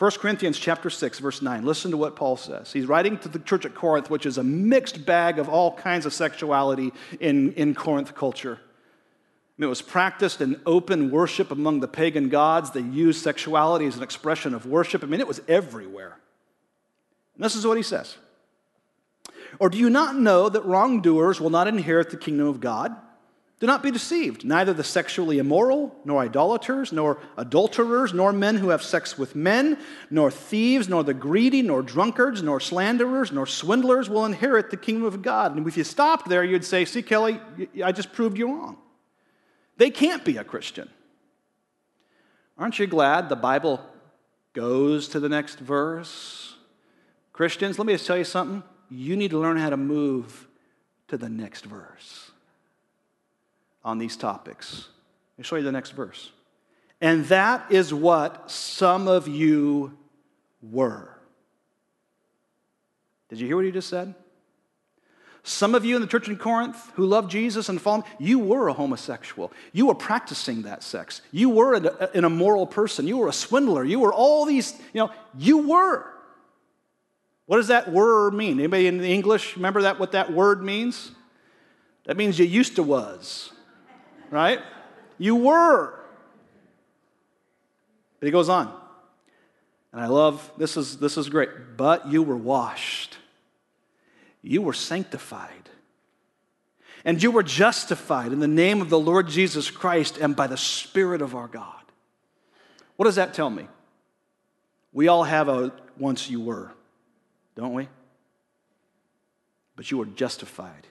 1 0.00 0.10
Corinthians 0.12 0.58
chapter 0.58 0.88
6, 0.88 1.18
verse 1.18 1.42
9. 1.42 1.62
Listen 1.62 1.90
to 1.90 1.98
what 1.98 2.16
Paul 2.16 2.38
says. 2.38 2.72
He's 2.72 2.86
writing 2.86 3.18
to 3.18 3.28
the 3.28 3.38
church 3.38 3.66
at 3.66 3.74
Corinth, 3.74 4.08
which 4.08 4.24
is 4.24 4.38
a 4.38 4.42
mixed 4.42 5.04
bag 5.04 5.38
of 5.38 5.46
all 5.50 5.74
kinds 5.76 6.06
of 6.06 6.14
sexuality 6.14 6.92
in, 7.20 7.52
in 7.52 7.74
Corinth 7.74 8.14
culture. 8.14 8.58
Mean, 9.60 9.66
it 9.66 9.68
was 9.68 9.82
practiced 9.82 10.40
in 10.40 10.58
open 10.64 11.10
worship 11.10 11.50
among 11.50 11.80
the 11.80 11.86
pagan 11.88 12.30
gods. 12.30 12.70
They 12.70 12.80
used 12.80 13.22
sexuality 13.22 13.84
as 13.84 13.98
an 13.98 14.02
expression 14.02 14.54
of 14.54 14.64
worship. 14.64 15.04
I 15.04 15.06
mean, 15.06 15.20
it 15.20 15.28
was 15.28 15.42
everywhere. 15.46 16.16
And 17.34 17.44
this 17.44 17.54
is 17.54 17.66
what 17.66 17.76
he 17.76 17.82
says 17.82 18.16
Or 19.58 19.68
do 19.68 19.76
you 19.76 19.90
not 19.90 20.16
know 20.16 20.48
that 20.48 20.64
wrongdoers 20.64 21.42
will 21.42 21.50
not 21.50 21.68
inherit 21.68 22.08
the 22.08 22.16
kingdom 22.16 22.46
of 22.46 22.58
God? 22.58 22.96
Do 23.60 23.66
not 23.66 23.82
be 23.82 23.90
deceived. 23.90 24.42
Neither 24.42 24.72
the 24.72 24.82
sexually 24.82 25.38
immoral, 25.38 25.94
nor 26.06 26.22
idolaters, 26.22 26.92
nor 26.92 27.18
adulterers, 27.36 28.14
nor 28.14 28.32
men 28.32 28.56
who 28.56 28.70
have 28.70 28.82
sex 28.82 29.18
with 29.18 29.36
men, 29.36 29.78
nor 30.10 30.30
thieves, 30.30 30.88
nor 30.88 31.04
the 31.04 31.12
greedy, 31.12 31.60
nor 31.60 31.82
drunkards, 31.82 32.42
nor 32.42 32.58
slanderers, 32.58 33.30
nor 33.30 33.46
swindlers 33.46 34.08
will 34.08 34.24
inherit 34.24 34.70
the 34.70 34.78
kingdom 34.78 35.04
of 35.04 35.20
God. 35.20 35.54
And 35.54 35.68
if 35.68 35.76
you 35.76 35.84
stopped 35.84 36.26
there, 36.26 36.42
you'd 36.42 36.64
say, 36.64 36.86
See, 36.86 37.02
Kelly, 37.02 37.38
I 37.84 37.92
just 37.92 38.14
proved 38.14 38.38
you 38.38 38.46
wrong. 38.46 38.78
They 39.76 39.90
can't 39.90 40.24
be 40.24 40.38
a 40.38 40.44
Christian. 40.44 40.88
Aren't 42.56 42.78
you 42.78 42.86
glad 42.86 43.28
the 43.28 43.36
Bible 43.36 43.84
goes 44.54 45.06
to 45.08 45.20
the 45.20 45.28
next 45.28 45.58
verse? 45.58 46.56
Christians, 47.34 47.78
let 47.78 47.86
me 47.86 47.92
just 47.92 48.06
tell 48.06 48.16
you 48.16 48.24
something. 48.24 48.62
You 48.90 49.16
need 49.16 49.32
to 49.32 49.38
learn 49.38 49.58
how 49.58 49.68
to 49.68 49.76
move 49.76 50.48
to 51.08 51.18
the 51.18 51.28
next 51.28 51.66
verse 51.66 52.29
on 53.84 53.98
these 53.98 54.16
topics. 54.16 54.88
Let 55.34 55.38
me 55.38 55.44
show 55.44 55.56
you 55.56 55.62
the 55.62 55.72
next 55.72 55.90
verse. 55.90 56.30
And 57.00 57.24
that 57.26 57.70
is 57.70 57.94
what 57.94 58.50
some 58.50 59.08
of 59.08 59.26
you 59.26 59.96
were. 60.62 61.16
Did 63.28 63.40
you 63.40 63.46
hear 63.46 63.56
what 63.56 63.64
he 63.64 63.70
just 63.70 63.88
said? 63.88 64.14
Some 65.42 65.74
of 65.74 65.86
you 65.86 65.96
in 65.96 66.02
the 66.02 66.08
church 66.08 66.28
in 66.28 66.36
Corinth 66.36 66.92
who 66.94 67.06
love 67.06 67.28
Jesus 67.28 67.70
and 67.70 67.80
follow 67.80 68.02
him, 68.02 68.10
you 68.18 68.38
were 68.38 68.68
a 68.68 68.74
homosexual. 68.74 69.50
You 69.72 69.86
were 69.86 69.94
practicing 69.94 70.62
that 70.62 70.82
sex. 70.82 71.22
You 71.32 71.48
were 71.48 71.74
an 71.74 72.24
immoral 72.24 72.66
person. 72.66 73.06
You 73.06 73.16
were 73.16 73.28
a 73.28 73.32
swindler. 73.32 73.84
You 73.84 74.00
were 74.00 74.12
all 74.12 74.44
these, 74.44 74.74
you 74.92 75.00
know, 75.00 75.10
you 75.38 75.68
were. 75.68 76.06
What 77.46 77.56
does 77.56 77.68
that 77.68 77.90
word 77.90 78.34
mean? 78.34 78.58
Anybody 78.58 78.86
in 78.86 79.02
English 79.02 79.56
remember 79.56 79.82
that 79.82 79.98
what 79.98 80.12
that 80.12 80.30
word 80.30 80.62
means? 80.62 81.10
That 82.04 82.16
means 82.16 82.38
you 82.38 82.44
used 82.44 82.76
to 82.76 82.82
was. 82.82 83.52
Right? 84.30 84.60
You 85.18 85.36
were. 85.36 85.94
But 88.18 88.26
he 88.26 88.30
goes 88.30 88.48
on. 88.48 88.72
And 89.92 90.00
I 90.00 90.06
love 90.06 90.50
this 90.56 90.76
is 90.76 90.98
this 90.98 91.16
is 91.16 91.28
great. 91.28 91.76
But 91.76 92.08
you 92.08 92.22
were 92.22 92.36
washed. 92.36 93.16
You 94.42 94.62
were 94.62 94.72
sanctified. 94.72 95.68
And 97.04 97.22
you 97.22 97.30
were 97.30 97.42
justified 97.42 98.32
in 98.32 98.40
the 98.40 98.48
name 98.48 98.82
of 98.82 98.90
the 98.90 98.98
Lord 98.98 99.26
Jesus 99.28 99.70
Christ 99.70 100.18
and 100.18 100.36
by 100.36 100.46
the 100.46 100.56
Spirit 100.56 101.22
of 101.22 101.34
our 101.34 101.48
God. 101.48 101.74
What 102.96 103.06
does 103.06 103.16
that 103.16 103.32
tell 103.32 103.48
me? 103.48 103.66
We 104.92 105.08
all 105.08 105.24
have 105.24 105.48
a 105.48 105.72
once 105.98 106.28
you 106.28 106.40
were 106.40 106.72
don't 107.60 107.74
we? 107.74 107.88
But 109.76 109.90
you 109.90 110.00
are 110.00 110.06
justified. 110.06 110.86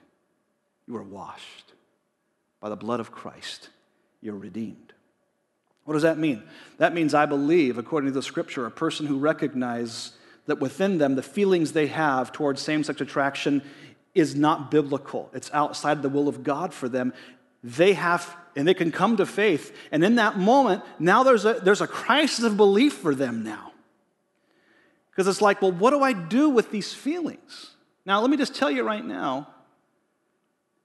You 0.87 0.97
are 0.97 1.03
washed 1.03 1.68
by 2.59 2.69
the 2.69 2.75
blood 2.75 2.99
of 2.99 3.11
Christ. 3.11 3.69
You're 4.21 4.35
redeemed. 4.35 4.93
What 5.85 5.93
does 5.93 6.03
that 6.03 6.17
mean? 6.17 6.43
That 6.77 6.93
means 6.93 7.13
I 7.13 7.25
believe, 7.25 7.77
according 7.77 8.09
to 8.09 8.13
the 8.13 8.21
scripture, 8.21 8.65
a 8.65 8.71
person 8.71 9.07
who 9.07 9.17
recognizes 9.17 10.11
that 10.45 10.59
within 10.59 10.97
them 10.97 11.15
the 11.15 11.23
feelings 11.23 11.71
they 11.71 11.87
have 11.87 12.31
towards 12.31 12.61
same 12.61 12.83
sex 12.83 13.01
attraction 13.01 13.63
is 14.13 14.35
not 14.35 14.71
biblical. 14.71 15.29
It's 15.33 15.49
outside 15.53 16.01
the 16.01 16.09
will 16.09 16.27
of 16.27 16.43
God 16.43 16.73
for 16.73 16.89
them. 16.89 17.13
They 17.63 17.93
have, 17.93 18.35
and 18.55 18.67
they 18.67 18.73
can 18.73 18.91
come 18.91 19.17
to 19.17 19.25
faith. 19.25 19.75
And 19.91 20.03
in 20.03 20.15
that 20.15 20.37
moment, 20.37 20.83
now 20.99 21.23
there's 21.23 21.45
a, 21.45 21.53
there's 21.53 21.81
a 21.81 21.87
crisis 21.87 22.43
of 22.43 22.57
belief 22.57 22.93
for 22.93 23.15
them 23.15 23.43
now. 23.43 23.71
Because 25.11 25.27
it's 25.27 25.41
like, 25.41 25.61
well, 25.61 25.71
what 25.71 25.91
do 25.91 26.01
I 26.01 26.13
do 26.13 26.49
with 26.49 26.71
these 26.71 26.93
feelings? 26.93 27.71
Now, 28.05 28.21
let 28.21 28.29
me 28.29 28.37
just 28.37 28.55
tell 28.55 28.71
you 28.71 28.83
right 28.83 29.03
now 29.03 29.47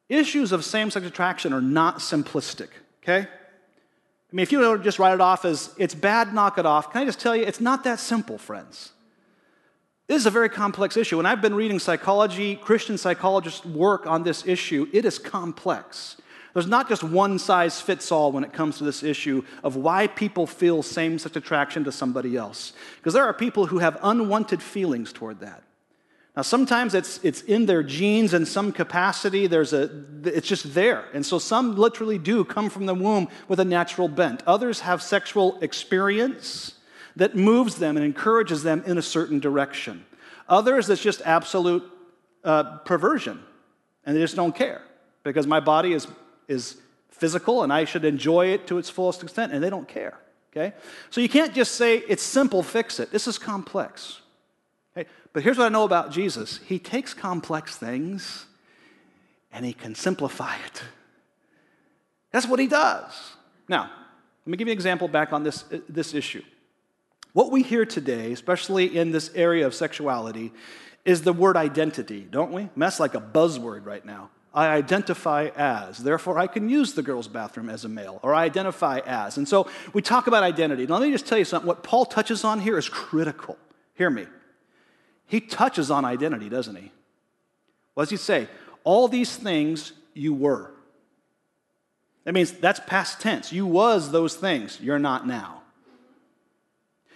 issues 0.09 0.53
of 0.53 0.65
same 0.65 0.91
sex 0.91 1.07
attraction 1.07 1.53
are 1.53 1.63
not 1.63 1.99
simplistic, 1.99 2.69
okay? 3.03 3.27
I 3.27 4.37
mean, 4.37 4.43
if 4.43 4.53
you 4.53 4.79
just 4.79 4.99
write 4.99 5.15
it 5.15 5.21
off 5.21 5.45
as 5.45 5.75
it's 5.79 5.95
bad, 5.95 6.35
knock 6.35 6.59
it 6.59 6.67
off, 6.67 6.93
can 6.93 7.03
I 7.03 7.05
just 7.05 7.21
tell 7.21 7.37
you, 7.37 7.45
it's 7.45 7.61
not 7.61 7.85
that 7.85 8.01
simple, 8.01 8.37
friends. 8.37 8.93
This 10.07 10.19
is 10.21 10.27
a 10.27 10.31
very 10.31 10.49
complex 10.49 10.97
issue. 10.97 11.19
And 11.19 11.27
I've 11.27 11.41
been 11.41 11.55
reading 11.55 11.79
psychology, 11.79 12.57
Christian 12.57 12.99
psychologists' 12.99 13.65
work 13.65 14.07
on 14.07 14.23
this 14.23 14.47
issue. 14.47 14.87
It 14.93 15.05
is 15.05 15.19
complex. 15.19 16.17
There's 16.53 16.67
not 16.67 16.89
just 16.89 17.03
one 17.03 17.39
size 17.39 17.81
fits 17.81 18.13
all 18.13 18.31
when 18.31 18.45
it 18.45 18.53
comes 18.53 18.79
to 18.79 18.85
this 18.85 19.03
issue 19.03 19.45
of 19.63 19.77
why 19.77 20.07
people 20.07 20.47
feel 20.47 20.83
same 20.83 21.19
sex 21.19 21.35
attraction 21.37 21.85
to 21.85 21.93
somebody 21.93 22.37
else. 22.37 22.75
Because 22.97 23.15
there 23.15 23.25
are 23.25 23.33
people 23.33 23.67
who 23.67 23.79
have 23.79 23.99
unwanted 24.03 24.63
feelings 24.63 25.13
toward 25.13 25.41
that. 25.41 25.63
Now, 26.37 26.43
sometimes 26.43 26.95
it's, 26.95 27.21
it's 27.23 27.43
in 27.43 27.67
their 27.67 27.85
genes 27.85 28.35
in 28.35 28.45
some 28.45 28.73
capacity. 28.73 29.47
There's 29.47 29.73
a, 29.73 29.89
it's 30.25 30.49
just 30.49 30.75
there. 30.75 31.05
And 31.15 31.25
so 31.25 31.39
some 31.39 31.77
literally 31.77 32.19
do 32.19 32.45
come 32.45 32.71
from 32.71 32.87
the 32.87 32.95
womb 32.95 33.29
with 33.47 33.61
a 33.61 33.65
natural 33.65 34.09
bent. 34.09 34.43
Others 34.47 34.81
have 34.81 35.01
sexual 35.01 35.59
experience 35.61 36.75
that 37.15 37.37
moves 37.37 37.77
them 37.77 37.97
and 37.97 38.05
encourages 38.05 38.65
them 38.65 38.83
in 38.85 38.99
a 38.99 39.03
certain 39.03 39.39
direction. 39.39 40.05
Others, 40.49 40.91
it's 40.91 41.01
just 41.01 41.23
absolute 41.25 41.85
uh, 42.43 42.79
perversion 42.79 43.41
and 44.07 44.17
they 44.17 44.21
just 44.21 44.37
don't 44.37 44.55
care 44.55 44.83
because 45.23 45.47
my 45.47 45.61
body 45.61 45.93
is, 45.93 46.07
is 46.49 46.77
physical 47.11 47.63
and 47.63 47.73
I 47.73 47.85
should 47.85 48.05
enjoy 48.05 48.49
it 48.49 48.67
to 48.69 48.79
its 48.79 48.91
fullest 48.91 49.23
extent, 49.23 49.53
and 49.53 49.63
they 49.63 49.71
don't 49.71 49.89
care. 49.89 50.19
Okay? 50.53 50.75
So 51.11 51.21
you 51.21 51.29
can't 51.29 51.55
just 51.55 51.75
say 51.77 51.99
it's 51.99 52.23
simple, 52.23 52.63
fix 52.63 53.01
it. 53.01 53.11
This 53.11 53.27
is 53.27 53.39
complex. 53.39 54.21
Okay? 54.97 55.09
But 55.33 55.43
here's 55.43 55.59
what 55.59 55.67
I 55.67 55.71
know 55.71 55.85
about 55.85 56.11
Jesus 56.11 56.61
He 56.67 56.79
takes 56.79 57.15
complex 57.15 57.77
things 57.77 58.47
and 59.53 59.65
He 59.65 59.73
can 59.73 59.95
simplify 59.95 60.57
it. 60.67 60.83
That's 62.31 62.47
what 62.47 62.59
He 62.59 62.67
does. 62.67 63.13
Now, 63.69 63.91
let 64.45 64.51
me 64.51 64.57
give 64.57 64.69
you 64.69 64.73
an 64.73 64.77
example 64.77 65.09
back 65.09 65.33
on 65.33 65.43
this, 65.43 65.65
this 65.89 66.15
issue. 66.15 66.43
What 67.33 67.51
we 67.51 67.63
hear 67.63 67.85
today, 67.85 68.33
especially 68.33 68.97
in 68.97 69.11
this 69.11 69.31
area 69.35 69.67
of 69.67 69.75
sexuality, 69.75 70.53
is 71.05 71.23
the 71.23 71.33
word 71.33 71.57
identity, 71.57 72.27
don't 72.31 72.53
we? 72.53 72.69
that's 72.77 73.01
like 73.01 73.15
a 73.15 73.21
buzzword 73.21 73.87
right 73.87 74.05
now. 74.05 74.31
I 74.55 74.69
identify 74.69 75.51
as. 75.57 75.99
Therefore, 75.99 76.39
I 76.39 76.47
can 76.47 76.69
use 76.69 76.95
the 76.95 77.03
girls' 77.03 77.27
bathroom 77.27 77.69
as 77.69 77.85
a 77.85 77.89
male, 77.89 78.21
or 78.23 78.33
I 78.33 78.45
identify 78.45 79.01
as. 79.05 79.37
And 79.37 79.49
so 79.49 79.69
we 79.93 80.01
talk 80.01 80.29
about 80.29 80.45
identity. 80.45 80.87
Now, 80.87 80.99
let 80.99 81.07
me 81.07 81.13
just 81.13 81.27
tell 81.27 81.39
you 81.39 81.45
something. 81.45 81.67
What 81.67 81.83
Paul 81.83 82.07
touches 82.07 82.45
on 82.45 82.61
here 82.61 82.79
is 82.79 82.89
critical. 82.89 83.59
Hear 83.95 84.11
me. 84.11 84.27
He 85.27 85.41
touches 85.41 85.91
on 85.91 86.05
identity, 86.05 86.49
doesn't 86.49 86.77
he? 86.77 86.93
What 87.95 88.05
does 88.05 88.11
he 88.11 88.17
say? 88.17 88.49
All 88.85 89.09
these 89.09 89.37
things 89.37 89.93
you 90.13 90.35
were. 90.35 90.71
That 92.25 92.35
means 92.35 92.53
that's 92.53 92.81
past 92.87 93.21
tense. 93.21 93.53
You 93.53 93.67
was 93.67 94.11
those 94.11 94.35
things. 94.35 94.81
You're 94.81 94.99
not 94.99 95.27
now. 95.27 95.63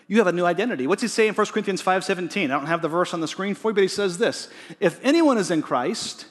You 0.07 0.19
have 0.19 0.27
a 0.27 0.33
new 0.33 0.47
identity. 0.47 0.87
What's 0.87 1.03
he 1.03 1.09
say 1.09 1.29
in 1.29 1.35
1 1.35 1.47
Corinthians 1.53 1.83
5:17? 1.83 2.45
I 2.45 2.55
don't 2.55 2.67
have 2.67 2.83
the 2.83 2.89
verse 2.89 3.13
on 3.13 3.21
the 3.21 3.29
screen 3.29 3.55
for 3.55 3.71
you, 3.71 3.75
but 3.75 3.83
he 3.83 3.89
says 3.89 4.19
this: 4.19 4.49
If 4.81 4.99
anyone 5.05 5.37
is 5.37 5.51
in 5.51 5.61
Christ, 5.61 6.27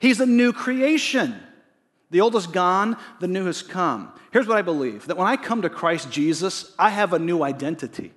he's 0.00 0.20
a 0.20 0.26
new 0.26 0.52
creation. 0.52 1.40
The 2.10 2.20
old 2.20 2.34
is 2.36 2.46
gone, 2.46 2.96
the 3.20 3.28
new 3.28 3.44
has 3.46 3.62
come. 3.62 4.12
Here's 4.32 4.46
what 4.46 4.58
I 4.58 4.62
believe 4.62 5.06
that 5.06 5.16
when 5.16 5.26
I 5.26 5.36
come 5.36 5.62
to 5.62 5.70
Christ 5.70 6.10
Jesus, 6.10 6.74
I 6.78 6.90
have 6.90 7.12
a 7.12 7.18
new 7.18 7.42
identity. 7.42 8.12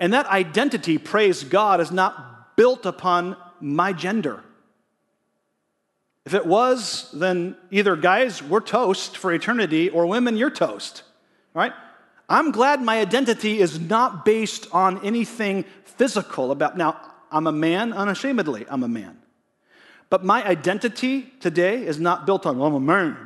And 0.00 0.14
that 0.14 0.26
identity, 0.26 0.98
praise 0.98 1.44
God, 1.44 1.80
is 1.80 1.92
not 1.92 2.56
built 2.56 2.86
upon 2.86 3.36
my 3.60 3.92
gender. 3.92 4.42
If 6.24 6.34
it 6.34 6.46
was, 6.46 7.10
then 7.12 7.56
either 7.70 7.96
guys, 7.96 8.42
we're 8.42 8.60
toast 8.60 9.16
for 9.18 9.32
eternity, 9.32 9.90
or 9.90 10.06
women, 10.06 10.36
you're 10.36 10.50
toast. 10.50 11.02
Right? 11.52 11.72
I'm 12.28 12.50
glad 12.50 12.82
my 12.82 12.98
identity 13.00 13.60
is 13.60 13.78
not 13.78 14.24
based 14.24 14.68
on 14.72 15.04
anything 15.04 15.64
physical 15.84 16.50
about. 16.50 16.78
Now, 16.78 17.00
I'm 17.30 17.46
a 17.46 17.52
man, 17.52 17.92
unashamedly, 17.92 18.66
I'm 18.70 18.82
a 18.82 18.88
man. 18.88 19.18
But 20.08 20.24
my 20.24 20.44
identity 20.44 21.22
today 21.40 21.84
is 21.84 22.00
not 22.00 22.26
built 22.26 22.46
on, 22.46 22.58
well, 22.58 22.68
I'm 22.68 22.74
a 22.74 22.80
man. 22.80 23.16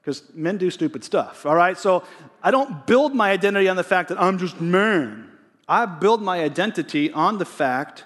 Because 0.00 0.22
men 0.34 0.58
do 0.58 0.70
stupid 0.70 1.04
stuff, 1.04 1.46
all 1.46 1.54
right? 1.54 1.78
So 1.78 2.04
I 2.42 2.50
don't 2.50 2.86
build 2.86 3.14
my 3.14 3.30
identity 3.30 3.68
on 3.68 3.76
the 3.76 3.84
fact 3.84 4.08
that 4.08 4.20
I'm 4.20 4.38
just 4.38 4.60
man. 4.60 5.30
I 5.68 5.86
build 5.86 6.22
my 6.22 6.42
identity 6.42 7.10
on 7.10 7.38
the 7.38 7.44
fact 7.44 8.04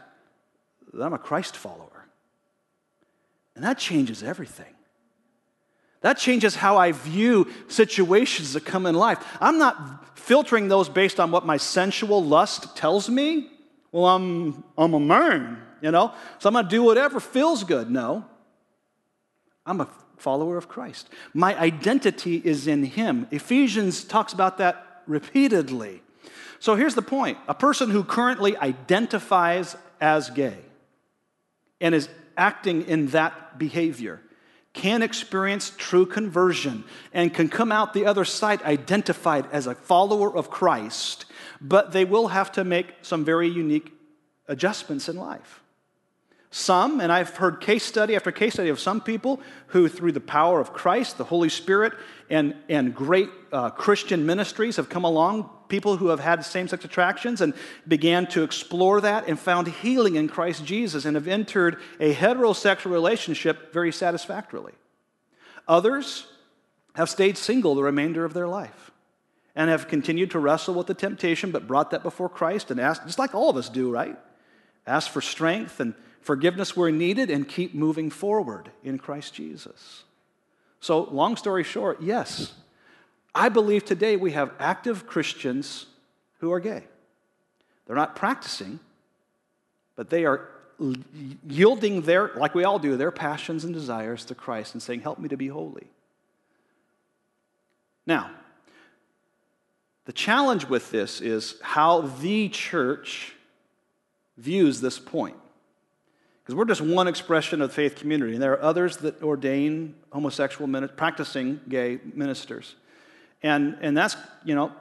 that 0.93 1.03
I'm 1.03 1.13
a 1.13 1.19
Christ 1.19 1.57
follower. 1.57 2.07
And 3.55 3.65
that 3.65 3.79
changes 3.79 4.23
everything. 4.23 4.75
That 6.01 6.17
changes 6.17 6.55
how 6.55 6.77
I 6.77 6.93
view 6.93 7.49
situations 7.67 8.53
that 8.53 8.65
come 8.65 8.87
in 8.87 8.95
life. 8.95 9.19
I'm 9.41 9.59
not 9.59 10.17
filtering 10.17 10.69
those 10.69 10.89
based 10.89 11.19
on 11.19 11.31
what 11.33 11.45
my 11.45 11.57
sensual 11.57 12.23
lust 12.23 12.77
tells 12.77 13.09
me. 13.09 13.51
Well, 13.91 14.07
I'm, 14.07 14.63
I'm 14.77 14.95
a 14.95 15.01
man, 15.01 15.61
you 15.81 15.91
know, 15.91 16.13
so 16.39 16.49
I'm 16.49 16.53
going 16.53 16.67
to 16.67 16.71
do 16.71 16.83
whatever 16.83 17.19
feels 17.19 17.65
good. 17.65 17.91
No. 17.91 18.25
I'm 19.67 19.81
a 19.81 19.89
follower 20.19 20.57
of 20.57 20.69
Christ. 20.69 21.09
My 21.35 21.59
identity 21.59 22.37
is 22.45 22.69
in 22.69 22.85
Him. 22.85 23.27
Ephesians 23.31 24.05
talks 24.05 24.33
about 24.33 24.59
that 24.59 25.03
repeatedly. 25.07 26.03
So 26.61 26.75
here's 26.75 26.95
the 26.95 27.03
point 27.03 27.39
a 27.47 27.55
person 27.55 27.91
who 27.91 28.05
currently 28.05 28.57
identifies 28.57 29.77
as 30.01 30.31
gay 30.31 30.59
and 31.81 31.95
is 31.95 32.09
acting 32.37 32.87
in 32.87 33.09
that 33.09 33.59
behavior 33.59 34.21
can 34.73 35.03
experience 35.03 35.73
true 35.77 36.07
conversion 36.07 36.85
and 37.13 37.35
can 37.35 37.49
come 37.49 37.73
out 37.73 37.95
the 37.95 38.07
other 38.07 38.25
side 38.25 38.63
identified 38.63 39.47
as 39.51 39.67
a 39.67 39.75
follower 39.75 40.35
of 40.35 40.51
Christ, 40.51 41.25
but 41.61 41.93
they 41.93 42.05
will 42.05 42.29
have 42.29 42.53
to 42.53 42.65
make 42.65 42.95
some 43.03 43.25
very 43.25 43.49
unique 43.49 43.93
adjustments 44.47 45.09
in 45.09 45.17
life. 45.17 45.63
Some, 46.51 47.01
and 47.01 47.13
I've 47.13 47.37
heard 47.37 47.61
case 47.61 47.85
study 47.85 48.17
after 48.17 48.33
case 48.33 48.55
study 48.55 48.71
of 48.71 48.81
some 48.81 49.01
people 49.01 49.41
who, 49.69 49.89
through 49.89 50.13
the 50.13 50.21
power 50.21 50.61
of 50.61 50.73
Christ, 50.73 51.19
the 51.19 51.25
Holy 51.25 51.51
Spirit, 51.51 51.93
and, 52.31 52.55
and 52.69 52.95
great 52.95 53.29
uh, 53.53 53.71
Christian 53.71 54.25
ministries 54.25 54.77
have 54.77 54.89
come 54.89 55.05
along, 55.05 55.51
people 55.69 55.97
who 55.97 56.09
have 56.09 56.21
had 56.21 56.45
same 56.45 56.69
sex 56.69 56.85
attractions 56.85 57.41
and 57.41 57.55
began 57.87 58.27
to 58.29 58.43
explore 58.43 59.01
that 59.01 59.29
and 59.29 59.39
found 59.39 59.69
healing 59.69 60.17
in 60.17 60.29
Christ 60.29 60.65
Jesus 60.65 61.05
and 61.05 61.15
have 61.15 61.29
entered 61.29 61.79
a 62.01 62.15
heterosexual 62.15 62.91
relationship 62.91 63.73
very 63.73 63.93
satisfactorily. 63.93 64.73
Others 65.67 66.27
have 66.95 67.11
stayed 67.11 67.37
single 67.37 67.75
the 67.75 67.83
remainder 67.83 68.25
of 68.25 68.35
their 68.35 68.49
life 68.49 68.91
and 69.55 69.71
have 69.71 69.89
continued 69.89 70.31
to 70.31 70.39
wrestle 70.39 70.75
with 70.75 70.87
the 70.87 70.95
temptation, 70.95 71.51
but 71.51 71.67
brought 71.67 71.91
that 71.91 72.03
before 72.03 72.29
Christ 72.29 72.71
and 72.71 72.81
asked, 72.81 73.05
just 73.05 73.19
like 73.19 73.35
all 73.35 73.51
of 73.51 73.57
us 73.57 73.69
do, 73.69 73.91
right? 73.91 74.17
Ask 74.87 75.11
for 75.11 75.21
strength 75.21 75.81
and 75.81 75.95
forgiveness 76.21 76.77
where 76.77 76.91
needed, 76.91 77.31
and 77.31 77.49
keep 77.49 77.75
moving 77.75 78.11
forward 78.11 78.71
in 78.85 78.99
Christ 78.99 79.35
Jesus. 79.35 80.05
So, 80.81 81.05
long 81.05 81.37
story 81.37 81.65
short, 81.65 82.03
yes, 82.03 82.53
I 83.39 83.49
believe 83.51 83.85
today 83.85 84.17
we 84.17 84.33
have 84.33 84.53
active 84.59 85.07
Christians 85.07 85.87
who 86.41 86.53
are 86.53 86.59
gay. 86.59 86.83
They're 87.87 87.95
not 87.95 88.17
practicing, 88.17 88.81
but 89.95 90.11
they 90.11 90.25
are 90.25 90.49
yielding 91.47 92.03
their, 92.03 92.33
like 92.35 92.57
we 92.57 92.65
all 92.65 92.81
do, 92.81 92.97
their 92.97 93.13
passions 93.13 93.63
and 93.63 93.73
desires 93.73 94.25
to 94.25 94.35
Christ 94.35 94.75
and 94.75 94.83
saying, 94.83 95.03
Help 95.03 95.21
me 95.21 95.29
to 95.29 95.37
be 95.37 95.47
holy. 95.47 95.87
Now, 98.07 98.33
the 100.07 100.13
challenge 100.13 100.65
with 100.65 100.91
this 100.91 101.21
is 101.21 101.55
how 101.63 102.01
the 102.01 102.49
church 102.49 103.35
views 104.37 104.81
this 104.81 104.99
point. 104.99 105.37
Because 106.43 106.57
we're 106.57 106.65
just 106.65 106.81
one 106.81 107.07
expression 107.07 107.63
of 107.63 107.69
the 107.69 107.75
faith 107.75 107.95
community, 107.95 108.33
and 108.33 108.43
there 108.43 108.55
are 108.55 108.63
others 108.63 108.97
that 108.97 109.23
ordain 109.23 109.95
homosexual, 110.11 110.89
practicing 110.97 111.61
gay 111.69 112.01
ministers. 112.15 112.75
And, 113.43 113.77
and 113.81 113.97
that's, 113.97 114.17
you 114.45 114.55
know, 114.55 114.73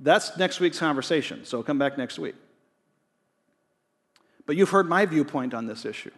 that's 0.00 0.36
next 0.36 0.60
week's 0.60 0.78
conversation, 0.78 1.44
so 1.44 1.62
come 1.62 1.78
back 1.78 1.96
next 1.96 2.18
week. 2.18 2.34
But 4.46 4.56
you've 4.56 4.70
heard 4.70 4.88
my 4.88 5.06
viewpoint 5.06 5.54
on 5.54 5.66
this 5.66 5.84
issue. 5.84 6.10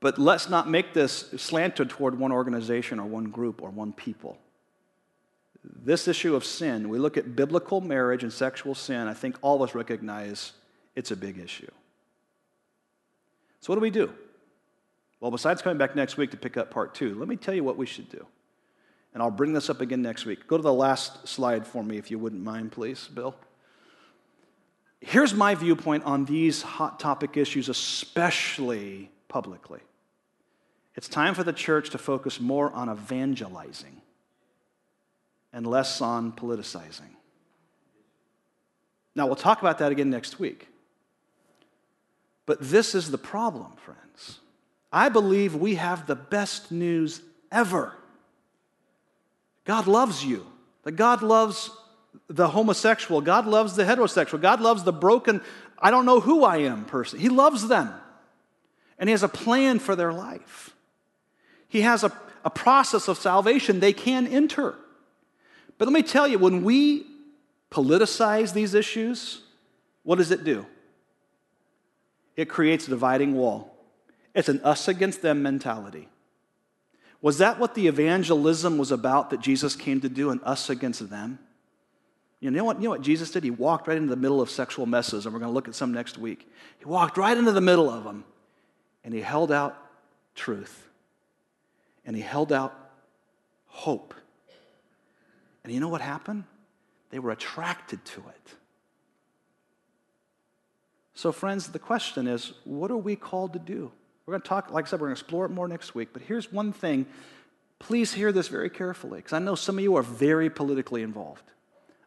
But 0.00 0.18
let's 0.18 0.48
not 0.48 0.68
make 0.68 0.92
this 0.92 1.30
slanted 1.36 1.90
toward 1.90 2.18
one 2.18 2.32
organization 2.32 3.00
or 3.00 3.06
one 3.06 3.24
group 3.24 3.62
or 3.62 3.70
one 3.70 3.92
people. 3.92 4.38
This 5.62 6.08
issue 6.08 6.34
of 6.34 6.44
sin, 6.44 6.88
we 6.88 6.98
look 6.98 7.16
at 7.16 7.34
biblical 7.34 7.80
marriage 7.80 8.22
and 8.22 8.32
sexual 8.32 8.74
sin, 8.74 9.08
I 9.08 9.14
think 9.14 9.36
all 9.40 9.62
of 9.62 9.70
us 9.70 9.74
recognize 9.74 10.52
it's 10.94 11.10
a 11.10 11.16
big 11.16 11.38
issue. 11.38 11.70
So, 13.60 13.72
what 13.72 13.76
do 13.76 13.80
we 13.80 13.90
do? 13.90 14.12
Well, 15.20 15.30
besides 15.30 15.62
coming 15.62 15.78
back 15.78 15.96
next 15.96 16.18
week 16.18 16.30
to 16.32 16.36
pick 16.36 16.58
up 16.58 16.70
part 16.70 16.94
two, 16.94 17.18
let 17.18 17.26
me 17.26 17.36
tell 17.36 17.54
you 17.54 17.64
what 17.64 17.78
we 17.78 17.86
should 17.86 18.10
do. 18.10 18.26
And 19.14 19.22
I'll 19.22 19.30
bring 19.30 19.52
this 19.52 19.70
up 19.70 19.80
again 19.80 20.02
next 20.02 20.26
week. 20.26 20.46
Go 20.48 20.56
to 20.56 20.62
the 20.62 20.72
last 20.72 21.26
slide 21.26 21.66
for 21.66 21.82
me, 21.84 21.96
if 21.96 22.10
you 22.10 22.18
wouldn't 22.18 22.42
mind, 22.42 22.72
please, 22.72 23.06
Bill. 23.06 23.34
Here's 25.00 25.32
my 25.32 25.54
viewpoint 25.54 26.04
on 26.04 26.24
these 26.24 26.62
hot 26.62 26.98
topic 26.98 27.36
issues, 27.36 27.68
especially 27.68 29.10
publicly. 29.28 29.80
It's 30.96 31.08
time 31.08 31.34
for 31.34 31.44
the 31.44 31.52
church 31.52 31.90
to 31.90 31.98
focus 31.98 32.40
more 32.40 32.72
on 32.72 32.90
evangelizing 32.90 34.00
and 35.52 35.66
less 35.66 36.00
on 36.00 36.32
politicizing. 36.32 37.14
Now, 39.14 39.26
we'll 39.26 39.36
talk 39.36 39.60
about 39.60 39.78
that 39.78 39.92
again 39.92 40.10
next 40.10 40.40
week. 40.40 40.68
But 42.46 42.58
this 42.60 42.94
is 42.94 43.10
the 43.10 43.18
problem, 43.18 43.72
friends. 43.76 44.40
I 44.92 45.08
believe 45.08 45.54
we 45.54 45.76
have 45.76 46.06
the 46.06 46.16
best 46.16 46.72
news 46.72 47.20
ever. 47.52 47.92
God 49.64 49.86
loves 49.86 50.24
you. 50.24 50.46
That 50.82 50.92
God 50.92 51.22
loves 51.22 51.70
the 52.28 52.48
homosexual. 52.48 53.20
God 53.20 53.46
loves 53.46 53.76
the 53.76 53.84
heterosexual. 53.84 54.40
God 54.40 54.60
loves 54.60 54.84
the 54.84 54.92
broken, 54.92 55.40
I 55.78 55.90
don't 55.90 56.06
know 56.06 56.20
who 56.20 56.44
I 56.44 56.58
am 56.58 56.84
person. 56.84 57.18
He 57.18 57.28
loves 57.28 57.68
them. 57.68 57.92
And 58.98 59.08
He 59.08 59.12
has 59.12 59.22
a 59.22 59.28
plan 59.28 59.78
for 59.78 59.96
their 59.96 60.12
life. 60.12 60.74
He 61.68 61.80
has 61.80 62.04
a, 62.04 62.12
a 62.44 62.50
process 62.50 63.08
of 63.08 63.18
salvation 63.18 63.80
they 63.80 63.92
can 63.92 64.26
enter. 64.26 64.74
But 65.78 65.88
let 65.88 65.94
me 65.94 66.02
tell 66.02 66.28
you, 66.28 66.38
when 66.38 66.62
we 66.62 67.06
politicize 67.70 68.52
these 68.52 68.74
issues, 68.74 69.42
what 70.02 70.18
does 70.18 70.30
it 70.30 70.44
do? 70.44 70.66
it 72.36 72.48
creates 72.48 72.86
a 72.86 72.90
dividing 72.90 73.34
wall. 73.34 73.76
It's 74.34 74.48
an 74.48 74.60
us 74.62 74.88
against 74.88 75.22
them 75.22 75.42
mentality. 75.42 76.08
Was 77.24 77.38
that 77.38 77.58
what 77.58 77.74
the 77.74 77.86
evangelism 77.86 78.76
was 78.76 78.92
about 78.92 79.30
that 79.30 79.40
Jesus 79.40 79.74
came 79.74 79.98
to 80.02 80.10
do, 80.10 80.28
and 80.28 80.42
us 80.44 80.68
against 80.68 81.08
them? 81.08 81.38
You 82.38 82.50
know 82.50 82.64
what, 82.64 82.76
you 82.76 82.84
know 82.84 82.90
what 82.90 83.00
Jesus 83.00 83.30
did? 83.30 83.42
He 83.42 83.50
walked 83.50 83.88
right 83.88 83.96
into 83.96 84.10
the 84.10 84.16
middle 84.16 84.42
of 84.42 84.50
sexual 84.50 84.84
messes, 84.84 85.24
and 85.24 85.32
we're 85.32 85.38
going 85.40 85.48
to 85.48 85.54
look 85.54 85.66
at 85.66 85.74
some 85.74 85.90
next 85.90 86.18
week. 86.18 86.46
He 86.78 86.84
walked 86.84 87.16
right 87.16 87.34
into 87.34 87.52
the 87.52 87.62
middle 87.62 87.88
of 87.88 88.04
them, 88.04 88.24
and 89.04 89.14
he 89.14 89.22
held 89.22 89.50
out 89.50 89.74
truth, 90.34 90.86
and 92.04 92.14
he 92.14 92.20
held 92.20 92.52
out 92.52 92.78
hope. 93.68 94.12
And 95.64 95.72
you 95.72 95.80
know 95.80 95.88
what 95.88 96.02
happened? 96.02 96.44
They 97.08 97.20
were 97.20 97.30
attracted 97.30 98.04
to 98.04 98.20
it. 98.20 98.54
So, 101.14 101.32
friends, 101.32 101.68
the 101.68 101.78
question 101.78 102.26
is 102.26 102.52
what 102.64 102.90
are 102.90 102.98
we 102.98 103.16
called 103.16 103.54
to 103.54 103.58
do? 103.58 103.92
We're 104.26 104.32
going 104.32 104.42
to 104.42 104.48
talk, 104.48 104.70
like 104.70 104.86
I 104.86 104.88
said, 104.88 105.00
we're 105.00 105.08
going 105.08 105.16
to 105.16 105.20
explore 105.20 105.44
it 105.44 105.50
more 105.50 105.68
next 105.68 105.94
week. 105.94 106.10
But 106.12 106.22
here's 106.22 106.50
one 106.50 106.72
thing. 106.72 107.06
Please 107.78 108.14
hear 108.14 108.32
this 108.32 108.48
very 108.48 108.70
carefully, 108.70 109.18
because 109.18 109.34
I 109.34 109.38
know 109.38 109.54
some 109.54 109.76
of 109.76 109.84
you 109.84 109.96
are 109.96 110.02
very 110.02 110.48
politically 110.48 111.02
involved. 111.02 111.42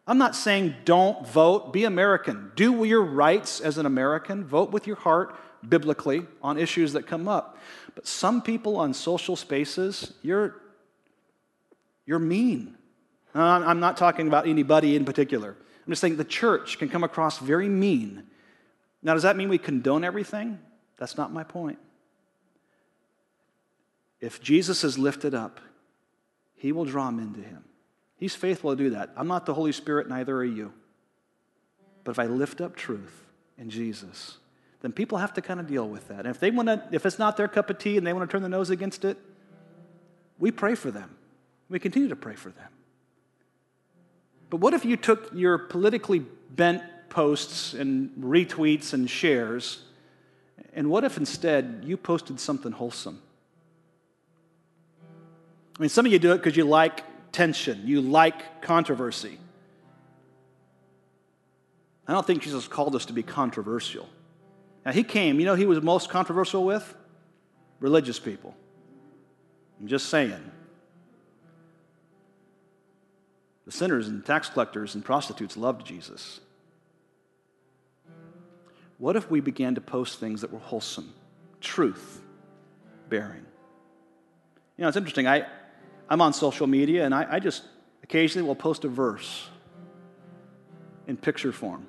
I'm 0.06 0.18
not 0.18 0.34
saying 0.34 0.74
don't 0.84 1.26
vote, 1.28 1.72
be 1.72 1.84
American. 1.84 2.50
Do 2.56 2.82
your 2.84 3.02
rights 3.02 3.60
as 3.60 3.78
an 3.78 3.86
American, 3.86 4.44
vote 4.44 4.70
with 4.72 4.86
your 4.86 4.96
heart 4.96 5.36
biblically 5.68 6.26
on 6.42 6.58
issues 6.58 6.94
that 6.94 7.06
come 7.06 7.28
up. 7.28 7.58
But 7.94 8.06
some 8.06 8.42
people 8.42 8.76
on 8.76 8.94
social 8.94 9.36
spaces, 9.36 10.14
you're, 10.22 10.56
you're 12.06 12.18
mean. 12.18 12.76
I'm 13.34 13.80
not 13.80 13.96
talking 13.96 14.26
about 14.26 14.48
anybody 14.48 14.96
in 14.96 15.04
particular. 15.04 15.50
I'm 15.50 15.92
just 15.92 16.00
saying 16.00 16.16
the 16.16 16.24
church 16.24 16.78
can 16.78 16.88
come 16.88 17.04
across 17.04 17.38
very 17.38 17.68
mean. 17.68 18.24
Now, 19.02 19.14
does 19.14 19.22
that 19.22 19.36
mean 19.36 19.48
we 19.48 19.58
condone 19.58 20.04
everything? 20.04 20.58
That's 20.96 21.16
not 21.16 21.32
my 21.32 21.44
point. 21.44 21.78
If 24.20 24.40
Jesus 24.40 24.84
is 24.84 24.98
lifted 24.98 25.34
up, 25.34 25.60
he 26.54 26.72
will 26.72 26.84
draw 26.84 27.10
men 27.10 27.34
to 27.34 27.40
him. 27.40 27.64
He's 28.16 28.34
faithful 28.34 28.70
to 28.70 28.76
do 28.76 28.90
that. 28.90 29.10
I'm 29.16 29.28
not 29.28 29.46
the 29.46 29.54
Holy 29.54 29.72
Spirit, 29.72 30.08
neither 30.08 30.36
are 30.36 30.44
you. 30.44 30.72
But 32.02 32.12
if 32.12 32.18
I 32.18 32.26
lift 32.26 32.60
up 32.60 32.74
truth 32.74 33.26
in 33.56 33.70
Jesus, 33.70 34.38
then 34.80 34.92
people 34.92 35.18
have 35.18 35.32
to 35.34 35.42
kind 35.42 35.60
of 35.60 35.68
deal 35.68 35.88
with 35.88 36.08
that. 36.08 36.20
And 36.20 36.28
if 36.28 36.40
they 36.40 36.50
want 36.50 36.68
to, 36.68 36.82
if 36.90 37.06
it's 37.06 37.18
not 37.18 37.36
their 37.36 37.48
cup 37.48 37.70
of 37.70 37.78
tea 37.78 37.96
and 37.96 38.06
they 38.06 38.12
want 38.12 38.28
to 38.28 38.32
turn 38.32 38.42
their 38.42 38.50
nose 38.50 38.70
against 38.70 39.04
it, 39.04 39.18
we 40.38 40.50
pray 40.50 40.74
for 40.74 40.90
them. 40.90 41.16
We 41.68 41.78
continue 41.78 42.08
to 42.08 42.16
pray 42.16 42.34
for 42.34 42.50
them. 42.50 42.68
But 44.50 44.58
what 44.58 44.74
if 44.74 44.84
you 44.84 44.96
took 44.96 45.30
your 45.34 45.58
politically 45.58 46.20
bent 46.50 46.82
posts 47.08 47.74
and 47.74 48.10
retweets 48.18 48.94
and 48.94 49.08
shares, 49.08 49.84
and 50.72 50.90
what 50.90 51.04
if 51.04 51.18
instead 51.18 51.82
you 51.84 51.96
posted 51.96 52.40
something 52.40 52.72
wholesome? 52.72 53.20
I 55.78 55.82
mean, 55.82 55.88
some 55.88 56.06
of 56.06 56.12
you 56.12 56.18
do 56.18 56.32
it 56.32 56.38
because 56.38 56.56
you 56.56 56.64
like 56.64 57.04
tension, 57.30 57.82
you 57.84 58.00
like 58.00 58.62
controversy. 58.62 59.38
I 62.06 62.12
don't 62.12 62.26
think 62.26 62.42
Jesus 62.42 62.66
called 62.66 62.96
us 62.96 63.06
to 63.06 63.12
be 63.12 63.22
controversial. 63.22 64.08
Now, 64.84 64.92
he 64.92 65.04
came, 65.04 65.38
you 65.38 65.46
know, 65.46 65.54
he 65.54 65.66
was 65.66 65.80
most 65.82 66.08
controversial 66.08 66.64
with 66.64 66.96
religious 67.78 68.18
people. 68.18 68.56
I'm 69.78 69.86
just 69.86 70.08
saying. 70.08 70.50
The 73.66 73.72
sinners 73.72 74.08
and 74.08 74.24
tax 74.24 74.48
collectors 74.48 74.94
and 74.94 75.04
prostitutes 75.04 75.56
loved 75.56 75.86
Jesus. 75.86 76.40
What 78.96 79.14
if 79.14 79.30
we 79.30 79.40
began 79.40 79.74
to 79.76 79.80
post 79.80 80.18
things 80.18 80.40
that 80.40 80.52
were 80.52 80.58
wholesome, 80.58 81.12
truth 81.60 82.22
bearing? 83.10 83.44
You 84.76 84.82
know, 84.82 84.88
it's 84.88 84.96
interesting. 84.96 85.28
I, 85.28 85.46
I'm 86.08 86.20
on 86.20 86.32
social 86.32 86.66
media 86.66 87.04
and 87.04 87.14
I, 87.14 87.26
I 87.34 87.38
just 87.40 87.64
occasionally 88.02 88.46
will 88.46 88.54
post 88.54 88.84
a 88.84 88.88
verse 88.88 89.48
in 91.06 91.16
picture 91.16 91.52
form 91.52 91.86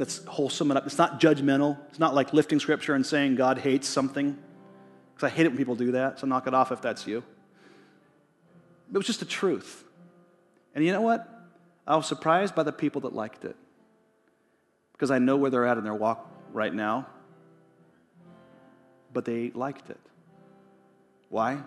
that's 0.00 0.24
wholesome 0.24 0.70
enough. 0.70 0.86
It's 0.86 0.96
not 0.96 1.20
judgmental. 1.20 1.76
It's 1.90 1.98
not 1.98 2.14
like 2.14 2.32
lifting 2.32 2.58
scripture 2.58 2.94
and 2.94 3.04
saying 3.04 3.34
God 3.36 3.58
hates 3.58 3.86
something. 3.86 4.36
Because 5.14 5.30
I 5.30 5.34
hate 5.34 5.44
it 5.44 5.50
when 5.50 5.58
people 5.58 5.74
do 5.74 5.92
that, 5.92 6.18
so 6.18 6.26
knock 6.26 6.46
it 6.46 6.54
off 6.54 6.72
if 6.72 6.80
that's 6.80 7.06
you. 7.06 7.22
It 8.90 8.96
was 8.96 9.06
just 9.06 9.20
the 9.20 9.26
truth. 9.26 9.84
And 10.74 10.82
you 10.82 10.92
know 10.92 11.02
what? 11.02 11.28
I 11.86 11.96
was 11.96 12.06
surprised 12.06 12.54
by 12.54 12.62
the 12.62 12.72
people 12.72 13.02
that 13.02 13.12
liked 13.12 13.44
it. 13.44 13.56
Because 14.92 15.10
I 15.10 15.18
know 15.18 15.36
where 15.36 15.50
they're 15.50 15.66
at 15.66 15.76
in 15.76 15.84
their 15.84 15.94
walk 15.94 16.26
right 16.54 16.72
now. 16.72 17.06
But 19.12 19.26
they 19.26 19.50
liked 19.50 19.90
it. 19.90 20.00
Why? 21.28 21.58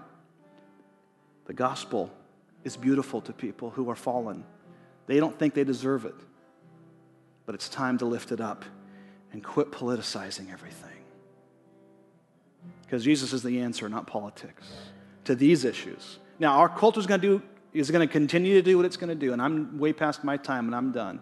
The 1.45 1.53
gospel 1.53 2.11
is 2.63 2.77
beautiful 2.77 3.21
to 3.21 3.33
people 3.33 3.69
who 3.71 3.89
are 3.89 3.95
fallen. 3.95 4.43
They 5.07 5.19
don't 5.19 5.37
think 5.37 5.53
they 5.53 5.63
deserve 5.63 6.05
it. 6.05 6.15
But 7.45 7.55
it's 7.55 7.67
time 7.67 7.97
to 7.97 8.05
lift 8.05 8.31
it 8.31 8.39
up 8.39 8.63
and 9.33 9.43
quit 9.43 9.71
politicizing 9.71 10.51
everything. 10.51 10.89
Because 12.83 13.03
Jesus 13.03 13.33
is 13.33 13.43
the 13.43 13.59
answer, 13.59 13.89
not 13.89 14.07
politics, 14.07 14.67
to 15.25 15.35
these 15.35 15.65
issues. 15.65 16.19
Now, 16.39 16.59
our 16.59 16.69
culture 16.69 16.99
is 16.99 17.07
going 17.07 17.21
to 17.21 17.39
do 17.39 17.43
is 17.73 17.89
going 17.89 18.07
to 18.07 18.11
continue 18.11 18.53
to 18.53 18.61
do 18.61 18.77
what 18.77 18.85
it's 18.85 18.97
going 18.97 19.09
to 19.09 19.15
do, 19.15 19.33
and 19.33 19.41
I'm 19.41 19.79
way 19.79 19.93
past 19.93 20.23
my 20.23 20.37
time 20.37 20.67
and 20.67 20.75
I'm 20.75 20.91
done. 20.91 21.19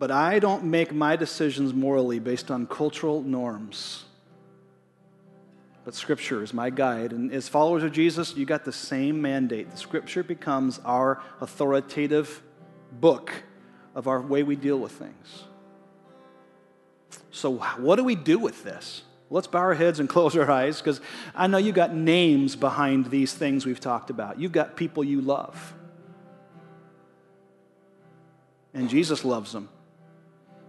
But 0.00 0.10
I 0.10 0.40
don't 0.40 0.64
make 0.64 0.92
my 0.92 1.14
decisions 1.14 1.72
morally 1.72 2.18
based 2.18 2.50
on 2.50 2.66
cultural 2.66 3.22
norms 3.22 4.04
but 5.88 5.94
Scripture 5.94 6.42
is 6.42 6.52
my 6.52 6.68
guide. 6.68 7.12
And 7.12 7.32
as 7.32 7.48
followers 7.48 7.82
of 7.82 7.92
Jesus, 7.92 8.36
you 8.36 8.44
got 8.44 8.66
the 8.66 8.72
same 8.74 9.22
mandate. 9.22 9.70
The 9.70 9.78
Scripture 9.78 10.22
becomes 10.22 10.78
our 10.84 11.22
authoritative 11.40 12.42
book 12.92 13.32
of 13.94 14.06
our 14.06 14.20
way 14.20 14.42
we 14.42 14.54
deal 14.54 14.78
with 14.78 14.92
things. 14.92 15.44
So, 17.30 17.56
what 17.78 17.96
do 17.96 18.04
we 18.04 18.16
do 18.16 18.38
with 18.38 18.64
this? 18.64 19.00
Let's 19.30 19.46
bow 19.46 19.60
our 19.60 19.72
heads 19.72 19.98
and 19.98 20.08
close 20.10 20.36
our 20.36 20.50
eyes 20.50 20.76
because 20.76 21.00
I 21.34 21.46
know 21.46 21.56
you 21.56 21.72
got 21.72 21.94
names 21.94 22.54
behind 22.54 23.06
these 23.06 23.32
things 23.32 23.64
we've 23.64 23.80
talked 23.80 24.10
about. 24.10 24.38
You've 24.38 24.52
got 24.52 24.76
people 24.76 25.02
you 25.02 25.22
love. 25.22 25.72
And 28.74 28.90
Jesus 28.90 29.24
loves 29.24 29.52
them. 29.52 29.70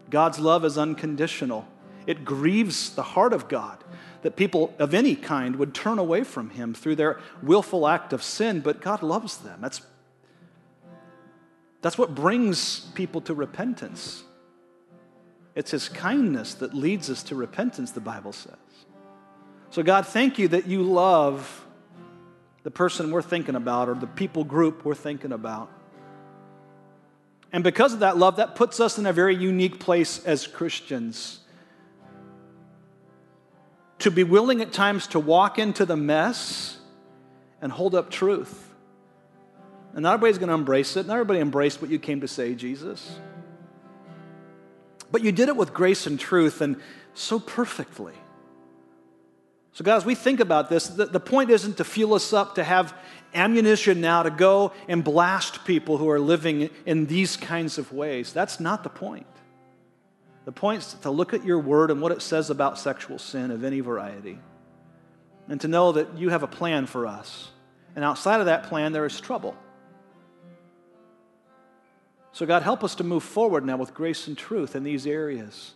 God's 0.09 0.39
love 0.39 0.63
is 0.63 0.78
unconditional, 0.78 1.67
it 2.07 2.24
grieves 2.24 2.91
the 2.95 3.03
heart 3.03 3.34
of 3.34 3.49
God 3.49 3.84
that 4.22 4.36
people 4.36 4.74
of 4.80 4.93
any 4.93 5.15
kind 5.15 5.55
would 5.55 5.74
turn 5.74 5.97
away 5.97 6.24
from 6.24 6.49
him 6.49 6.74
through 6.74 6.95
their 6.95 7.20
willful 7.41 7.88
act 7.88 8.13
of 8.13 8.22
sin, 8.22 8.59
but 8.59 8.82
God 8.82 9.01
loves 9.01 9.38
them. 9.38 9.59
That's, 9.61 9.82
that's 11.82 11.97
what 11.97 12.15
brings 12.15 12.82
people 12.95 13.22
to 13.22 13.34
repentance. 13.34 14.24
It's 15.55 15.72
his 15.72 15.89
kindness 15.89 16.53
that 16.55 16.74
leads 16.74 17.09
us 17.09 17.24
to 17.24 17.36
repentance, 17.36 17.91
the 17.91 18.01
Bible 18.01 18.34
says. 18.34 18.55
So, 19.72 19.84
God, 19.84 20.05
thank 20.05 20.39
you 20.39 20.47
that 20.49 20.67
you 20.67 20.84
love 20.84 21.65
the 22.63 22.72
person 22.72 23.11
we're 23.11 23.22
thinking 23.22 23.55
about 23.55 23.88
or 23.88 23.93
the 23.93 24.07
people 24.07 24.43
group 24.43 24.84
we're 24.84 24.95
thinking 24.95 25.32
about. 25.32 25.72
And 27.51 27.63
because 27.63 27.93
of 27.93 27.99
that 27.99 28.17
love, 28.17 28.36
that 28.36 28.55
puts 28.55 28.80
us 28.80 28.97
in 28.97 29.05
a 29.05 29.13
very 29.13 29.36
unique 29.36 29.80
place 29.80 30.24
as 30.26 30.45
Christians 30.45 31.39
to 33.99 34.11
be 34.11 34.23
willing 34.23 34.61
at 34.61 34.71
times 34.71 35.07
to 35.07 35.19
walk 35.19 35.59
into 35.59 35.85
the 35.85 35.97
mess 35.97 36.77
and 37.61 37.71
hold 37.71 37.95
up 37.95 38.09
truth. 38.09 38.73
And 39.93 40.03
not 40.03 40.13
everybody's 40.13 40.37
going 40.37 40.49
to 40.49 40.55
embrace 40.55 40.95
it. 40.95 41.07
Not 41.07 41.13
everybody 41.13 41.39
embraced 41.39 41.81
what 41.81 41.89
you 41.89 41.99
came 41.99 42.21
to 42.21 42.27
say, 42.27 42.53
Jesus. 42.55 43.19
But 45.11 45.23
you 45.23 45.31
did 45.31 45.49
it 45.49 45.55
with 45.55 45.73
grace 45.73 46.07
and 46.07 46.19
truth 46.19 46.61
and 46.61 46.77
so 47.13 47.39
perfectly. 47.39 48.13
So, 49.73 49.83
guys, 49.83 50.05
we 50.05 50.15
think 50.15 50.39
about 50.39 50.69
this. 50.69 50.87
The, 50.87 51.05
the 51.05 51.19
point 51.19 51.49
isn't 51.49 51.77
to 51.77 51.83
fuel 51.83 52.13
us 52.13 52.33
up 52.33 52.55
to 52.55 52.63
have 52.63 52.93
ammunition 53.33 54.01
now 54.01 54.23
to 54.23 54.29
go 54.29 54.73
and 54.87 55.03
blast 55.03 55.65
people 55.65 55.97
who 55.97 56.09
are 56.09 56.19
living 56.19 56.69
in 56.85 57.05
these 57.05 57.37
kinds 57.37 57.77
of 57.77 57.91
ways. 57.93 58.33
That's 58.33 58.59
not 58.59 58.83
the 58.83 58.89
point. 58.89 59.27
The 60.49 60.53
point 60.53 60.81
is 60.81 60.93
to 61.03 61.11
look 61.11 61.35
at 61.35 61.45
your 61.45 61.59
word 61.59 61.91
and 61.91 62.01
what 62.01 62.11
it 62.11 62.23
says 62.23 62.49
about 62.49 62.79
sexual 62.79 63.19
sin 63.19 63.51
of 63.51 63.63
any 63.63 63.81
variety, 63.81 64.39
and 65.47 65.61
to 65.61 65.67
know 65.67 65.91
that 65.91 66.17
you 66.17 66.29
have 66.29 66.41
a 66.41 66.47
plan 66.47 66.87
for 66.87 67.05
us. 67.05 67.51
And 67.95 68.03
outside 68.03 68.39
of 68.39 68.47
that 68.47 68.63
plan, 68.63 68.91
there 68.91 69.05
is 69.05 69.21
trouble. 69.21 69.55
So, 72.31 72.47
God, 72.47 72.63
help 72.63 72.83
us 72.83 72.95
to 72.95 73.03
move 73.03 73.21
forward 73.21 73.63
now 73.63 73.77
with 73.77 73.93
grace 73.93 74.27
and 74.27 74.35
truth 74.35 74.75
in 74.75 74.83
these 74.83 75.05
areas. 75.05 75.75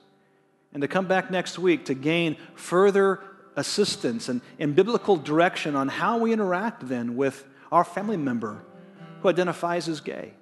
And 0.73 0.81
to 0.81 0.87
come 0.87 1.05
back 1.05 1.29
next 1.29 1.59
week 1.59 1.85
to 1.85 1.93
gain 1.93 2.35
further 2.55 3.21
assistance 3.55 4.27
and, 4.27 4.41
and 4.57 4.75
biblical 4.75 5.17
direction 5.17 5.75
on 5.75 5.87
how 5.87 6.17
we 6.17 6.33
interact 6.33 6.87
then 6.87 7.15
with 7.15 7.45
our 7.71 7.83
family 7.83 8.17
member 8.17 8.65
who 9.21 9.29
identifies 9.29 9.87
as 9.87 10.01
gay. 10.01 10.33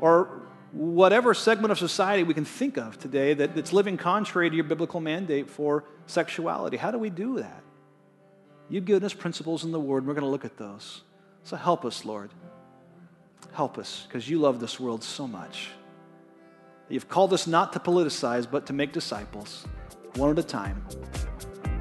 Or 0.00 0.47
whatever 0.72 1.34
segment 1.34 1.72
of 1.72 1.78
society 1.78 2.22
we 2.22 2.34
can 2.34 2.44
think 2.44 2.76
of 2.76 2.98
today 2.98 3.34
that, 3.34 3.54
that's 3.54 3.72
living 3.72 3.96
contrary 3.96 4.50
to 4.50 4.56
your 4.56 4.64
biblical 4.64 5.00
mandate 5.00 5.48
for 5.48 5.84
sexuality. 6.06 6.76
How 6.76 6.90
do 6.90 6.98
we 6.98 7.10
do 7.10 7.36
that? 7.38 7.62
You've 8.68 8.84
given 8.84 9.04
us 9.04 9.14
principles 9.14 9.64
in 9.64 9.72
the 9.72 9.80
Word, 9.80 9.98
and 9.98 10.08
we're 10.08 10.14
going 10.14 10.24
to 10.24 10.30
look 10.30 10.44
at 10.44 10.58
those. 10.58 11.02
So 11.42 11.56
help 11.56 11.84
us, 11.86 12.04
Lord. 12.04 12.30
Help 13.52 13.78
us, 13.78 14.04
because 14.06 14.28
you 14.28 14.38
love 14.38 14.60
this 14.60 14.78
world 14.78 15.02
so 15.02 15.26
much. 15.26 15.70
You've 16.90 17.08
called 17.08 17.32
us 17.32 17.46
not 17.46 17.72
to 17.72 17.78
politicize, 17.78 18.50
but 18.50 18.66
to 18.66 18.72
make 18.72 18.92
disciples, 18.92 19.66
one 20.16 20.30
at 20.30 20.38
a 20.38 20.42
time. 20.42 20.84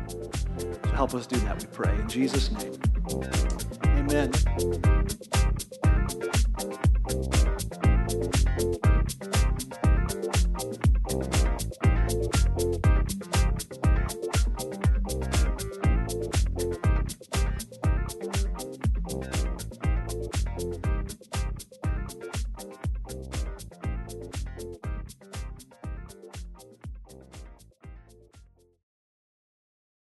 So 0.08 0.90
help 0.94 1.14
us 1.14 1.28
do 1.28 1.38
that, 1.42 1.62
we 1.62 1.68
pray. 1.74 1.94
In 1.96 2.08
Jesus' 2.08 2.52
name. 2.52 2.80
Amen. 3.84 4.32